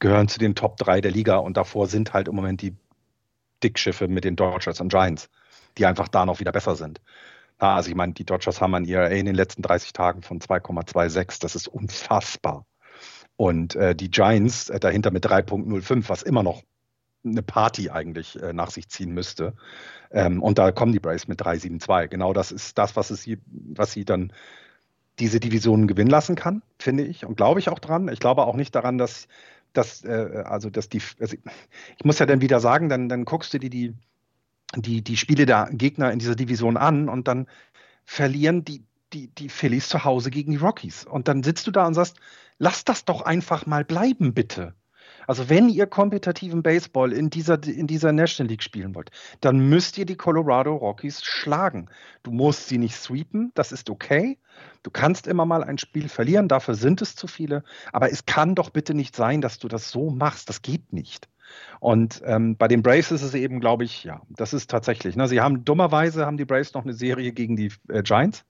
[0.00, 2.76] gehören zu den Top 3 der Liga und davor sind halt im Moment die
[3.62, 5.28] Dickschiffe mit den Dodgers und Giants,
[5.76, 7.00] die einfach da noch wieder besser sind.
[7.58, 11.40] Also ich meine, die Dodgers haben ein ERA in den letzten 30 Tagen von 2,26.
[11.40, 12.64] Das ist unfassbar.
[13.38, 16.64] Und äh, die Giants äh, dahinter mit 3.05, was immer noch
[17.24, 19.54] eine Party eigentlich äh, nach sich ziehen müsste.
[20.10, 22.08] Ähm, und da kommen die Braves mit 3,72.
[22.08, 24.32] Genau das ist das, was, es, was sie dann
[25.20, 27.24] diese Divisionen gewinnen lassen kann, finde ich.
[27.24, 28.08] Und glaube ich auch dran.
[28.08, 29.28] Ich glaube auch nicht daran, dass,
[29.72, 31.36] dass äh, also dass die, also
[31.96, 33.94] ich muss ja dann wieder sagen, dann, dann guckst du dir die,
[34.74, 37.46] die, die Spiele der Gegner in dieser Division an und dann
[38.04, 38.82] verlieren die,
[39.12, 41.04] die, die Phillies zu Hause gegen die Rockies.
[41.04, 42.18] Und dann sitzt du da und sagst,
[42.58, 44.74] lasst das doch einfach mal bleiben, bitte.
[45.26, 49.10] Also wenn ihr kompetitiven Baseball in dieser, in dieser National League spielen wollt,
[49.42, 51.90] dann müsst ihr die Colorado Rockies schlagen.
[52.22, 54.38] Du musst sie nicht sweepen, das ist okay.
[54.82, 57.62] Du kannst immer mal ein Spiel verlieren, dafür sind es zu viele.
[57.92, 60.48] Aber es kann doch bitte nicht sein, dass du das so machst.
[60.48, 61.28] Das geht nicht.
[61.80, 65.16] Und ähm, bei den Braves ist es eben, glaube ich, ja, das ist tatsächlich.
[65.16, 65.28] Ne?
[65.28, 68.44] Sie haben dummerweise haben die Braves noch eine Serie gegen die äh, Giants.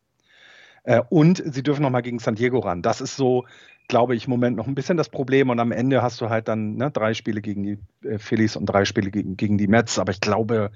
[0.85, 2.83] Äh, und sie dürfen noch mal gegen San Diego ran.
[2.83, 3.45] Das ist so,
[3.89, 5.51] glaube ich, im Moment noch ein bisschen das Problem.
[5.51, 8.67] Und am Ende hast du halt dann ne, drei Spiele gegen die äh, Phillies und
[8.67, 9.99] drei Spiele gegen, gegen die Mets.
[9.99, 10.71] Aber ich glaube,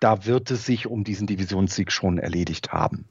[0.00, 3.06] da wird es sich um diesen Divisionssieg schon erledigt haben.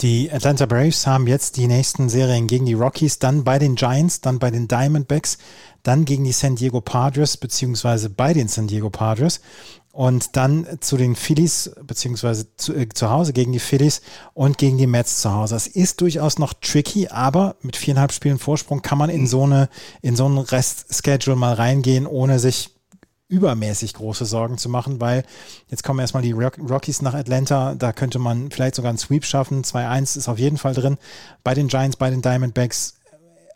[0.00, 4.20] Die Atlanta Braves haben jetzt die nächsten Serien gegen die Rockies, dann bei den Giants,
[4.20, 5.38] dann bei den Diamondbacks,
[5.82, 9.40] dann gegen die San Diego Padres, beziehungsweise bei den San Diego Padres
[9.90, 14.00] und dann zu den Phillies, beziehungsweise zu, äh, zu Hause gegen die Phillies
[14.34, 15.56] und gegen die Mets zu Hause.
[15.56, 19.68] Das ist durchaus noch tricky, aber mit viereinhalb Spielen Vorsprung kann man in so eine,
[20.00, 22.77] in so einen Rest-Schedule mal reingehen, ohne sich
[23.28, 25.24] übermäßig große Sorgen zu machen, weil
[25.68, 29.62] jetzt kommen erstmal die Rockies nach Atlanta, da könnte man vielleicht sogar einen Sweep schaffen.
[29.62, 30.96] 2-1 ist auf jeden Fall drin.
[31.44, 32.98] Bei den Giants, bei den Diamondbacks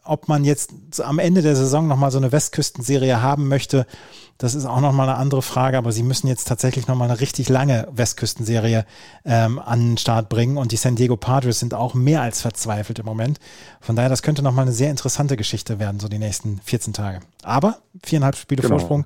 [0.04, 3.86] ob man jetzt am Ende der Saison nochmal so eine Westküstenserie haben möchte,
[4.38, 7.48] das ist auch nochmal eine andere Frage, aber sie müssen jetzt tatsächlich nochmal eine richtig
[7.48, 8.84] lange Westküstenserie
[9.24, 12.98] ähm, an den Start bringen und die San Diego Padres sind auch mehr als verzweifelt
[12.98, 13.38] im Moment.
[13.80, 17.20] Von daher, das könnte nochmal eine sehr interessante Geschichte werden, so die nächsten 14 Tage.
[17.44, 18.78] Aber viereinhalb Spiele genau.
[18.78, 19.04] Vorsprung,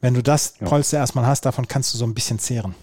[0.00, 0.66] wenn du das ja.
[0.66, 2.74] Polster erstmal hast, davon kannst du so ein bisschen zehren.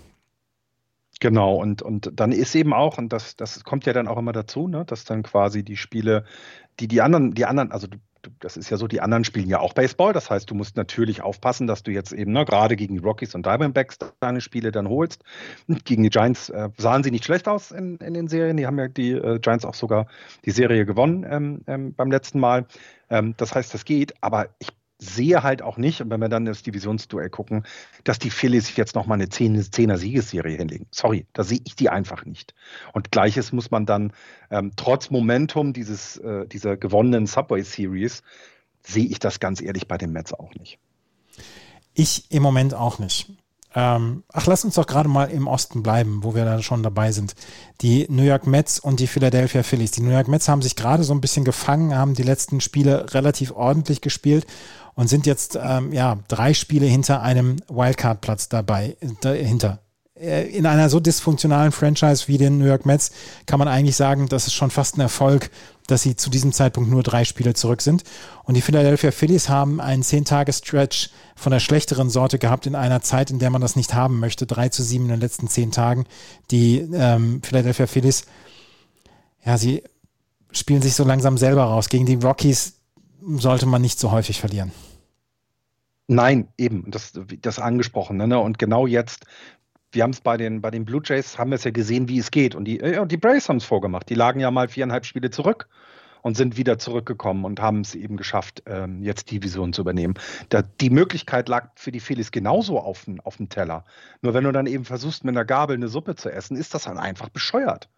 [1.21, 4.33] Genau, und, und dann ist eben auch, und das, das kommt ja dann auch immer
[4.33, 6.25] dazu, ne, dass dann quasi die Spiele,
[6.79, 7.97] die die anderen, die anderen, also du,
[8.39, 10.13] das ist ja so, die anderen spielen ja auch Baseball.
[10.13, 13.35] Das heißt, du musst natürlich aufpassen, dass du jetzt eben ne, gerade gegen die Rockies
[13.35, 15.23] und Diamondbacks deine Spiele dann holst.
[15.85, 18.57] Gegen die Giants äh, sahen sie nicht schlecht aus in, in den Serien.
[18.57, 20.07] Die haben ja die äh, Giants auch sogar
[20.45, 22.65] die Serie gewonnen ähm, ähm, beim letzten Mal.
[23.09, 24.13] Ähm, das heißt, das geht.
[24.21, 27.65] Aber ich sehe halt auch nicht, und wenn wir dann das Divisionsduell gucken,
[28.03, 30.87] dass die Phillies jetzt nochmal eine 10er-Siegesserie hinlegen.
[30.91, 32.53] Sorry, da sehe ich die einfach nicht.
[32.93, 34.13] Und gleiches muss man dann,
[34.49, 38.23] ähm, trotz Momentum dieses, äh, dieser gewonnenen Subway Series,
[38.83, 40.79] sehe ich das ganz ehrlich bei den Mets auch nicht.
[41.93, 43.31] Ich im Moment auch nicht.
[43.77, 47.11] Ähm, ach, lass uns doch gerade mal im Osten bleiben, wo wir da schon dabei
[47.11, 47.35] sind.
[47.81, 49.91] Die New York Mets und die Philadelphia Phillies.
[49.91, 53.13] Die New York Mets haben sich gerade so ein bisschen gefangen, haben die letzten Spiele
[53.13, 54.47] relativ ordentlich gespielt
[54.95, 59.79] und sind jetzt ähm, ja drei Spiele hinter einem Wildcard-Platz dabei, dahinter.
[60.17, 63.11] Äh, in einer so dysfunktionalen Franchise wie den New York Mets
[63.45, 65.49] kann man eigentlich sagen, das ist schon fast ein Erfolg,
[65.87, 68.03] dass sie zu diesem Zeitpunkt nur drei Spiele zurück sind.
[68.43, 73.29] Und die Philadelphia Phillies haben einen zehn-Tage-Stretch von der schlechteren Sorte gehabt in einer Zeit,
[73.29, 74.47] in der man das nicht haben möchte.
[74.47, 76.05] Drei zu sieben in den letzten zehn Tagen.
[76.49, 78.23] Die ähm, Philadelphia Phillies,
[79.45, 79.83] ja, sie
[80.51, 81.89] spielen sich so langsam selber raus.
[81.89, 82.75] Gegen die Rockies
[83.21, 84.71] sollte man nicht so häufig verlieren.
[86.07, 88.17] Nein, eben, das, das angesprochen.
[88.17, 88.39] Ne?
[88.39, 89.25] Und genau jetzt,
[89.91, 92.19] wir haben es bei den, bei den Blue Jays, haben wir es ja gesehen, wie
[92.19, 92.53] es geht.
[92.53, 94.09] Und die, äh, die Braves haben es vorgemacht.
[94.09, 95.67] Die lagen ja mal viereinhalb Spiele zurück
[96.21, 100.15] und sind wieder zurückgekommen und haben es eben geschafft, ähm, jetzt die Vision zu übernehmen.
[100.49, 103.83] Da, die Möglichkeit lag für die Phillies genauso auf, auf dem Teller.
[104.21, 106.83] Nur wenn du dann eben versuchst, mit einer Gabel eine Suppe zu essen, ist das
[106.83, 107.89] dann einfach bescheuert.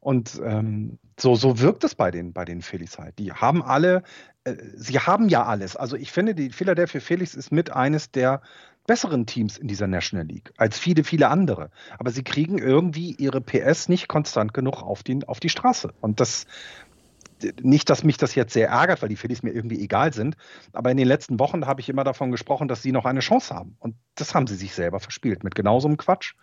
[0.00, 3.18] Und ähm, so, so wirkt es bei den, bei den Phillies halt.
[3.18, 4.02] Die haben alle,
[4.44, 5.76] äh, sie haben ja alles.
[5.76, 8.40] Also ich finde, die Philadelphia Phillies ist mit eines der
[8.86, 11.70] besseren Teams in dieser National League als viele, viele andere.
[11.98, 15.92] Aber sie kriegen irgendwie ihre PS nicht konstant genug auf die, auf die Straße.
[16.00, 16.46] Und das,
[17.60, 20.36] nicht, dass mich das jetzt sehr ärgert, weil die Phillies mir irgendwie egal sind,
[20.72, 23.54] aber in den letzten Wochen habe ich immer davon gesprochen, dass sie noch eine Chance
[23.54, 23.76] haben.
[23.78, 26.34] Und das haben sie sich selber verspielt mit genau so einem Quatsch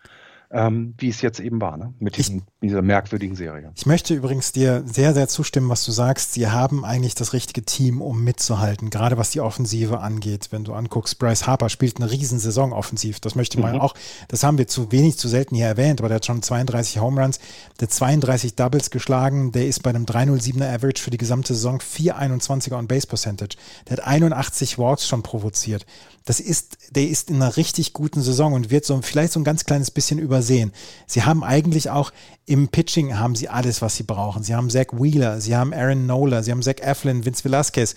[0.49, 1.93] ähm, wie es jetzt eben war, ne?
[1.99, 3.71] mit diesen, ich, dieser merkwürdigen Serie.
[3.75, 6.33] Ich möchte übrigens dir sehr, sehr zustimmen, was du sagst.
[6.33, 10.47] Sie haben eigentlich das richtige Team, um mitzuhalten, gerade was die Offensive angeht.
[10.51, 13.19] Wenn du anguckst, Bryce Harper spielt eine Riesensaison offensiv.
[13.19, 13.81] Das möchte man mhm.
[13.81, 13.93] auch,
[14.29, 17.21] das haben wir zu wenig, zu selten hier erwähnt, aber der hat schon 32 Home
[17.21, 17.39] Runs,
[17.81, 22.77] der 32 Doubles geschlagen, der ist bei einem 307er Average für die gesamte Saison, 421er
[22.77, 23.57] on Base Percentage.
[23.87, 25.85] Der hat 81 Walks schon provoziert
[26.27, 29.45] das ist, der ist in einer richtig guten Saison und wird so vielleicht so ein
[29.45, 30.73] ganz kleines bisschen übersehen.
[31.05, 32.11] Sie haben eigentlich auch
[32.45, 34.43] im Pitching haben sie alles, was sie brauchen.
[34.43, 37.95] Sie haben Zach Wheeler, sie haben Aaron Nola, sie haben Zach Eflin, Vince Velasquez.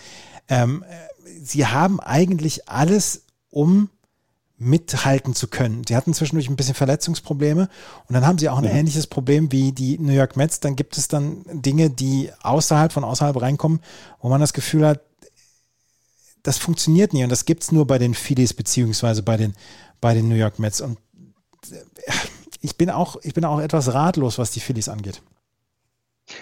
[0.49, 0.85] Ähm,
[1.43, 3.91] sie haben eigentlich alles, um
[4.59, 5.83] mithalten zu können.
[5.89, 7.69] Sie hatten zwischendurch ein bisschen Verletzungsprobleme
[8.07, 8.71] und dann haben sie auch ein ja.
[8.71, 10.61] ähnliches Problem wie die New York Mets.
[10.61, 13.81] Dann gibt es dann Dinge, die außerhalb von außerhalb reinkommen,
[14.21, 15.01] wo man das Gefühl hat,
[16.51, 19.55] das funktioniert nie und das gibt es nur bei den Phillies beziehungsweise bei den,
[20.01, 20.81] bei den New York Mets.
[20.81, 20.99] Und
[21.71, 22.13] äh,
[22.61, 25.23] ich bin auch, ich bin auch etwas ratlos, was die Phillies angeht.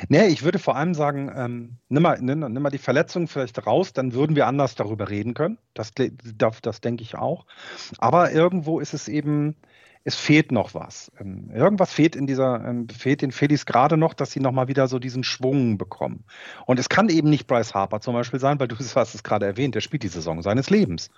[0.09, 3.67] Nee, ich würde vor allem sagen, ähm, nimm, mal, nimm, nimm, mal die Verletzung vielleicht
[3.67, 5.59] raus, dann würden wir anders darüber reden können.
[5.75, 7.45] Das, das, das denke ich auch.
[7.99, 9.57] Aber irgendwo ist es eben,
[10.09, 11.13] es fehlt noch was.
[11.21, 14.89] Ähm, irgendwas fehlt in dieser, ähm, fehlt den Phillies gerade noch, dass sie nochmal wieder
[14.89, 16.25] so diesen Schwung bekommen.
[16.65, 19.45] Und es kann eben nicht Bryce Harper zum Beispiel sein, weil du hast es gerade
[19.45, 21.11] erwähnt, der spielt die Saison seines Lebens.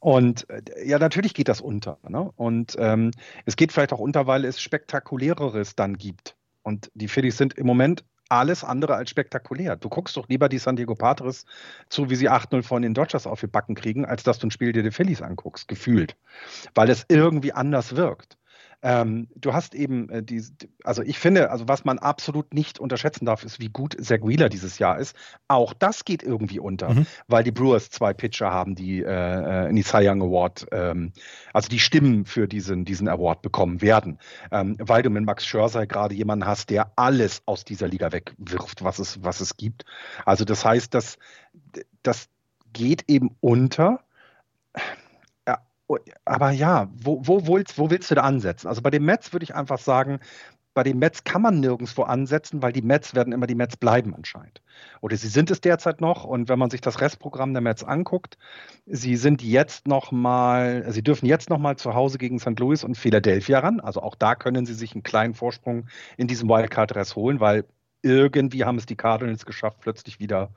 [0.00, 1.98] Und äh, ja, natürlich geht das unter.
[2.06, 2.30] Ne?
[2.36, 3.10] Und ähm,
[3.46, 6.36] es geht vielleicht auch unter, weil es spektakuläreres dann gibt.
[6.62, 9.76] Und die Phillies sind im Moment alles andere als spektakulär.
[9.76, 11.46] Du guckst doch lieber die San Diego Padres
[11.88, 14.50] zu, wie sie 8-0 von den Dodgers auf die Backen kriegen, als dass du ein
[14.50, 16.16] Spiel dir die Phillies anguckst, gefühlt.
[16.74, 18.36] Weil es irgendwie anders wirkt.
[18.82, 20.42] Ähm, du hast eben äh, die,
[20.84, 24.48] also ich finde, also was man absolut nicht unterschätzen darf, ist, wie gut Zach Wheeler
[24.48, 25.16] dieses Jahr ist.
[25.48, 27.06] Auch das geht irgendwie unter, mhm.
[27.26, 31.12] weil die Brewers zwei Pitcher haben, die äh, äh, in die Cy Young Award, ähm,
[31.52, 34.18] also die Stimmen für diesen, diesen Award bekommen werden.
[34.50, 38.84] Ähm, weil du mit Max Scherzer gerade jemanden hast, der alles aus dieser Liga wegwirft,
[38.84, 39.84] was es, was es gibt.
[40.24, 41.18] Also das heißt, dass
[42.02, 42.28] das
[42.72, 44.00] geht eben unter
[46.24, 48.66] aber ja, wo, wo, willst, wo willst du da ansetzen?
[48.66, 50.20] Also bei den Mets würde ich einfach sagen,
[50.76, 54.14] bei den Mets kann man nirgendwo ansetzen, weil die Mets werden immer die Mets bleiben
[54.14, 54.60] anscheinend.
[55.00, 56.24] Oder sie sind es derzeit noch.
[56.24, 58.36] Und wenn man sich das Restprogramm der Mets anguckt,
[58.84, 62.60] sie sind jetzt noch mal, sie dürfen jetzt noch mal zu Hause gegen St.
[62.60, 63.80] Louis und Philadelphia ran.
[63.80, 65.86] Also auch da können sie sich einen kleinen Vorsprung
[66.18, 67.64] in diesem Wildcard-Rest holen, weil
[68.02, 70.50] irgendwie haben es die Cardinals geschafft, plötzlich wieder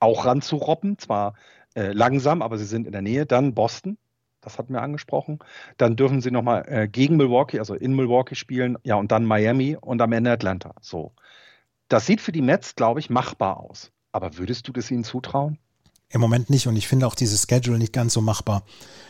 [0.00, 0.98] auch ranzuroppen.
[0.98, 1.34] Zwar
[1.76, 3.24] äh, langsam, aber sie sind in der Nähe.
[3.24, 3.98] Dann Boston,
[4.42, 5.38] das hatten wir angesprochen.
[5.78, 9.76] Dann dürfen sie nochmal äh, gegen Milwaukee, also in Milwaukee spielen, ja, und dann Miami
[9.80, 10.74] und am Ende Atlanta.
[10.80, 11.12] So.
[11.88, 13.90] Das sieht für die Mets, glaube ich, machbar aus.
[14.10, 15.58] Aber würdest du das ihnen zutrauen?
[16.10, 18.64] Im Moment nicht und ich finde auch dieses Schedule nicht ganz so machbar.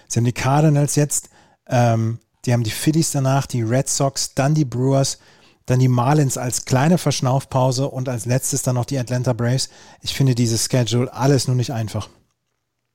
[0.07, 1.31] Sie haben die Cardinals jetzt,
[1.67, 5.19] ähm, die haben die Phillies danach, die Red Sox, dann die Brewers,
[5.67, 9.71] dann die Marlins als kleine Verschnaufpause und als letztes dann noch die Atlanta Braves.
[10.01, 12.09] Ich finde dieses Schedule alles nur nicht einfach.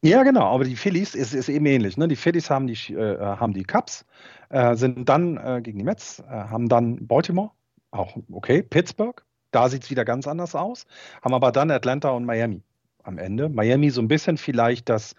[0.03, 1.97] Ja, genau, aber die Phillies ist, ist eben ähnlich.
[1.97, 2.07] Ne?
[2.07, 4.05] Die Phillies haben die, äh, haben die Cups,
[4.49, 7.51] äh, sind dann äh, gegen die Mets, äh, haben dann Baltimore,
[7.89, 10.85] auch okay, Pittsburgh, da sieht es wieder ganz anders aus,
[11.23, 12.61] haben aber dann Atlanta und Miami
[13.03, 13.49] am Ende.
[13.49, 15.15] Miami so ein bisschen vielleicht das,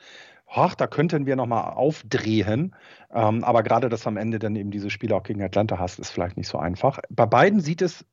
[0.47, 2.77] ach, da könnten wir nochmal aufdrehen,
[3.13, 6.11] ähm, aber gerade, dass am Ende dann eben diese Spiele auch gegen Atlanta hast, ist
[6.11, 7.01] vielleicht nicht so einfach.
[7.11, 8.05] Bei beiden sieht es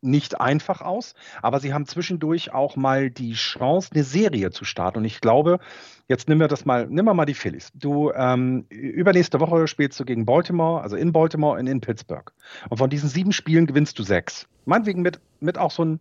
[0.00, 4.98] nicht einfach aus, aber sie haben zwischendurch auch mal die Chance, eine Serie zu starten.
[4.98, 5.58] Und ich glaube,
[6.06, 7.70] jetzt nehmen wir das mal, nimm mal die Phillies.
[7.74, 12.32] Du ähm, übernächste Woche spielst du gegen Baltimore, also in Baltimore und in Pittsburgh.
[12.68, 14.46] Und von diesen sieben Spielen gewinnst du sechs.
[14.64, 16.00] Meinetwegen mit, mit auch so ein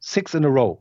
[0.00, 0.78] Six in a Row.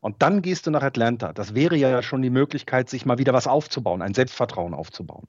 [0.00, 1.32] Und dann gehst du nach Atlanta.
[1.32, 5.26] Das wäre ja schon die Möglichkeit, sich mal wieder was aufzubauen, ein Selbstvertrauen aufzubauen.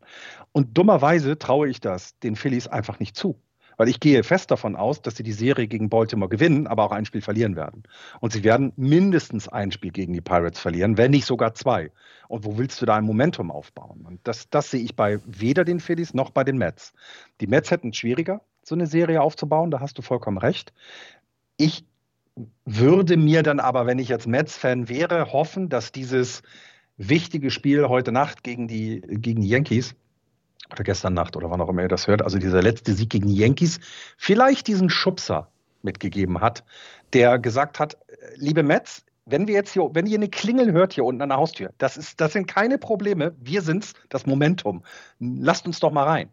[0.51, 3.39] Und dummerweise traue ich das den Phillies einfach nicht zu.
[3.77, 6.91] Weil ich gehe fest davon aus, dass sie die Serie gegen Baltimore gewinnen, aber auch
[6.91, 7.83] ein Spiel verlieren werden.
[8.19, 11.91] Und sie werden mindestens ein Spiel gegen die Pirates verlieren, wenn nicht sogar zwei.
[12.27, 14.05] Und wo willst du da ein Momentum aufbauen?
[14.05, 16.93] Und das, das sehe ich bei weder den Phillies noch bei den Mets.
[17.41, 20.73] Die Mets hätten es schwieriger, so eine Serie aufzubauen, da hast du vollkommen recht.
[21.57, 21.85] Ich
[22.65, 26.41] würde mir dann aber, wenn ich jetzt Mets-Fan wäre, hoffen, dass dieses
[26.97, 29.95] wichtige Spiel heute Nacht gegen die, gegen die Yankees
[30.71, 33.27] oder gestern Nacht oder wann auch immer ihr das hört, also dieser letzte Sieg gegen
[33.27, 33.79] die Yankees,
[34.17, 35.49] vielleicht diesen Schubser
[35.81, 36.63] mitgegeben hat,
[37.13, 37.97] der gesagt hat,
[38.35, 41.37] liebe Mets, wenn wir jetzt hier, wenn ihr eine Klingel hört hier unten an der
[41.37, 43.35] Haustür, das ist, das sind keine Probleme.
[43.39, 44.83] Wir sind's, das Momentum.
[45.19, 46.29] Lasst uns doch mal rein.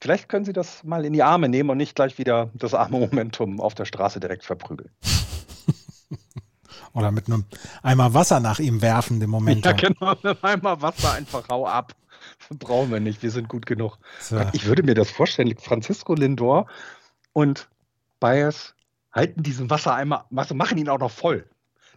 [0.00, 2.98] Vielleicht können Sie das mal in die Arme nehmen und nicht gleich wieder das arme
[2.98, 4.90] Momentum auf der Straße direkt verprügeln.
[6.94, 7.44] Oder mit einem
[7.82, 9.70] Eimer Wasser nach ihm werfen, dem Momentum.
[9.70, 11.94] Ja, genau, mit einem Eimer Wasser einfach hau ab.
[12.58, 13.98] Brauchen wir nicht, wir sind gut genug.
[14.20, 14.40] So.
[14.52, 16.66] Ich würde mir das vorstellen, Francisco Lindor
[17.32, 17.68] und
[18.18, 18.74] Bayers
[19.12, 21.48] halten diesen Wassereimer, also machen ihn auch noch voll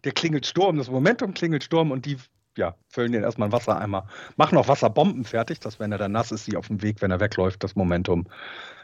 [0.04, 2.18] der klingelt Sturm, das Momentum klingelt Sturm und die
[2.56, 6.32] ja, füllen den erstmal einen Wassereimer, machen auch Wasserbomben fertig, dass wenn er dann nass
[6.32, 8.28] ist, sie auf dem Weg, wenn er wegläuft, das Momentum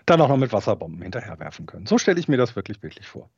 [0.08, 1.86] dann auch noch mit Wasserbomben hinterherwerfen können.
[1.86, 3.30] So stelle ich mir das wirklich bildlich vor.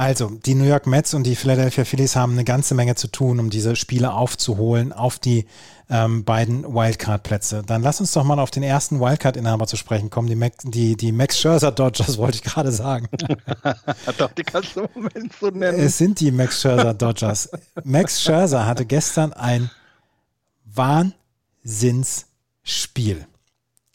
[0.00, 3.38] Also, die New York Mets und die Philadelphia Phillies haben eine ganze Menge zu tun,
[3.38, 5.44] um diese Spiele aufzuholen auf die
[5.90, 7.62] ähm, beiden Wildcard-Plätze.
[7.66, 10.26] Dann lass uns doch mal auf den ersten Wildcard-Inhaber zu sprechen kommen.
[10.26, 13.10] Die, Max, die, die Max Scherzer Dodgers wollte ich gerade sagen.
[14.16, 15.78] doch, die kannst du im Moment so nennen.
[15.78, 17.50] Es sind die Max Scherzer Dodgers.
[17.84, 19.70] Max Scherzer hatte gestern ein
[20.64, 23.26] Wahnsinnsspiel.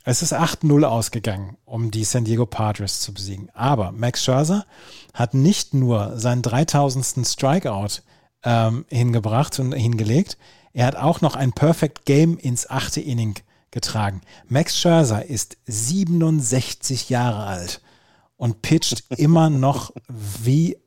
[0.08, 3.50] Es ist 8-0 ausgegangen, um die San Diego Padres zu besiegen.
[3.56, 4.68] Aber Max Scherzer
[5.16, 7.28] hat nicht nur seinen 3000.
[7.28, 8.04] Strikeout
[8.44, 10.38] ähm, hingebracht und hingelegt,
[10.74, 13.34] er hat auch noch ein Perfect Game ins achte Inning
[13.72, 14.22] getragen.
[14.48, 17.82] Max Scherzer ist 67 Jahre alt
[18.38, 20.78] und pitcht immer noch wie,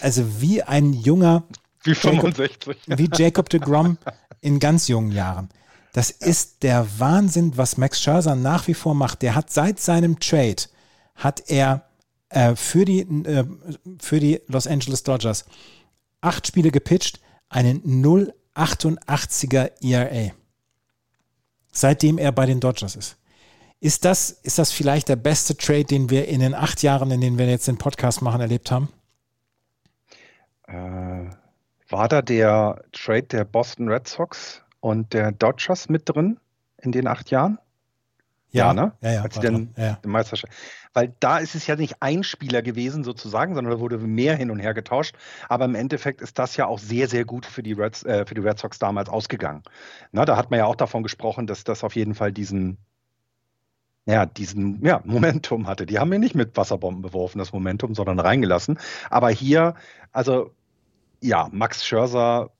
[0.00, 1.42] also wie ein junger,
[1.82, 2.66] wie 65.
[2.86, 3.98] Jacob, wie Jacob de Grom
[4.40, 5.48] in ganz jungen Jahren.
[5.92, 9.22] Das ist der Wahnsinn, was Max Scherzer nach wie vor macht.
[9.22, 10.62] Der hat seit seinem Trade,
[11.14, 11.84] hat er
[12.30, 13.44] äh, für, die, äh,
[14.00, 15.44] für die Los Angeles Dodgers
[16.22, 17.20] acht Spiele gepitcht,
[17.50, 20.32] einen 0,88er ERA.
[21.72, 23.18] Seitdem er bei den Dodgers ist.
[23.80, 27.20] Ist das, ist das vielleicht der beste Trade, den wir in den acht Jahren, in
[27.20, 28.88] denen wir jetzt den Podcast machen, erlebt haben?
[30.68, 31.28] Äh,
[31.88, 36.38] war da der Trade der Boston Red Sox und der Dodgers mit drin
[36.76, 37.58] in den acht Jahren?
[38.50, 38.92] Ja, ja ne?
[39.00, 39.94] Ja, ja, Als den, ja.
[39.94, 40.52] den Meisterschaft.
[40.92, 44.50] Weil da ist es ja nicht ein Spieler gewesen sozusagen, sondern da wurde mehr hin
[44.50, 45.14] und her getauscht.
[45.48, 48.34] Aber im Endeffekt ist das ja auch sehr, sehr gut für die, Reds, äh, für
[48.34, 49.62] die Red Sox damals ausgegangen.
[50.10, 52.76] Na, da hat man ja auch davon gesprochen, dass das auf jeden Fall diesen,
[54.04, 55.86] ja, diesen ja, Momentum hatte.
[55.86, 58.80] Die haben mir nicht mit Wasserbomben beworfen, das Momentum, sondern reingelassen.
[59.10, 59.74] Aber hier,
[60.10, 60.50] also
[61.20, 62.50] ja, Max Scherzer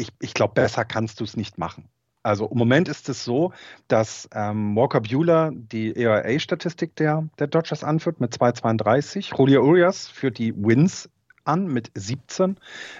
[0.00, 1.88] ich, ich glaube, besser kannst du es nicht machen.
[2.22, 3.52] Also im Moment ist es so,
[3.88, 9.36] dass ähm, Walker Bueller die ERA-Statistik der, der Dodgers anführt mit 2,32.
[9.38, 11.08] Julio Urias führt die Wins
[11.44, 12.56] an mit 17.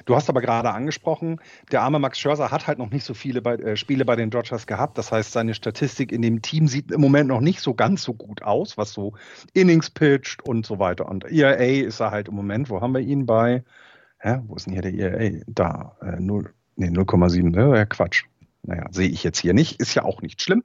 [0.07, 1.41] Du hast aber gerade angesprochen,
[1.71, 4.31] der arme Max Scherzer hat halt noch nicht so viele bei, äh, Spiele bei den
[4.31, 4.97] Dodgers gehabt.
[4.97, 8.15] Das heißt, seine Statistik in dem Team sieht im Moment noch nicht so ganz so
[8.15, 9.13] gut aus, was so
[9.53, 11.07] Innings pitcht und so weiter.
[11.09, 13.65] Und ERA ist er halt im Moment, wo haben wir ihn bei?
[14.19, 15.43] Hä, wo ist denn hier der ERA?
[15.47, 16.55] Da, äh, 0.
[16.81, 17.77] Nee, 0,7, ne?
[17.77, 18.25] Ja, Quatsch.
[18.63, 20.65] Naja, sehe ich jetzt hier nicht, ist ja auch nicht schlimm.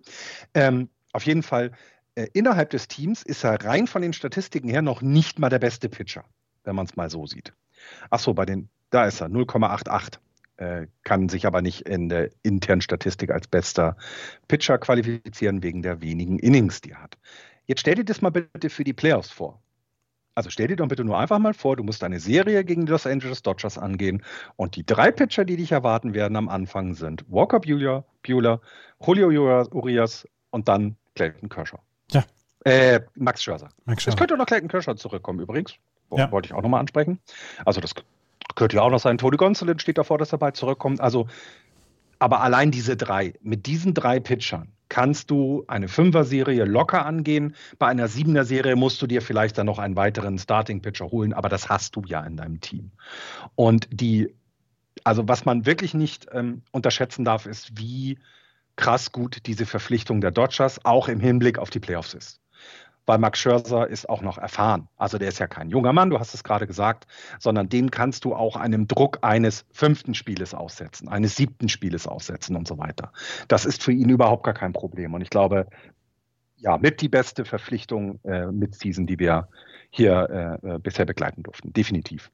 [0.54, 1.74] Ähm, auf jeden Fall,
[2.16, 5.60] äh, innerhalb des Teams ist er rein von den Statistiken her noch nicht mal der
[5.60, 6.24] beste Pitcher,
[6.64, 7.52] wenn man es mal so sieht.
[8.12, 10.20] Achso, bei den, da ist er, 0,88.
[10.56, 13.98] Äh, kann sich aber nicht in der internen Statistik als bester
[14.48, 17.18] Pitcher qualifizieren wegen der wenigen Innings, die er hat.
[17.66, 19.62] Jetzt stell dir das mal bitte für die Playoffs vor.
[20.36, 22.92] Also stell dir doch bitte nur einfach mal vor, du musst eine Serie gegen die
[22.92, 24.22] Los Angeles Dodgers angehen
[24.58, 28.60] und die drei Pitcher, die dich erwarten werden am Anfang sind Walker Buehler, Buehler
[29.00, 29.30] Julio
[29.72, 31.80] Urias und dann Clayton Kershaw.
[32.12, 32.24] Ja.
[32.66, 33.70] Äh, Max Scherzer.
[33.86, 34.16] Max Scherzer.
[34.16, 35.76] Es könnte noch Clayton Kershaw zurückkommen übrigens.
[36.12, 36.32] Ja.
[36.32, 37.20] Wollte ich auch nochmal ansprechen.
[37.64, 37.94] Also das
[38.56, 39.18] könnte ja auch noch sein.
[39.18, 41.02] Tony Gonsolin steht davor, dass er bald zurückkommt.
[41.02, 41.28] Also,
[42.20, 47.54] aber allein diese drei, mit diesen drei Pitchern, kannst du eine Fünfer-Serie locker angehen.
[47.80, 51.68] Bei einer Siebener-Serie musst du dir vielleicht dann noch einen weiteren Starting-Pitcher holen, aber das
[51.68, 52.92] hast du ja in deinem Team.
[53.56, 54.34] Und die,
[55.04, 58.20] also was man wirklich nicht ähm, unterschätzen darf, ist, wie
[58.78, 62.40] krass gut diese Verpflichtung der Dodgers auch im Hinblick auf die Playoffs ist
[63.06, 64.88] weil Max Scherzer ist auch noch erfahren.
[64.98, 67.08] Also der ist ja kein junger Mann, du hast es gerade gesagt,
[67.40, 72.56] sondern den kannst du auch einem Druck eines fünften Spieles aussetzen, eines siebten Spieles aussetzen
[72.56, 73.12] und so weiter.
[73.48, 75.14] Das ist für ihn überhaupt gar kein Problem.
[75.14, 75.68] Und ich glaube,
[76.58, 79.48] ja, mit die beste Verpflichtung äh, mit Season, die wir
[79.90, 81.74] hier äh, äh bisher begleiten durften.
[81.74, 82.32] Definitiv.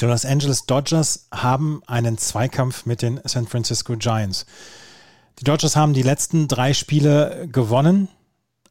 [0.00, 4.46] Die Los Angeles Dodgers haben einen Zweikampf mit den San Francisco Giants.
[5.38, 8.08] Die Dodgers haben die letzten drei Spiele gewonnen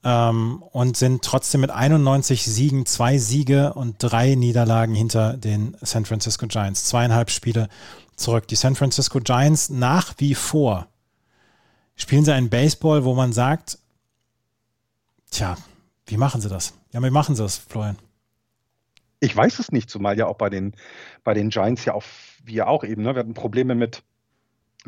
[0.04, 6.06] ähm, und sind trotzdem mit 91 Siegen, zwei Siege und drei Niederlagen hinter den San
[6.06, 6.86] Francisco Giants.
[6.86, 7.70] Zweieinhalb Spiele
[8.16, 8.48] zurück.
[8.48, 10.88] Die San Francisco Giants nach wie vor
[11.96, 13.78] spielen sie einen Baseball, wo man sagt,
[15.32, 15.58] tja,
[16.06, 16.74] wie machen sie das?
[16.92, 17.98] Ja, wie machen sie das, Florian?
[19.20, 20.74] Ich weiß es nicht, zumal ja auch bei den,
[21.24, 22.04] bei den Giants ja auch,
[22.46, 23.16] wir auch eben, ne?
[23.16, 24.02] wir hatten Probleme mit,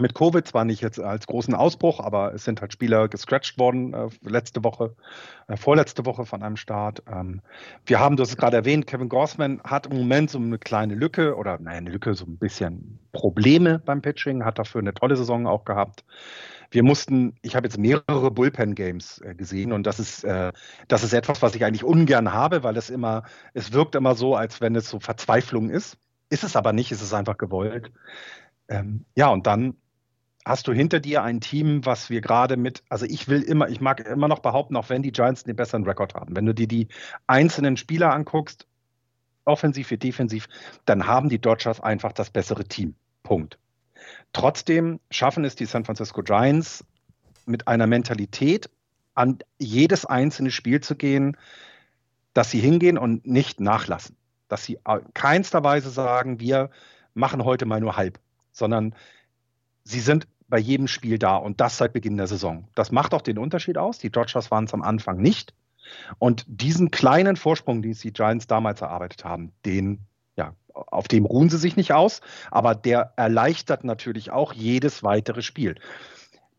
[0.02, 3.94] mit Covid, zwar nicht jetzt als großen Ausbruch, aber es sind halt Spieler gescratcht worden
[3.94, 4.95] äh, letzte Woche,
[5.48, 7.03] äh, vorletzte Woche von einem Start.
[7.11, 7.41] Ähm,
[7.86, 10.95] wir haben, du hast es gerade erwähnt, Kevin Gorsman hat im Moment so eine kleine
[10.95, 15.15] Lücke oder naja, eine Lücke, so ein bisschen Probleme beim Pitching, hat dafür eine tolle
[15.15, 16.03] Saison auch gehabt.
[16.72, 20.53] Wir mussten, ich habe jetzt mehrere Bullpen-Games äh, gesehen und das ist, äh,
[20.88, 23.23] das ist etwas, was ich eigentlich ungern habe, weil es immer,
[23.53, 25.98] es wirkt immer so, als wenn es so Verzweiflung ist.
[26.30, 27.91] Ist es aber nicht, ist es einfach gewollt.
[28.69, 29.76] Ähm, ja, und dann
[30.45, 33.81] hast du hinter dir ein Team, was wir gerade mit, also ich will immer, ich
[33.81, 36.35] mag immer noch behaupten, auch wenn die Giants den besseren Rekord haben.
[36.35, 36.88] Wenn du dir die
[37.27, 38.65] einzelnen Spieler anguckst,
[39.45, 40.47] offensiv wie defensiv,
[40.85, 42.95] dann haben die Dodgers einfach das bessere Team.
[43.23, 43.57] Punkt.
[44.34, 46.84] Trotzdem schaffen es die San Francisco Giants
[47.45, 48.69] mit einer Mentalität,
[49.13, 51.38] an jedes einzelne Spiel zu gehen,
[52.34, 54.15] dass sie hingehen und nicht nachlassen.
[54.47, 54.80] Dass sie
[55.13, 56.69] keinster Weise sagen, wir
[57.13, 58.19] machen heute mal nur halb,
[58.51, 58.95] sondern
[59.84, 62.68] sie sind bei jedem Spiel da und das seit Beginn der Saison.
[62.76, 63.99] Das macht auch den Unterschied aus.
[63.99, 65.53] Die Dodgers waren es am Anfang nicht.
[66.20, 69.99] Und diesen kleinen Vorsprung, den die Giants damals erarbeitet haben, den
[70.36, 75.41] ja, auf dem ruhen sie sich nicht aus, aber der erleichtert natürlich auch jedes weitere
[75.41, 75.76] Spiel.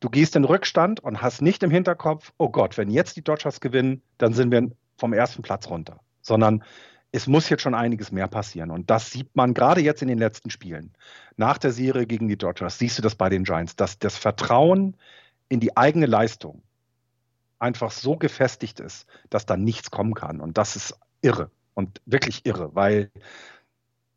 [0.00, 3.60] Du gehst in Rückstand und hast nicht im Hinterkopf, oh Gott, wenn jetzt die Dodgers
[3.60, 6.64] gewinnen, dann sind wir vom ersten Platz runter, sondern
[7.12, 8.70] es muss jetzt schon einiges mehr passieren.
[8.70, 10.94] Und das sieht man gerade jetzt in den letzten Spielen.
[11.36, 14.96] Nach der Serie gegen die Dodgers siehst du das bei den Giants, dass das Vertrauen
[15.48, 16.62] in die eigene Leistung
[17.58, 20.40] einfach so gefestigt ist, dass da nichts kommen kann.
[20.40, 23.10] Und das ist irre und wirklich irre, weil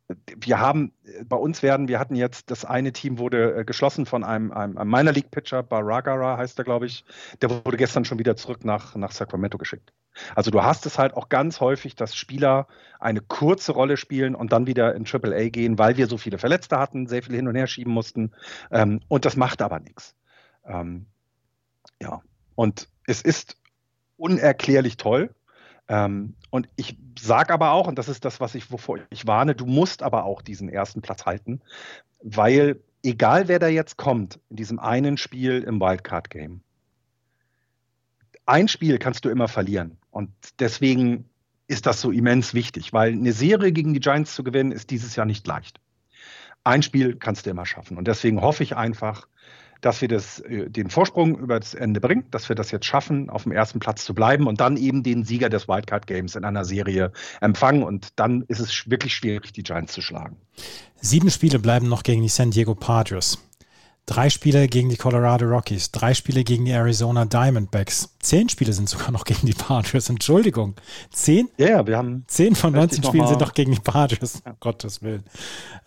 [0.08, 0.92] wir haben,
[1.24, 4.78] bei uns werden, wir hatten jetzt, das eine Team wurde äh, geschlossen von einem, einem,
[4.78, 7.04] einem Minor League Pitcher, Baragara heißt er, glaube ich,
[7.42, 9.92] der wurde gestern schon wieder zurück nach, nach Sacramento geschickt.
[10.34, 12.68] Also du hast es halt auch ganz häufig, dass Spieler
[13.00, 16.78] eine kurze Rolle spielen und dann wieder in AAA gehen, weil wir so viele Verletzte
[16.78, 18.32] hatten, sehr viel hin und her schieben mussten.
[18.70, 20.14] Ähm, und das macht aber nichts.
[20.64, 21.06] Ähm,
[22.00, 22.22] ja,
[22.54, 23.56] und es ist
[24.16, 25.34] unerklärlich toll,
[25.88, 29.54] ähm, und ich sage aber auch, und das ist das, was ich, wovor ich warne,
[29.54, 31.60] du musst aber auch diesen ersten Platz halten,
[32.22, 36.60] weil egal wer da jetzt kommt in diesem einen Spiel im Wildcard-Game,
[38.46, 39.98] ein Spiel kannst du immer verlieren.
[40.10, 40.30] Und
[40.60, 41.28] deswegen
[41.68, 45.16] ist das so immens wichtig, weil eine Serie gegen die Giants zu gewinnen, ist dieses
[45.16, 45.80] Jahr nicht leicht.
[46.64, 47.96] Ein Spiel kannst du immer schaffen.
[47.96, 49.28] Und deswegen hoffe ich einfach,
[49.80, 53.30] dass wir das, äh, den Vorsprung über das Ende bringen, dass wir das jetzt schaffen,
[53.30, 56.44] auf dem ersten Platz zu bleiben und dann eben den Sieger des Wildcard Games in
[56.44, 57.82] einer Serie empfangen.
[57.82, 60.36] Und dann ist es wirklich schwierig, die Giants zu schlagen.
[61.00, 63.38] Sieben Spiele bleiben noch gegen die San Diego Padres.
[64.06, 68.14] Drei Spiele gegen die Colorado Rockies, drei Spiele gegen die Arizona Diamondbacks.
[68.20, 70.08] Zehn Spiele sind sogar noch gegen die Padres.
[70.08, 70.76] Entschuldigung.
[71.10, 71.48] Zehn?
[71.56, 72.24] Ja, yeah, wir haben.
[72.28, 74.42] Zehn von 19 Spielen sind doch gegen die Padres.
[74.46, 74.54] Ja.
[74.60, 75.24] Gottes Willen.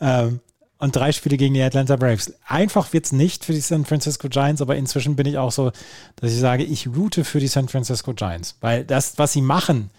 [0.02, 0.42] Ähm,
[0.80, 2.34] und drei Spiele gegen die Atlanta Braves.
[2.48, 5.72] Einfach wird es nicht für die San Francisco Giants, aber inzwischen bin ich auch so,
[6.16, 9.92] dass ich sage, ich route für die San Francisco Giants, weil das, was sie machen,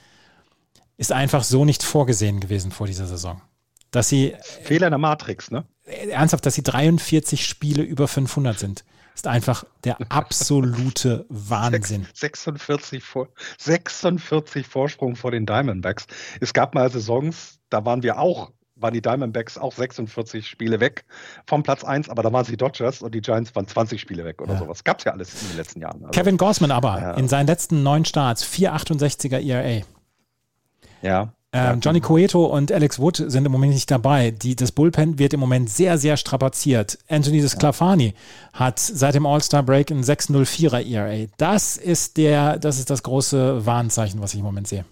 [0.97, 3.41] ist einfach so nicht vorgesehen gewesen vor dieser Saison.
[3.91, 4.35] Dass sie.
[4.63, 5.65] Fehler in der Matrix, ne?
[5.85, 8.85] Ernsthaft, dass sie 43 Spiele über 500 sind,
[9.15, 12.07] ist einfach der absolute Wahnsinn.
[12.15, 13.03] 46,
[13.59, 16.07] 46 Vorsprung vor den Diamondbacks.
[16.41, 21.05] Es gab mal Saisons, da waren wir auch waren die Diamondbacks auch 46 Spiele weg
[21.47, 24.41] vom Platz 1, aber da waren sie Dodgers und die Giants waren 20 Spiele weg
[24.41, 24.59] oder ja.
[24.59, 24.85] sowas.
[24.85, 26.05] Gab es ja alles in den letzten Jahren.
[26.05, 27.15] Also, Kevin Gossman aber ja.
[27.15, 29.85] in seinen letzten neun Starts 4,68er ERA.
[31.03, 31.33] Ja.
[31.53, 34.31] Ähm, Johnny Cueto und Alex Wood sind im Moment nicht dabei.
[34.31, 36.99] Die, das Bullpen wird im Moment sehr, sehr strapaziert.
[37.09, 38.13] Anthony Desclafani ja.
[38.53, 41.27] hat seit dem All-Star-Break ein 6,04er ERA.
[41.39, 44.85] Das ist der, das ist das große Warnzeichen, was ich im Moment sehe.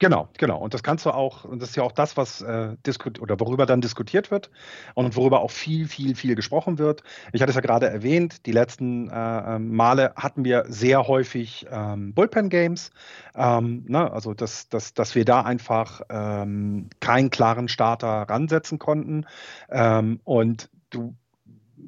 [0.00, 0.58] Genau, genau.
[0.58, 3.38] Und das kannst du auch, und das ist ja auch das, was äh, diskut oder
[3.38, 4.50] worüber dann diskutiert wird
[4.94, 7.04] und worüber auch viel, viel, viel gesprochen wird.
[7.32, 9.14] Ich hatte es ja gerade erwähnt, die letzten äh,
[9.54, 12.90] ähm, Male hatten wir sehr häufig ähm, Bullpen-Games.
[13.36, 14.10] Ähm, ne?
[14.12, 19.26] Also dass, dass, dass wir da einfach ähm, keinen klaren Starter ransetzen konnten.
[19.70, 21.14] Ähm, und du,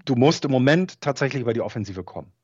[0.05, 2.36] du musst im Moment tatsächlich über die Offensive kommen.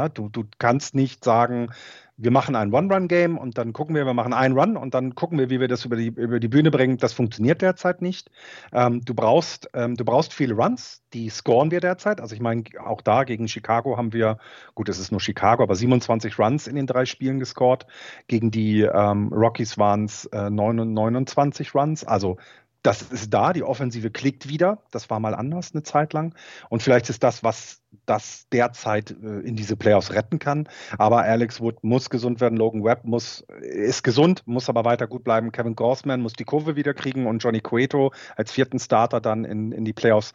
[0.00, 1.72] Na, du, du kannst nicht sagen,
[2.16, 5.38] wir machen ein One-Run-Game und dann gucken wir, wir machen einen Run und dann gucken
[5.38, 6.96] wir, wie wir das über die, über die Bühne bringen.
[6.96, 8.30] Das funktioniert derzeit nicht.
[8.72, 12.22] Ähm, du, brauchst, ähm, du brauchst viele Runs, die scoren wir derzeit.
[12.22, 14.38] Also ich meine, auch da gegen Chicago haben wir,
[14.74, 17.86] gut, es ist nur Chicago, aber 27 Runs in den drei Spielen gescored.
[18.26, 22.04] Gegen die ähm, Rockies waren es äh, 29 Runs.
[22.04, 22.38] Also
[22.82, 24.82] das ist da, die Offensive klickt wieder.
[24.90, 26.34] Das war mal anders eine Zeit lang.
[26.68, 30.68] Und vielleicht ist das, was das derzeit äh, in diese Playoffs retten kann.
[30.96, 35.24] Aber Alex Wood muss gesund werden, Logan Webb muss, ist gesund, muss aber weiter gut
[35.24, 35.52] bleiben.
[35.52, 39.72] Kevin Gorsman muss die Kurve wieder kriegen und Johnny Cueto als vierten Starter dann in,
[39.72, 40.32] in die Playoffs.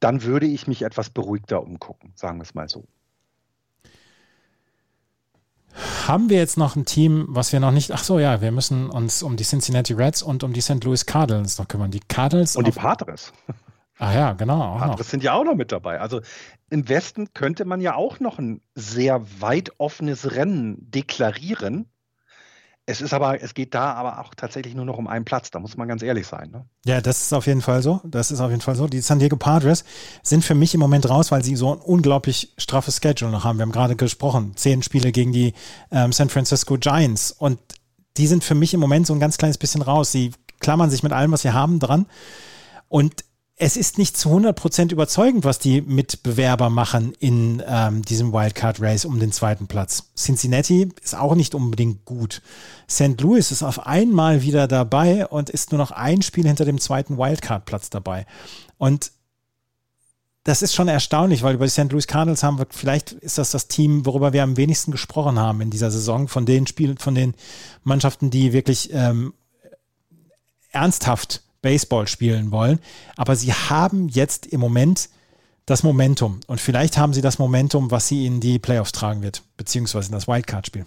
[0.00, 2.84] Dann würde ich mich etwas beruhigter umgucken, sagen wir es mal so
[6.06, 7.92] haben wir jetzt noch ein Team, was wir noch nicht.
[7.92, 10.82] Ach so, ja, wir müssen uns um die Cincinnati Reds und um die St.
[10.84, 11.90] Louis Cardinals noch kümmern.
[11.90, 12.56] Die Cardinals.
[12.56, 13.32] Und die Padres.
[13.98, 14.76] Ah ja, genau.
[14.78, 16.00] Padres sind ja auch noch mit dabei.
[16.00, 16.20] Also
[16.70, 21.88] im Westen könnte man ja auch noch ein sehr weit offenes Rennen deklarieren.
[22.86, 25.58] Es ist aber, es geht da aber auch tatsächlich nur noch um einen Platz, da
[25.58, 26.50] muss man ganz ehrlich sein.
[26.50, 26.66] Ne?
[26.84, 28.00] Ja, das ist auf jeden Fall so.
[28.04, 28.86] Das ist auf jeden Fall so.
[28.86, 29.84] Die San Diego Padres
[30.22, 33.58] sind für mich im Moment raus, weil sie so ein unglaublich straffes Schedule noch haben.
[33.58, 35.54] Wir haben gerade gesprochen, zehn Spiele gegen die
[35.90, 37.58] ähm, San Francisco Giants und
[38.18, 40.12] die sind für mich im Moment so ein ganz kleines bisschen raus.
[40.12, 42.06] Sie klammern sich mit allem, was sie haben, dran.
[42.88, 43.24] Und
[43.56, 49.04] es ist nicht zu 100% überzeugend, was die Mitbewerber machen in ähm, diesem Wildcard Race
[49.04, 50.10] um den zweiten Platz.
[50.16, 52.42] Cincinnati ist auch nicht unbedingt gut.
[52.90, 53.20] St.
[53.20, 57.16] Louis ist auf einmal wieder dabei und ist nur noch ein Spiel hinter dem zweiten
[57.16, 58.26] Wildcard Platz dabei.
[58.76, 59.12] Und
[60.42, 61.90] das ist schon erstaunlich, weil über die St.
[61.92, 65.60] Louis Cardinals haben wir, vielleicht ist das das Team, worüber wir am wenigsten gesprochen haben
[65.60, 67.34] in dieser Saison, von den Spielen, von den
[67.84, 69.32] Mannschaften, die wirklich ähm,
[70.72, 72.78] ernsthaft Baseball spielen wollen.
[73.16, 75.08] Aber sie haben jetzt im Moment
[75.64, 76.40] das Momentum.
[76.46, 80.12] Und vielleicht haben sie das Momentum, was sie in die Playoffs tragen wird, beziehungsweise in
[80.12, 80.84] das Wildcard-Spiel.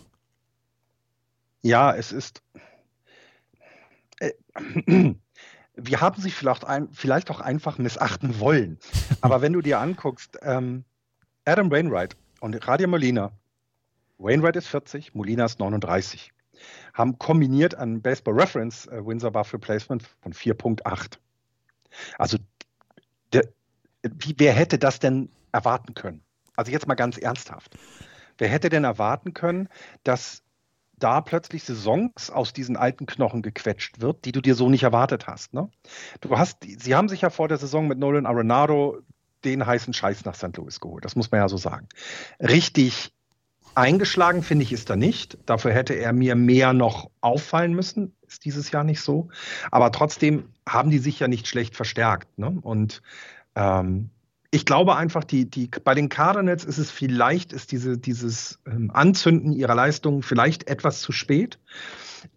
[1.63, 2.43] Ja, es ist.
[4.19, 4.33] Äh,
[5.75, 8.77] wir haben sie vielleicht, ein, vielleicht auch einfach missachten wollen.
[9.21, 10.85] Aber wenn du dir anguckst, ähm,
[11.43, 13.31] Adam Wainwright und Radio Molina,
[14.19, 16.31] Wainwright ist 40, Molina ist 39
[16.97, 21.19] haben kombiniert an Baseball Reference äh, Windsor Buff Replacement von 4.8.
[22.17, 22.37] Also
[23.31, 23.47] der,
[24.01, 26.23] wie, wer hätte das denn erwarten können?
[26.55, 27.77] Also jetzt mal ganz ernsthaft.
[28.39, 29.69] Wer hätte denn erwarten können,
[30.03, 30.43] dass
[30.97, 35.27] da plötzlich Saisons aus diesen alten Knochen gequetscht wird, die du dir so nicht erwartet
[35.27, 35.53] hast.
[35.53, 35.69] Ne?
[36.21, 38.97] Du hast, sie haben sich ja vor der Saison mit Nolan Arenado
[39.45, 40.57] den heißen Scheiß nach St.
[40.57, 41.05] Louis geholt.
[41.05, 41.87] Das muss man ja so sagen.
[42.39, 43.13] Richtig
[43.77, 45.37] Eingeschlagen finde ich ist er nicht.
[45.45, 48.15] Dafür hätte er mir mehr noch auffallen müssen.
[48.27, 49.29] Ist dieses Jahr nicht so.
[49.69, 52.39] Aber trotzdem haben die sich ja nicht schlecht verstärkt.
[52.39, 52.57] Ne?
[52.61, 53.03] Und
[53.55, 54.09] ähm,
[54.49, 58.89] ich glaube einfach, die, die, bei den Cardinals ist es vielleicht, ist diese, dieses ähm,
[58.91, 61.59] Anzünden ihrer Leistungen vielleicht etwas zu spät.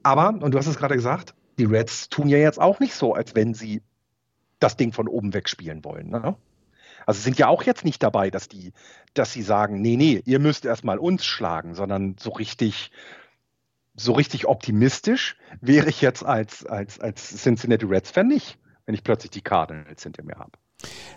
[0.02, 3.14] Aber, und du hast es gerade gesagt, die Reds tun ja jetzt auch nicht so,
[3.14, 3.82] als wenn sie
[4.58, 6.10] das Ding von oben wegspielen wollen.
[6.10, 6.36] Ne?
[7.10, 8.72] Also sind ja auch jetzt nicht dabei, dass die,
[9.14, 12.92] dass sie sagen, nee, nee, ihr müsst erstmal uns schlagen, sondern so richtig,
[13.96, 19.32] so richtig optimistisch wäre ich jetzt als, als, als Cincinnati Reds-Fan nicht, wenn ich plötzlich
[19.32, 20.52] die Cardinals hinter mir habe.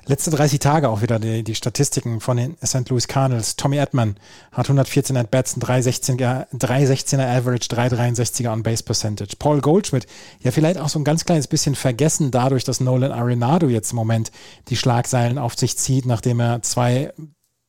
[0.05, 2.89] Letzte 30 Tage auch wieder die, die Statistiken von den St.
[2.89, 3.55] Louis Cardinals.
[3.55, 4.17] Tommy Edman
[4.51, 9.37] hat 114 At-Bats, 316er, 316er Average, 363er on Base Percentage.
[9.39, 10.05] Paul Goldschmidt,
[10.41, 13.95] ja vielleicht auch so ein ganz kleines bisschen vergessen dadurch, dass Nolan Arenado jetzt im
[13.95, 14.31] Moment
[14.67, 17.13] die Schlagseilen auf sich zieht, nachdem er zwei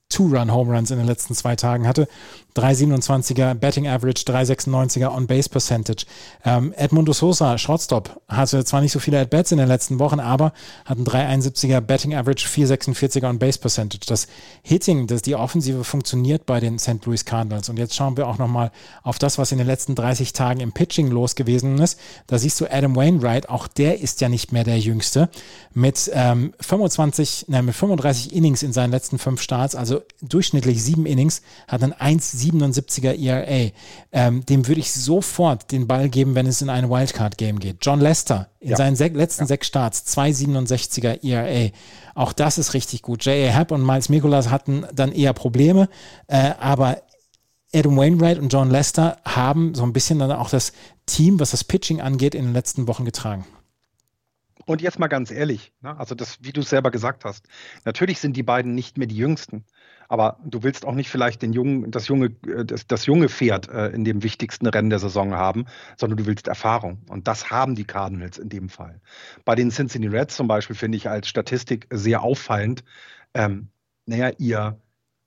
[0.09, 2.09] Two-Run-Home-Runs in den letzten zwei Tagen hatte.
[2.56, 6.06] 3,27er Betting Average, 3,96er On-Base Percentage.
[6.44, 10.52] Ähm, Edmundo Sosa, Shortstop, hatte zwar nicht so viele At-Bats in den letzten Wochen, aber
[10.85, 14.06] hat ein 3,71er Betting Average, 4,46er On-Base Percentage.
[14.06, 14.28] Das
[14.62, 17.05] Hitting, das, die Offensive funktioniert bei den St.
[17.05, 17.68] Louis Cardinals.
[17.68, 18.70] Und jetzt schauen wir auch nochmal
[19.02, 21.98] auf das, was in den letzten 30 Tagen im Pitching los gewesen ist.
[22.28, 25.28] Da siehst du Adam Wainwright, auch der ist ja nicht mehr der Jüngste,
[25.72, 31.05] mit ähm, 25, nein, mit 35 Innings in seinen letzten fünf Starts, also durchschnittlich sieben
[31.06, 33.71] Innings, hat ein 1 77er ERA.
[34.12, 37.79] Ähm, dem würde ich sofort den Ball geben, wenn es in ein Wildcard-Game geht.
[37.83, 38.77] John Lester in ja.
[38.77, 39.49] seinen se letzten ja.
[39.49, 41.71] sechs Starts, 2,67er ERA.
[42.15, 43.25] Auch das ist richtig gut.
[43.25, 43.53] J.A.
[43.53, 45.89] Happ und Miles Mikolas hatten dann eher Probleme,
[46.27, 47.03] äh, aber
[47.75, 50.73] Adam Wainwright und John Lester haben so ein bisschen dann auch das
[51.07, 53.45] Team, was das Pitching angeht, in den letzten Wochen getragen.
[54.66, 55.99] Und jetzt mal ganz ehrlich, ne?
[55.99, 57.47] also das, wie du es selber gesagt hast,
[57.85, 59.65] natürlich sind die beiden nicht mehr die Jüngsten
[60.15, 63.69] aber du willst auch nicht vielleicht den jungen, das junge, äh, das, das junge Pferd
[63.69, 65.66] äh, in dem wichtigsten Rennen der Saison haben,
[65.97, 66.99] sondern du willst Erfahrung.
[67.09, 69.01] Und das haben die Cardinals in dem Fall.
[69.45, 72.85] Bei den Cincinnati Reds zum Beispiel finde ich als Statistik sehr auffallend,
[73.35, 73.70] ähm,
[74.07, 74.78] naja, ihr,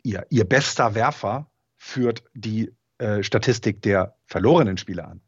[0.04, 5.20] ihr, ihr bester Werfer führt die äh, Statistik der verlorenen Spiele an.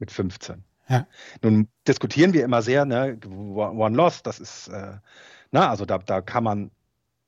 [0.00, 0.64] Mit 15.
[0.88, 1.06] Ja.
[1.42, 4.94] Nun diskutieren wir immer sehr, ne, One Loss, das ist, äh,
[5.52, 6.72] na, also da, da kann man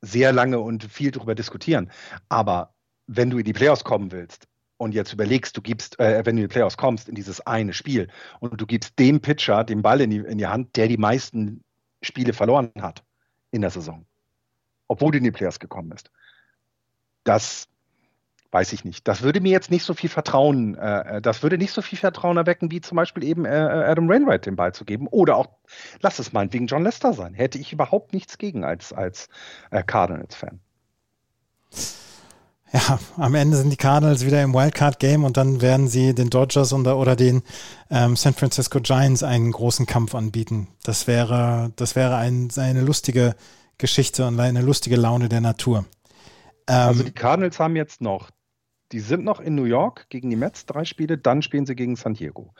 [0.00, 1.90] sehr lange und viel darüber diskutieren.
[2.28, 2.74] Aber
[3.06, 4.46] wenn du in die Playoffs kommen willst,
[4.80, 7.74] und jetzt überlegst, du gibst, äh, wenn du in die Playoffs kommst, in dieses eine
[7.74, 8.08] Spiel
[8.40, 11.62] und du gibst dem Pitcher den Ball in die, in die Hand, der die meisten
[12.00, 13.04] Spiele verloren hat
[13.50, 14.06] in der Saison,
[14.88, 16.10] obwohl du in die Playoffs gekommen bist.
[17.24, 17.68] Das
[18.52, 19.06] weiß ich nicht.
[19.06, 21.98] Das würde mir jetzt nicht so viel Vertrauen, äh, äh das würde nicht so viel
[21.98, 25.06] Vertrauen erwecken, wie zum Beispiel eben äh, äh, Adam Rainwright den Ball zu geben.
[25.08, 25.48] Oder auch,
[26.00, 27.34] lass es meinetwegen John Lester sein.
[27.34, 29.28] Hätte ich überhaupt nichts gegen als, als
[29.70, 30.60] äh, Cardinals-Fan.
[32.72, 36.72] Ja, am Ende sind die Cardinals wieder im Wildcard-Game und dann werden sie den Dodgers
[36.72, 37.42] oder, oder den
[37.90, 40.68] ähm, San Francisco Giants einen großen Kampf anbieten.
[40.84, 43.34] Das wäre, das wäre ein, eine lustige
[43.78, 45.84] Geschichte und eine lustige Laune der Natur.
[46.68, 48.30] Ähm, also die Cardinals haben jetzt noch,
[48.92, 51.96] die sind noch in New York gegen die Mets, drei Spiele, dann spielen sie gegen
[51.96, 52.54] San Diego.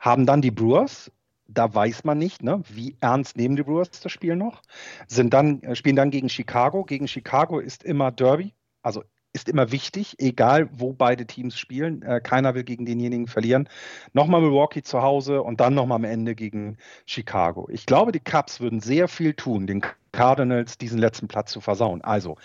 [0.00, 1.10] Haben dann die Brewers,
[1.46, 4.62] da weiß man nicht, ne, wie ernst nehmen die Brewers das Spiel noch.
[5.08, 6.84] Sind dann, äh, spielen dann gegen Chicago.
[6.84, 9.02] Gegen Chicago ist immer Derby, also
[9.34, 12.02] ist immer wichtig, egal wo beide Teams spielen.
[12.02, 13.68] Äh, keiner will gegen denjenigen verlieren.
[14.12, 17.68] Nochmal Milwaukee zu Hause und dann nochmal am Ende gegen Chicago.
[17.70, 19.82] Ich glaube, die Cubs würden sehr viel tun, den
[20.12, 22.00] Cardinals diesen letzten Platz zu versauen.
[22.02, 22.36] Also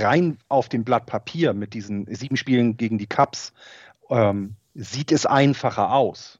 [0.00, 3.52] rein auf dem Blatt Papier mit diesen sieben Spielen gegen die Cubs
[4.10, 6.38] ähm, sieht es einfacher aus.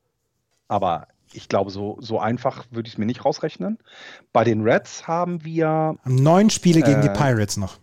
[0.68, 3.78] Aber ich glaube, so, so einfach würde ich es mir nicht rausrechnen.
[4.32, 5.96] Bei den Reds haben wir.
[6.04, 7.78] Neun Spiele gegen äh, die Pirates noch.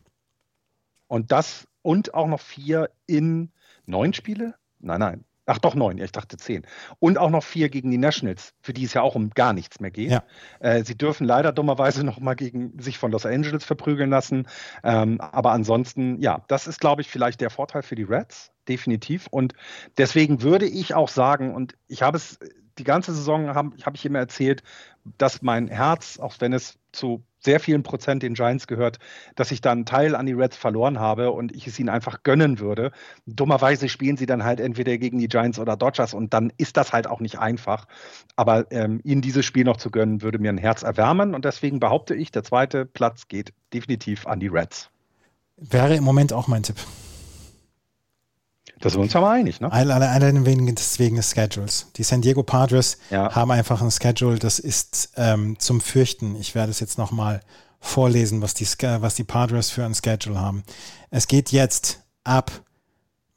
[1.08, 3.52] Und das und auch noch vier in
[3.86, 4.56] neun Spiele?
[4.80, 5.26] Nein, nein.
[5.45, 6.65] Ach doch, neun, ja, ich dachte zehn.
[6.99, 9.82] Und auch noch vier gegen die Nationals, für die es ja auch um gar nichts
[9.82, 10.11] mehr geht.
[10.11, 10.24] Ja.
[10.60, 14.48] Äh, sie dürfen leider dummerweise noch mal gegen sich von Los Angeles verprügeln lassen.
[14.84, 19.28] Ähm, aber ansonsten, ja, das ist, glaube ich, vielleicht der Vorteil für die Reds, definitiv.
[19.32, 19.53] Und
[19.98, 22.40] deswegen würde ich auch sagen, und ich habe es
[22.78, 24.64] die ganze Saison, habe hab ich immer erzählt,
[25.18, 28.99] dass mein Herz, auch wenn es zu sehr vielen Prozent den Giants gehört,
[29.36, 32.24] dass ich dann einen Teil an die Reds verloren habe und ich es ihnen einfach
[32.24, 32.91] gönnen würde.
[33.26, 36.94] Dummerweise spielen sie dann halt entweder gegen die Giants oder Dodgers und dann ist das
[36.94, 37.86] halt auch nicht einfach.
[38.36, 41.80] Aber ähm, ihnen dieses Spiel noch zu gönnen, würde mir ein Herz erwärmen und deswegen
[41.80, 44.90] behaupte ich, der zweite Platz geht definitiv an die Reds.
[45.57, 46.78] Wäre im Moment auch mein Tipp.
[48.84, 49.72] Da sind wir uns aber einig, ne?
[49.72, 51.88] Allein wegen des, wegen des Schedules.
[51.96, 53.34] Die San Diego Padres ja.
[53.34, 56.36] haben einfach ein Schedule, das ist ähm, zum Fürchten.
[56.36, 57.40] Ich werde es jetzt nochmal
[57.80, 60.66] vorlesen, was die, was die Padres für ein Schedule haben.
[61.12, 62.52] Es geht jetzt ab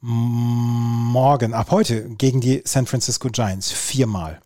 [0.01, 4.41] morgen, ab heute gegen die San Francisco Giants viermal.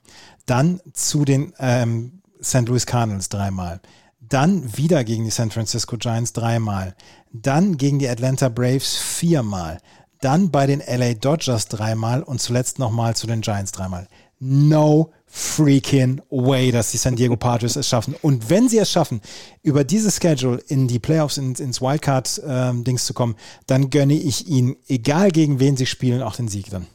[0.46, 2.68] Dann zu den ähm, St.
[2.68, 3.82] Louis Cardinals dreimal.
[4.20, 6.96] Dann wieder gegen die San Francisco Giants dreimal.
[7.34, 9.80] Dann gegen die Atlanta Braves viermal
[10.22, 14.08] dann bei den LA Dodgers dreimal und zuletzt nochmal zu den Giants dreimal.
[14.40, 18.16] No freaking way, dass die San Diego Padres es schaffen.
[18.22, 19.22] Und wenn sie es schaffen,
[19.64, 23.36] über dieses Schedule in die Playoffs, ins, ins Wildcard-Dings ähm, zu kommen,
[23.68, 26.88] dann gönne ich ihnen, egal gegen wen sie spielen, auch den Sieg dann.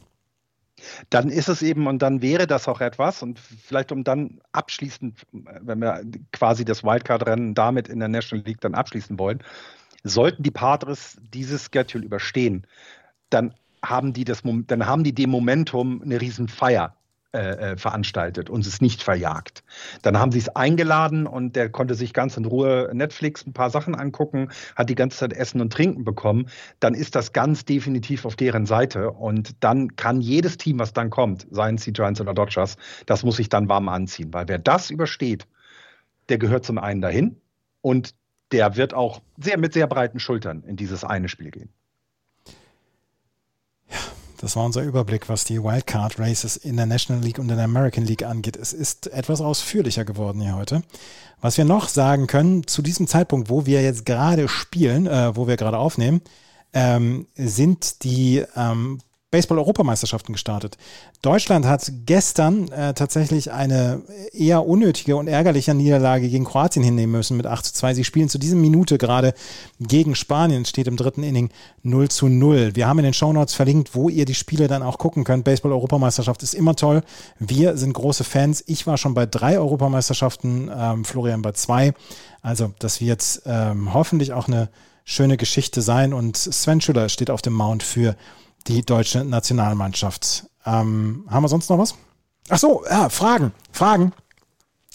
[1.09, 5.19] Dann ist es eben, und dann wäre das auch etwas, und vielleicht um dann abschließend,
[5.31, 9.43] wenn wir quasi das Wildcard-Rennen damit in der National League dann abschließen wollen,
[10.03, 12.67] sollten die Padres dieses Schedule überstehen,
[13.29, 16.97] dann haben die das, dann haben die dem Momentum eine Riesenfeier
[17.33, 19.63] äh, äh, veranstaltet und es nicht verjagt.
[20.01, 23.69] Dann haben sie es eingeladen und der konnte sich ganz in Ruhe Netflix ein paar
[23.69, 26.47] Sachen angucken, hat die ganze Zeit Essen und Trinken bekommen.
[26.79, 31.09] Dann ist das ganz definitiv auf deren Seite und dann kann jedes Team, was dann
[31.09, 34.57] kommt, seien es die Giants oder Dodgers, das muss sich dann warm anziehen, weil wer
[34.57, 35.47] das übersteht,
[36.29, 37.41] der gehört zum einen dahin
[37.81, 38.15] und
[38.53, 41.69] der wird auch sehr mit sehr breiten Schultern in dieses eine Spiel gehen.
[44.37, 47.65] Das war unser Überblick, was die Wildcard Races in der National League und in der
[47.65, 48.55] American League angeht.
[48.55, 50.83] Es ist etwas ausführlicher geworden hier heute.
[51.41, 55.47] Was wir noch sagen können, zu diesem Zeitpunkt, wo wir jetzt gerade spielen, äh, wo
[55.47, 56.21] wir gerade aufnehmen,
[56.73, 58.99] ähm, sind die ähm,
[59.29, 60.77] Baseball-Europameisterschaften gestartet.
[61.21, 64.01] Deutschland hat gestern äh, tatsächlich eine
[64.31, 67.95] eher unnötige und ärgerliche Niederlage gegen Kroatien hinnehmen müssen mit 8 zu 2.
[67.95, 69.33] Sie spielen zu diesem Minute gerade
[69.81, 71.49] gegen Spanien, steht im dritten Inning
[71.83, 72.75] 0 zu 0.
[72.75, 75.43] Wir haben in den Shownotes verlinkt, wo ihr die Spiele dann auch gucken könnt.
[75.43, 77.01] Baseball-Europameisterschaft ist immer toll.
[77.37, 78.63] Wir sind große Fans.
[78.65, 81.93] Ich war schon bei drei Europameisterschaften, ähm, Florian bei zwei.
[82.41, 84.69] Also das wird ähm, hoffentlich auch eine
[85.03, 86.13] schöne Geschichte sein.
[86.13, 88.15] Und Sven Schüller steht auf dem Mount für
[88.67, 90.45] die deutsche Nationalmannschaft.
[90.65, 91.95] Ähm, haben wir sonst noch was?
[92.49, 94.13] Ach so, ja, Fragen, Fragen.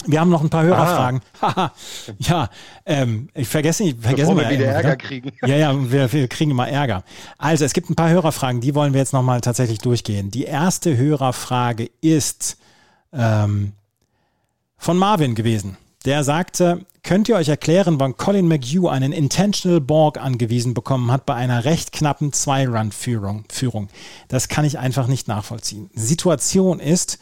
[0.07, 1.21] Wir haben noch ein paar Hörerfragen.
[2.19, 2.49] ja,
[2.87, 4.97] ähm, ich vergesse nicht, vergessen wir wieder Ärger ne?
[4.97, 5.33] kriegen.
[5.47, 7.05] Ja, ja, wir, wir, kriegen immer Ärger.
[7.39, 10.31] Also, es gibt ein paar Hörerfragen, die wollen wir jetzt nochmal tatsächlich durchgehen.
[10.31, 12.57] Die erste Hörerfrage ist
[13.13, 13.73] ähm,
[14.77, 15.77] von Marvin gewesen.
[16.05, 21.27] Der sagte, Könnt ihr euch erklären, wann Colin McHugh einen Intentional Borg angewiesen bekommen hat
[21.27, 23.89] bei einer recht knappen Zwei-Run-Führung?
[24.29, 25.91] Das kann ich einfach nicht nachvollziehen.
[25.95, 27.19] Situation ist,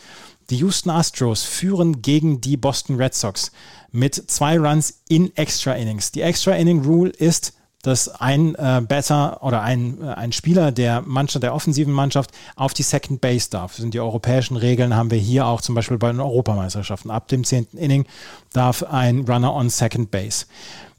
[0.51, 3.53] die Houston Astros führen gegen die Boston Red Sox
[3.91, 6.13] mit zwei Runs in Extra Innings.
[6.13, 11.03] Die Extra Inning Rule ist, dass ein äh, Batter oder ein, äh, ein Spieler der
[11.03, 13.73] Mannschaft, der offensiven Mannschaft auf die Second Base darf.
[13.73, 17.11] Das sind die europäischen Regeln, haben wir hier auch zum Beispiel bei den Europameisterschaften.
[17.11, 18.07] Ab dem zehnten Inning
[18.53, 20.47] darf ein Runner on Second Base.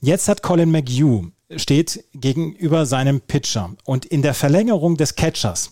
[0.02, 5.72] Jetzt hat Colin McHugh steht gegenüber seinem Pitcher und in der Verlängerung des Catchers,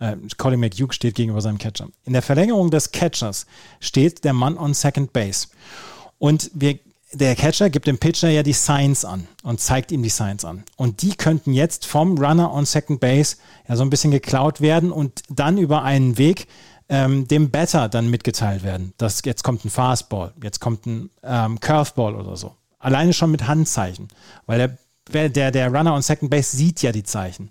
[0.00, 3.46] äh, Colin McHugh steht gegenüber seinem Catcher, in der Verlängerung des Catchers
[3.78, 5.48] steht der Mann on Second Base.
[6.18, 6.78] Und wir
[7.12, 10.64] der Catcher gibt dem Pitcher ja die Signs an und zeigt ihm die Signs an.
[10.76, 13.36] Und die könnten jetzt vom Runner on Second Base
[13.68, 16.46] ja so ein bisschen geklaut werden und dann über einen Weg
[16.88, 18.92] ähm, dem Batter dann mitgeteilt werden.
[18.98, 22.54] Dass jetzt kommt ein Fastball, jetzt kommt ein ähm, Curveball oder so.
[22.78, 24.08] Alleine schon mit Handzeichen,
[24.46, 24.78] weil der
[25.12, 27.50] der, der Runner on Second Base sieht ja die Zeichen.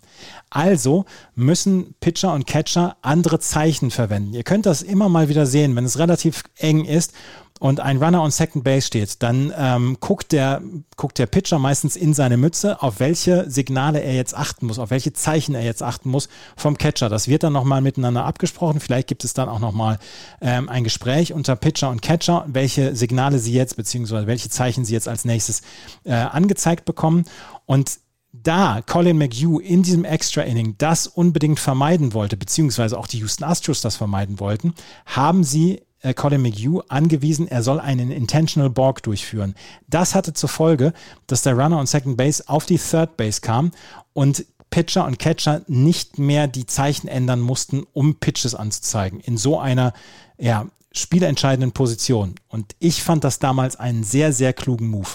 [0.49, 1.05] Also
[1.35, 4.33] müssen Pitcher und Catcher andere Zeichen verwenden.
[4.33, 7.13] Ihr könnt das immer mal wieder sehen, wenn es relativ eng ist
[7.59, 10.61] und ein Runner on Second Base steht, dann ähm, guckt, der,
[10.95, 14.89] guckt der Pitcher meistens in seine Mütze, auf welche Signale er jetzt achten muss, auf
[14.89, 17.09] welche Zeichen er jetzt achten muss vom Catcher.
[17.09, 18.79] Das wird dann nochmal miteinander abgesprochen.
[18.79, 19.99] Vielleicht gibt es dann auch nochmal
[20.39, 24.93] ähm, ein Gespräch unter Pitcher und Catcher, welche Signale sie jetzt, beziehungsweise welche Zeichen sie
[24.93, 25.61] jetzt als nächstes
[26.05, 27.25] äh, angezeigt bekommen.
[27.65, 27.99] Und
[28.31, 33.43] da Colin McHugh in diesem Extra Inning das unbedingt vermeiden wollte, beziehungsweise auch die Houston
[33.43, 34.73] Astros das vermeiden wollten,
[35.05, 39.55] haben sie äh, Colin McHugh angewiesen, er soll einen Intentional Borg durchführen.
[39.87, 40.93] Das hatte zur Folge,
[41.27, 43.71] dass der Runner und Second Base auf die Third Base kam
[44.13, 49.19] und Pitcher und Catcher nicht mehr die Zeichen ändern mussten, um Pitches anzuzeigen.
[49.19, 49.93] In so einer
[50.37, 52.35] ja, spielentscheidenden Position.
[52.47, 55.09] Und ich fand das damals einen sehr, sehr klugen Move.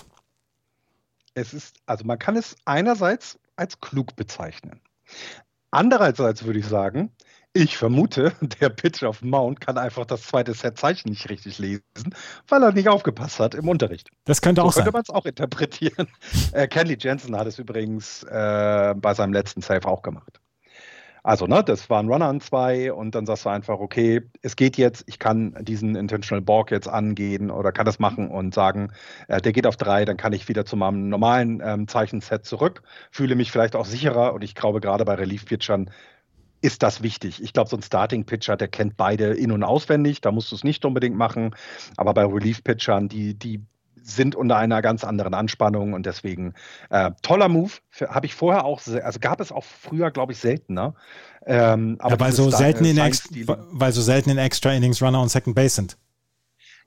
[1.35, 4.81] Es ist, also man kann es einerseits als klug bezeichnen.
[5.71, 7.11] Andererseits würde ich sagen,
[7.55, 11.83] ich vermute, der Pitcher auf Mount kann einfach das zweite Set Zeichen nicht richtig lesen,
[12.49, 14.11] weil er nicht aufgepasst hat im Unterricht.
[14.25, 14.85] Das könnte so auch könnte sein.
[14.85, 16.09] könnte man es auch interpretieren.
[16.53, 20.41] Äh, Kenley Jensen hat es übrigens äh, bei seinem letzten Save auch gemacht.
[21.27, 24.57] Also, ne, das war ein Runner an zwei und dann sagst du einfach, okay, es
[24.57, 28.93] geht jetzt, ich kann diesen Intentional Borg jetzt angehen oder kann das machen und sagen,
[29.29, 32.83] äh, der geht auf drei, dann kann ich wieder zu meinem normalen ähm, Zeichenset zurück,
[33.11, 35.91] fühle mich vielleicht auch sicherer und ich glaube gerade bei Relief-Pitchern
[36.65, 37.43] ist das wichtig.
[37.43, 40.65] Ich glaube, so ein Starting-Pitcher, der kennt beide in- und auswendig, da musst du es
[40.65, 41.55] nicht unbedingt machen.
[41.99, 43.61] Aber bei Relief-Pitchern, die, die
[44.03, 46.55] sind unter einer ganz anderen Anspannung und deswegen
[46.89, 47.73] äh, toller Move.
[48.09, 50.95] Habe ich vorher auch, also gab es auch früher, glaube ich, seltener.
[51.47, 55.29] Ähm, aber ja, weil, so selten in weil so selten in Extra Innings Runner und
[55.29, 55.99] Second Base sind.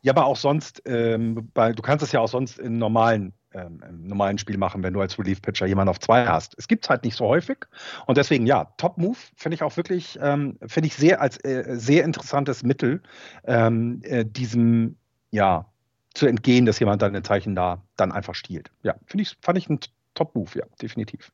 [0.01, 3.81] Ja, aber auch sonst, ähm, bei, du kannst es ja auch sonst in normalen ähm,
[3.87, 6.55] im normalen Spiel machen, wenn du als Relief-Pitcher jemanden auf zwei hast.
[6.57, 7.57] Es gibt es halt nicht so häufig.
[8.05, 12.03] Und deswegen, ja, Top-Move finde ich auch wirklich, ähm, finde ich sehr als äh, sehr
[12.03, 13.01] interessantes Mittel,
[13.45, 14.95] ähm, äh, diesem,
[15.31, 15.65] ja,
[16.13, 18.71] zu entgehen, dass jemand deine Zeichen da dann einfach stiehlt.
[18.83, 19.79] Ja, finde ich, fand ich ein
[20.15, 21.31] Top-Move, ja, definitiv.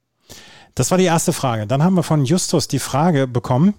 [0.75, 1.67] Das war die erste Frage.
[1.67, 3.75] Dann haben wir von Justus die Frage bekommen,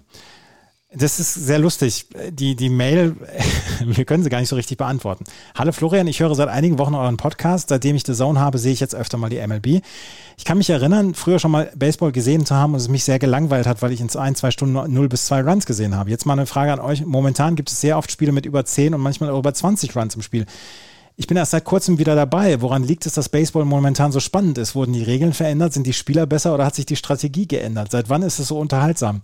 [0.97, 2.07] das ist sehr lustig.
[2.31, 3.15] Die, die Mail,
[3.85, 5.25] wir können sie gar nicht so richtig beantworten.
[5.55, 7.69] Hallo Florian, ich höre seit einigen Wochen euren Podcast.
[7.69, 9.81] Seitdem ich The Zone habe, sehe ich jetzt öfter mal die MLB.
[10.37, 13.19] Ich kann mich erinnern, früher schon mal Baseball gesehen zu haben und es mich sehr
[13.19, 16.09] gelangweilt hat, weil ich in ein, zwei Stunden 0 bis 2 Runs gesehen habe.
[16.09, 17.05] Jetzt mal eine Frage an euch.
[17.05, 20.15] Momentan gibt es sehr oft Spiele mit über 10 und manchmal auch über 20 Runs
[20.15, 20.45] im Spiel.
[21.17, 22.61] Ich bin erst seit kurzem wieder dabei.
[22.61, 24.75] Woran liegt es, dass Baseball momentan so spannend ist?
[24.75, 25.71] Wurden die Regeln verändert?
[25.71, 27.91] Sind die Spieler besser oder hat sich die Strategie geändert?
[27.91, 29.21] Seit wann ist es so unterhaltsam?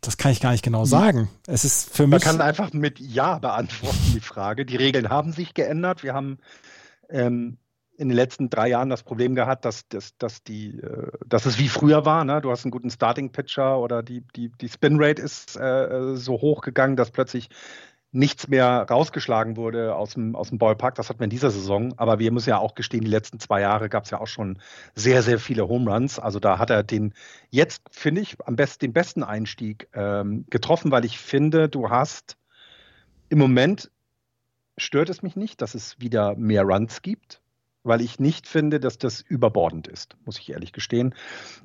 [0.00, 1.28] Das kann ich gar nicht genau sagen.
[1.46, 2.12] Es ist für mich.
[2.12, 4.64] Man kann einfach mit Ja beantworten, die Frage.
[4.64, 6.02] Die Regeln haben sich geändert.
[6.02, 6.38] Wir haben
[7.10, 7.58] ähm,
[8.00, 11.58] in den letzten drei Jahren das Problem gehabt, dass, dass, dass, die, äh, dass es
[11.58, 12.24] wie früher war.
[12.24, 12.40] Ne?
[12.40, 16.96] Du hast einen guten Starting-Pitcher oder die, die, die Spin-Rate ist äh, so hoch gegangen,
[16.96, 17.50] dass plötzlich
[18.12, 20.96] nichts mehr rausgeschlagen wurde aus dem, aus dem Ballpark.
[20.96, 21.94] Das hatten wir in dieser Saison.
[21.96, 24.58] Aber wir müssen ja auch gestehen, die letzten zwei Jahre gab es ja auch schon
[24.94, 26.18] sehr, sehr viele Home Runs.
[26.18, 27.14] Also da hat er den
[27.50, 32.36] jetzt, finde ich, am besten den besten Einstieg ähm, getroffen, weil ich finde, du hast
[33.28, 33.90] im Moment
[34.76, 37.40] stört es mich nicht, dass es wieder mehr Runs gibt
[37.82, 41.14] weil ich nicht finde, dass das überbordend ist, muss ich ehrlich gestehen.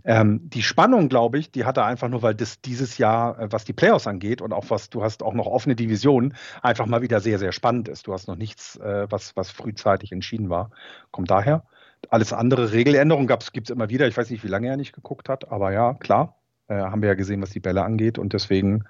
[0.03, 3.51] Ähm, die Spannung, glaube ich, die hat er einfach nur, weil das dieses Jahr, äh,
[3.51, 7.01] was die Playoffs angeht und auch was, du hast auch noch offene Divisionen, einfach mal
[7.01, 8.07] wieder sehr, sehr spannend ist.
[8.07, 10.71] Du hast noch nichts, äh, was, was frühzeitig entschieden war.
[11.11, 11.65] Kommt daher.
[12.09, 14.07] Alles andere, Regeländerungen gibt es immer wieder.
[14.07, 16.37] Ich weiß nicht, wie lange er nicht geguckt hat, aber ja, klar,
[16.67, 18.85] äh, haben wir ja gesehen, was die Bälle angeht und deswegen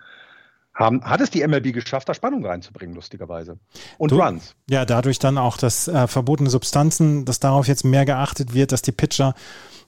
[0.76, 3.58] haben, hat es die MLB geschafft, da Spannung reinzubringen, lustigerweise.
[3.98, 4.56] Und du, Runs.
[4.70, 8.82] Ja, dadurch dann auch, dass äh, verbotene Substanzen, dass darauf jetzt mehr geachtet wird, dass
[8.82, 9.34] die Pitcher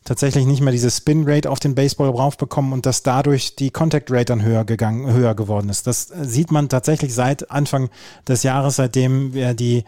[0.06, 4.10] tatsächlich nicht mehr diese Spin Rate auf den Baseball raufbekommen und dass dadurch die Contact
[4.10, 5.86] Rate dann höher gegangen, höher geworden ist.
[5.86, 7.90] Das äh, sieht man tatsächlich seit Anfang
[8.26, 9.84] des Jahres, seitdem wir die,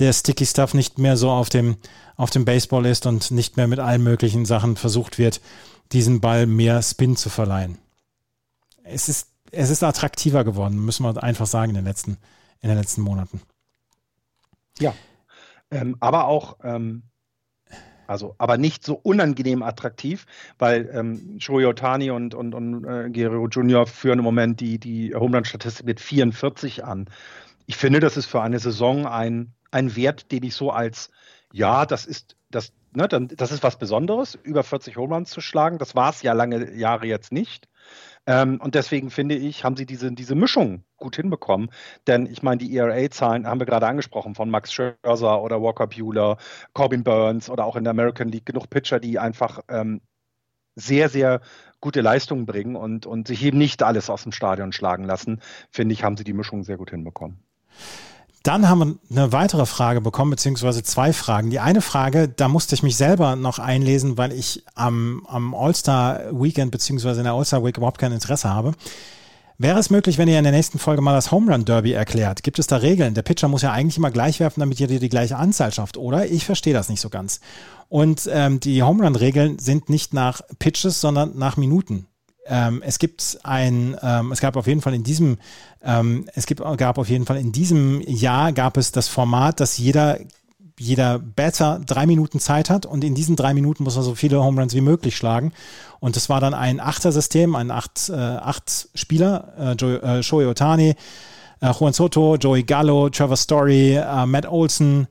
[0.00, 1.76] der Sticky Stuff nicht mehr so auf dem,
[2.16, 5.40] auf dem Baseball ist und nicht mehr mit allen möglichen Sachen versucht wird,
[5.92, 7.78] diesen Ball mehr Spin zu verleihen.
[8.82, 12.16] Es ist, es ist attraktiver geworden, müssen wir einfach sagen, in den letzten,
[12.60, 13.40] in den letzten Monaten.
[14.78, 14.94] Ja.
[15.70, 17.02] Ähm, aber auch, ähm,
[18.06, 20.26] also, aber nicht so unangenehm attraktiv,
[20.58, 23.86] weil ähm, Shohei Otani und, und, und äh, Guerrero Jr.
[23.86, 27.08] führen im Moment die, die Homeland-Statistik mit 44 an.
[27.66, 31.10] Ich finde, das ist für eine Saison ein, ein Wert, den ich so als,
[31.52, 35.78] ja, das ist, das, ne, dann, das ist was Besonderes, über 40 Homelands zu schlagen.
[35.78, 37.68] Das war es ja lange Jahre jetzt nicht.
[38.26, 41.70] Ähm, und deswegen finde ich, haben sie diese, diese Mischung gut hinbekommen.
[42.06, 46.36] Denn ich meine, die ERA-Zahlen haben wir gerade angesprochen von Max Scherzer oder Walker Bueller,
[46.74, 50.00] Corbin Burns oder auch in der American League genug Pitcher, die einfach ähm,
[50.76, 51.40] sehr, sehr
[51.80, 55.40] gute Leistungen bringen und, und sich eben nicht alles aus dem Stadion schlagen lassen.
[55.70, 57.42] Finde ich, haben sie die Mischung sehr gut hinbekommen.
[58.42, 61.50] Dann haben wir eine weitere Frage bekommen, beziehungsweise zwei Fragen.
[61.50, 66.70] Die eine Frage, da musste ich mich selber noch einlesen, weil ich am, am All-Star-Weekend
[66.70, 68.72] beziehungsweise in der All-Star-Week überhaupt kein Interesse habe.
[69.58, 72.42] Wäre es möglich, wenn ihr in der nächsten Folge mal das Home Run Derby erklärt?
[72.42, 73.12] Gibt es da Regeln?
[73.12, 76.26] Der Pitcher muss ja eigentlich immer gleich werfen, damit ihr die gleiche Anzahl schafft, oder?
[76.26, 77.40] Ich verstehe das nicht so ganz.
[77.90, 82.06] Und ähm, die Home Run Regeln sind nicht nach Pitches, sondern nach Minuten.
[82.50, 85.38] Ähm, es gibt ein, ähm, es gab auf jeden Fall in diesem,
[85.82, 89.78] ähm, es gibt, gab auf jeden Fall in diesem Jahr gab es das Format, dass
[89.78, 90.18] jeder
[90.80, 94.42] jeder Batter drei Minuten Zeit hat und in diesen drei Minuten muss er so viele
[94.42, 95.52] Home Runs wie möglich schlagen.
[96.00, 100.46] Und das war dann ein Achter-System, ein acht, äh, acht Spieler, äh, Joey, äh, Shohei
[100.46, 100.94] Otani,
[101.60, 105.06] äh, Juan Soto, Joey Gallo, Trevor Story, äh, Matt Olson,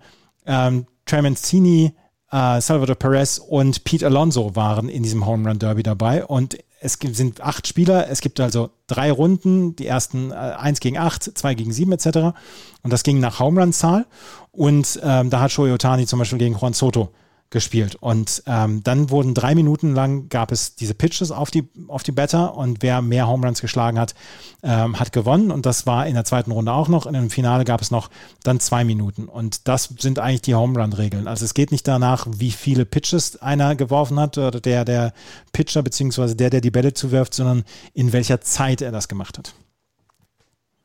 [0.48, 1.94] ähm, Trey Mancini,
[2.32, 6.26] äh, Salvador Perez und Pete Alonso waren in diesem Home Run Derby dabei.
[6.26, 10.80] Und es gibt, sind acht Spieler, es gibt also drei Runden, die ersten äh, eins
[10.80, 12.36] gegen acht, zwei gegen sieben etc.
[12.84, 14.06] Und das ging nach Home Run Zahl.
[14.52, 17.10] Und ähm, da hat Shohei Otani zum Beispiel gegen Juan Soto
[17.50, 17.96] gespielt.
[17.96, 22.12] Und ähm, dann wurden drei Minuten lang gab es diese Pitches auf die, auf die
[22.12, 24.14] Batter und wer mehr Home Runs geschlagen hat,
[24.62, 25.52] ähm, hat gewonnen.
[25.52, 27.06] Und das war in der zweiten Runde auch noch.
[27.08, 28.10] In dem Finale gab es noch
[28.44, 29.26] dann zwei Minuten.
[29.26, 31.28] Und das sind eigentlich die Home Run-Regeln.
[31.28, 35.14] Also es geht nicht danach, wie viele Pitches einer geworfen hat oder der, der
[35.52, 37.64] Pitcher beziehungsweise der, der die Bälle zuwirft, sondern
[37.94, 39.54] in welcher Zeit er das gemacht hat.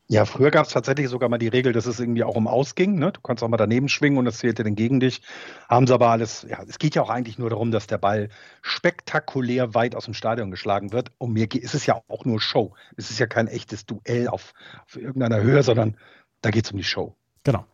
[0.07, 2.99] Ja, früher gab es tatsächlich sogar mal die Regel, dass es irgendwie auch um Ausging.
[2.99, 3.11] Ne?
[3.11, 5.23] Du kannst auch mal daneben schwingen und das zählte dann gegen dich.
[5.67, 8.29] Haben sie aber alles, ja, es geht ja auch eigentlich nur darum, dass der Ball
[8.61, 11.11] spektakulär weit aus dem Stadion geschlagen wird.
[11.17, 12.73] Und mir ist es ja auch nur Show.
[12.97, 14.53] Es ist ja kein echtes Duell auf,
[14.85, 15.97] auf irgendeiner Höhe, sondern
[16.41, 17.15] da geht es um die Show.
[17.43, 17.65] Genau.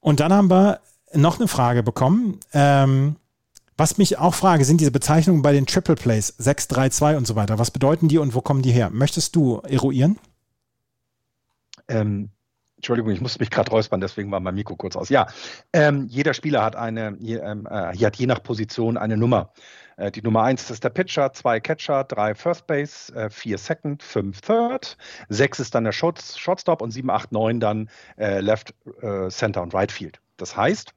[0.00, 0.80] Und dann haben wir
[1.12, 2.40] noch eine Frage bekommen.
[2.54, 3.16] Ähm,
[3.76, 7.26] was mich auch frage, sind diese Bezeichnungen bei den Triple Plays 6, 3, 2 und
[7.26, 7.58] so weiter.
[7.58, 8.88] Was bedeuten die und wo kommen die her?
[8.90, 10.18] Möchtest du eruieren?
[11.90, 12.30] Ähm,
[12.76, 15.10] Entschuldigung, ich musste mich gerade räuspern, deswegen war mein Mikro kurz aus.
[15.10, 15.26] Ja,
[15.74, 19.52] ähm, jeder Spieler hat eine, hier, ähm, äh, hier hat je nach Position eine Nummer.
[19.98, 24.02] Äh, die Nummer 1 ist der Pitcher, 2 Catcher, 3 First Base, 4 äh, Second,
[24.02, 24.96] 5 Third,
[25.28, 29.60] 6 ist dann der Short, Shortstop und 7, 8, 9 dann äh, Left, äh, Center
[29.60, 30.18] und Right Field.
[30.38, 30.94] Das heißt,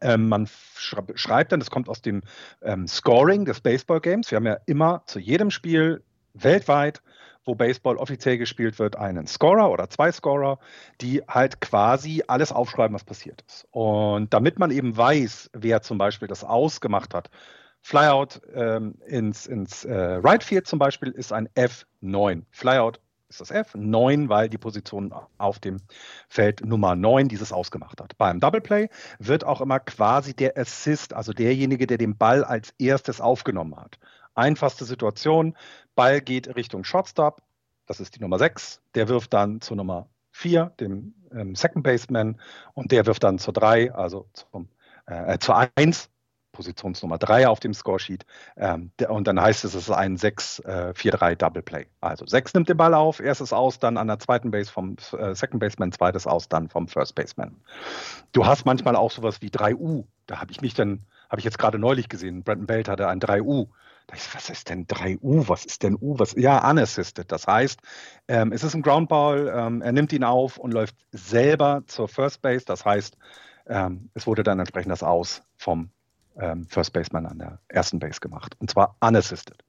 [0.00, 2.22] ähm, man schreibt dann, das kommt aus dem
[2.62, 4.32] ähm, Scoring des Baseball-Games.
[4.32, 6.02] Wir haben ja immer zu jedem Spiel
[6.34, 7.02] weltweit
[7.48, 10.58] wo Baseball offiziell gespielt wird, einen Scorer oder zwei Scorer,
[11.00, 13.66] die halt quasi alles aufschreiben, was passiert ist.
[13.70, 17.30] Und damit man eben weiß, wer zum Beispiel das ausgemacht hat,
[17.80, 22.42] Flyout ähm, ins, ins äh, Right Field zum Beispiel ist ein F9.
[22.50, 25.78] Flyout ist das F, 9, weil die Position auf dem
[26.28, 28.16] Feld Nummer 9 dieses ausgemacht hat.
[28.18, 28.88] Beim Double Play
[29.18, 33.98] wird auch immer quasi der Assist, also derjenige, der den Ball als erstes aufgenommen hat.
[34.38, 35.56] Einfachste Situation,
[35.94, 37.42] Ball geht Richtung Shortstop,
[37.86, 42.40] das ist die Nummer 6, der wirft dann zur Nummer 4, dem ähm, Second Baseman,
[42.74, 44.68] und der wirft dann zur 3, also zum,
[45.06, 46.10] äh, zur 1,
[46.52, 48.26] Positionsnummer 3 auf dem Scoresheet.
[48.56, 51.86] Ähm, der, und dann heißt es, es ist ein 6-4-3 äh, Double Play.
[52.00, 55.34] Also 6 nimmt den Ball auf, erstes aus, dann an der zweiten Base vom äh,
[55.34, 57.56] Second Baseman, zweites aus, dann vom First Baseman.
[58.32, 60.04] Du hast manchmal auch sowas wie 3U.
[60.26, 63.20] Da habe ich mich dann, habe ich jetzt gerade neulich gesehen, Brandon Belt hatte ein
[63.20, 63.68] 3U
[64.08, 65.48] was ist denn 3U?
[65.48, 66.18] Was ist denn U?
[66.18, 66.34] Was?
[66.34, 67.30] Ja, unassisted.
[67.30, 67.80] Das heißt,
[68.28, 72.40] ähm, es ist ein Groundball, ähm, er nimmt ihn auf und läuft selber zur First
[72.40, 72.64] Base.
[72.64, 73.16] Das heißt,
[73.66, 75.90] ähm, es wurde dann entsprechend das Aus vom
[76.40, 78.54] ähm, First Baseman an der ersten Base gemacht.
[78.58, 79.62] Und zwar unassisted.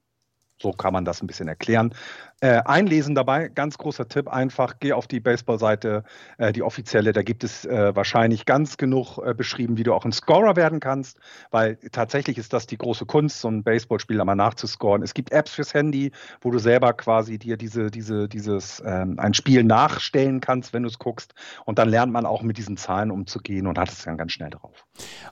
[0.60, 1.94] So kann man das ein bisschen erklären.
[2.42, 6.04] Äh, einlesen dabei, ganz großer Tipp, einfach geh auf die Baseball-Seite,
[6.38, 10.06] äh, die offizielle, da gibt es äh, wahrscheinlich ganz genug äh, beschrieben, wie du auch
[10.06, 11.18] ein Scorer werden kannst,
[11.50, 15.02] weil tatsächlich ist das die große Kunst, so ein Baseballspiel einmal nachzuscoren.
[15.02, 19.34] Es gibt Apps fürs Handy, wo du selber quasi dir diese, diese, dieses, ähm, ein
[19.34, 21.34] Spiel nachstellen kannst, wenn du es guckst
[21.66, 24.50] und dann lernt man auch mit diesen Zahlen umzugehen und hat es dann ganz schnell
[24.50, 24.86] drauf.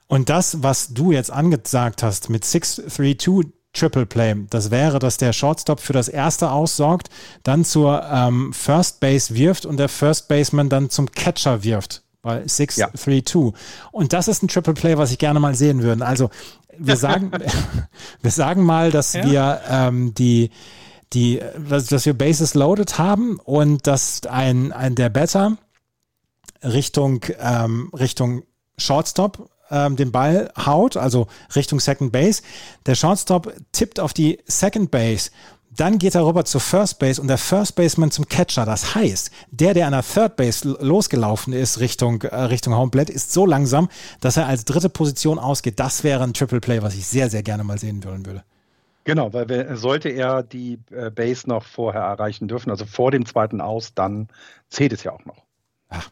[0.09, 4.35] Und das, was du jetzt angesagt hast mit 632 Triple Play.
[4.51, 7.11] Das wäre, dass der Shortstop für das erste aussorgt,
[7.43, 12.43] dann zur ähm, First Base wirft und der First Baseman dann zum Catcher wirft bei
[12.43, 13.45] 6-3-2.
[13.45, 13.53] Ja.
[13.93, 16.05] Und das ist ein Triple Play, was ich gerne mal sehen würde.
[16.05, 16.31] Also
[16.77, 17.31] wir sagen,
[18.23, 19.24] wir sagen mal, dass ja.
[19.24, 20.51] wir ähm, die
[21.15, 25.57] die, dass, dass wir Bases loaded haben und dass ein, ein der Better
[26.62, 28.43] Richtung ähm, Richtung
[28.77, 32.43] Shortstop ähm, den Ball haut, also Richtung Second Base.
[32.86, 35.31] Der Shortstop tippt auf die Second Base.
[35.77, 38.65] Dann geht er rüber zur First Base und der First Baseman zum Catcher.
[38.65, 43.12] Das heißt, der, der an der Third Base losgelaufen ist Richtung, äh, Richtung Home Plate,
[43.12, 43.89] ist so langsam,
[44.20, 45.78] dass er als dritte Position ausgeht.
[45.78, 48.43] Das wäre ein Triple Play, was ich sehr, sehr gerne mal sehen wollen würde.
[49.05, 53.61] Genau, weil sollte er die äh, Base noch vorher erreichen dürfen, also vor dem zweiten
[53.61, 54.28] Aus, dann
[54.69, 55.45] zählt es ja auch noch.
[55.89, 56.11] Ach.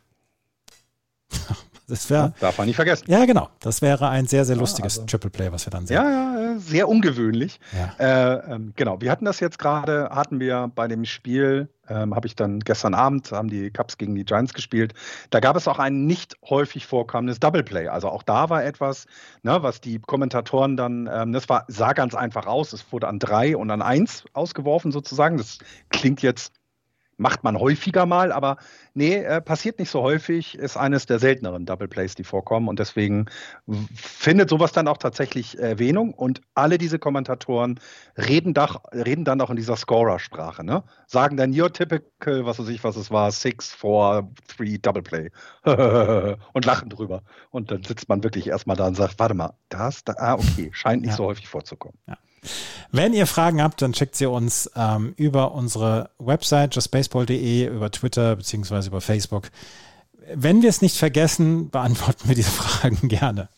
[1.88, 2.32] Das wäre.
[2.40, 3.04] Darf man nicht vergessen.
[3.08, 3.48] Ja, genau.
[3.60, 5.94] Das wäre ein sehr, sehr lustiges ja, also, Triple Play, was wir dann sehen.
[5.94, 7.60] Ja, ja, sehr ungewöhnlich.
[7.98, 8.34] Ja.
[8.44, 9.00] Äh, ähm, genau.
[9.00, 12.94] Wir hatten das jetzt gerade, hatten wir bei dem Spiel, ähm, habe ich dann gestern
[12.94, 14.94] Abend, haben die Cubs gegen die Giants gespielt.
[15.30, 17.86] Da gab es auch ein nicht häufig vorkommendes Double Play.
[17.86, 19.06] Also auch da war etwas,
[19.42, 22.72] ne, was die Kommentatoren dann, ähm, das war, sah ganz einfach aus.
[22.72, 25.36] Es wurde an drei und an eins ausgeworfen sozusagen.
[25.36, 25.58] Das
[25.90, 26.52] klingt jetzt
[27.16, 28.56] macht man häufiger mal, aber
[28.94, 32.78] nee, äh, passiert nicht so häufig, ist eines der selteneren Double Plays, die vorkommen und
[32.78, 33.26] deswegen
[33.94, 37.80] findet sowas dann auch tatsächlich Erwähnung und alle diese Kommentatoren
[38.16, 40.82] reden, doch, reden dann auch in dieser Scorer-Sprache, ne?
[41.06, 45.30] Sagen dann your typical, was weiß ich, was es war, six, four, three Double Play
[46.52, 50.04] und lachen drüber und dann sitzt man wirklich erstmal da und sagt, warte mal, das,
[50.04, 51.16] da, ah, okay, scheint nicht ja.
[51.16, 51.98] so häufig vorzukommen.
[52.06, 52.16] Ja.
[52.92, 58.36] Wenn ihr Fragen habt, dann schickt sie uns ähm, über unsere Website justbaseball.de, über Twitter
[58.36, 58.86] bzw.
[58.86, 59.50] über Facebook.
[60.34, 63.48] Wenn wir es nicht vergessen, beantworten wir diese Fragen gerne.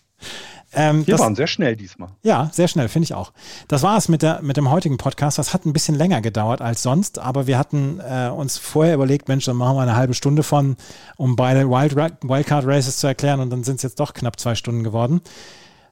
[0.72, 2.10] Ähm, wir das, waren sehr schnell diesmal.
[2.22, 3.32] Ja, sehr schnell, finde ich auch.
[3.68, 5.38] Das war es mit, der, mit dem heutigen Podcast.
[5.38, 9.28] Das hat ein bisschen länger gedauert als sonst, aber wir hatten äh, uns vorher überlegt,
[9.28, 10.76] Mensch, dann machen wir eine halbe Stunde von,
[11.16, 14.54] um beide Wild, Wildcard Races zu erklären und dann sind es jetzt doch knapp zwei
[14.54, 15.22] Stunden geworden.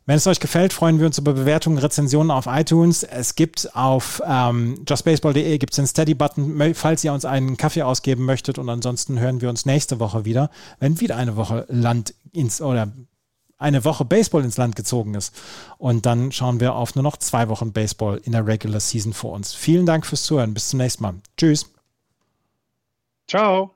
[0.06, 3.02] Wenn es euch gefällt, freuen wir uns über Bewertungen, Rezensionen auf iTunes.
[3.02, 8.24] Es gibt auf ähm, justbaseball.de gibt es den Steady-Button, falls ihr uns einen Kaffee ausgeben
[8.24, 8.58] möchtet.
[8.58, 12.92] Und ansonsten hören wir uns nächste Woche wieder, wenn wieder eine Woche Land ins oder
[13.58, 15.34] eine Woche Baseball ins Land gezogen ist.
[15.76, 19.32] Und dann schauen wir auf nur noch zwei Wochen Baseball in der Regular Season vor
[19.32, 19.54] uns.
[19.54, 20.54] Vielen Dank fürs Zuhören.
[20.54, 21.14] Bis zum nächsten Mal.
[21.36, 21.66] Tschüss.
[23.26, 23.75] Ciao.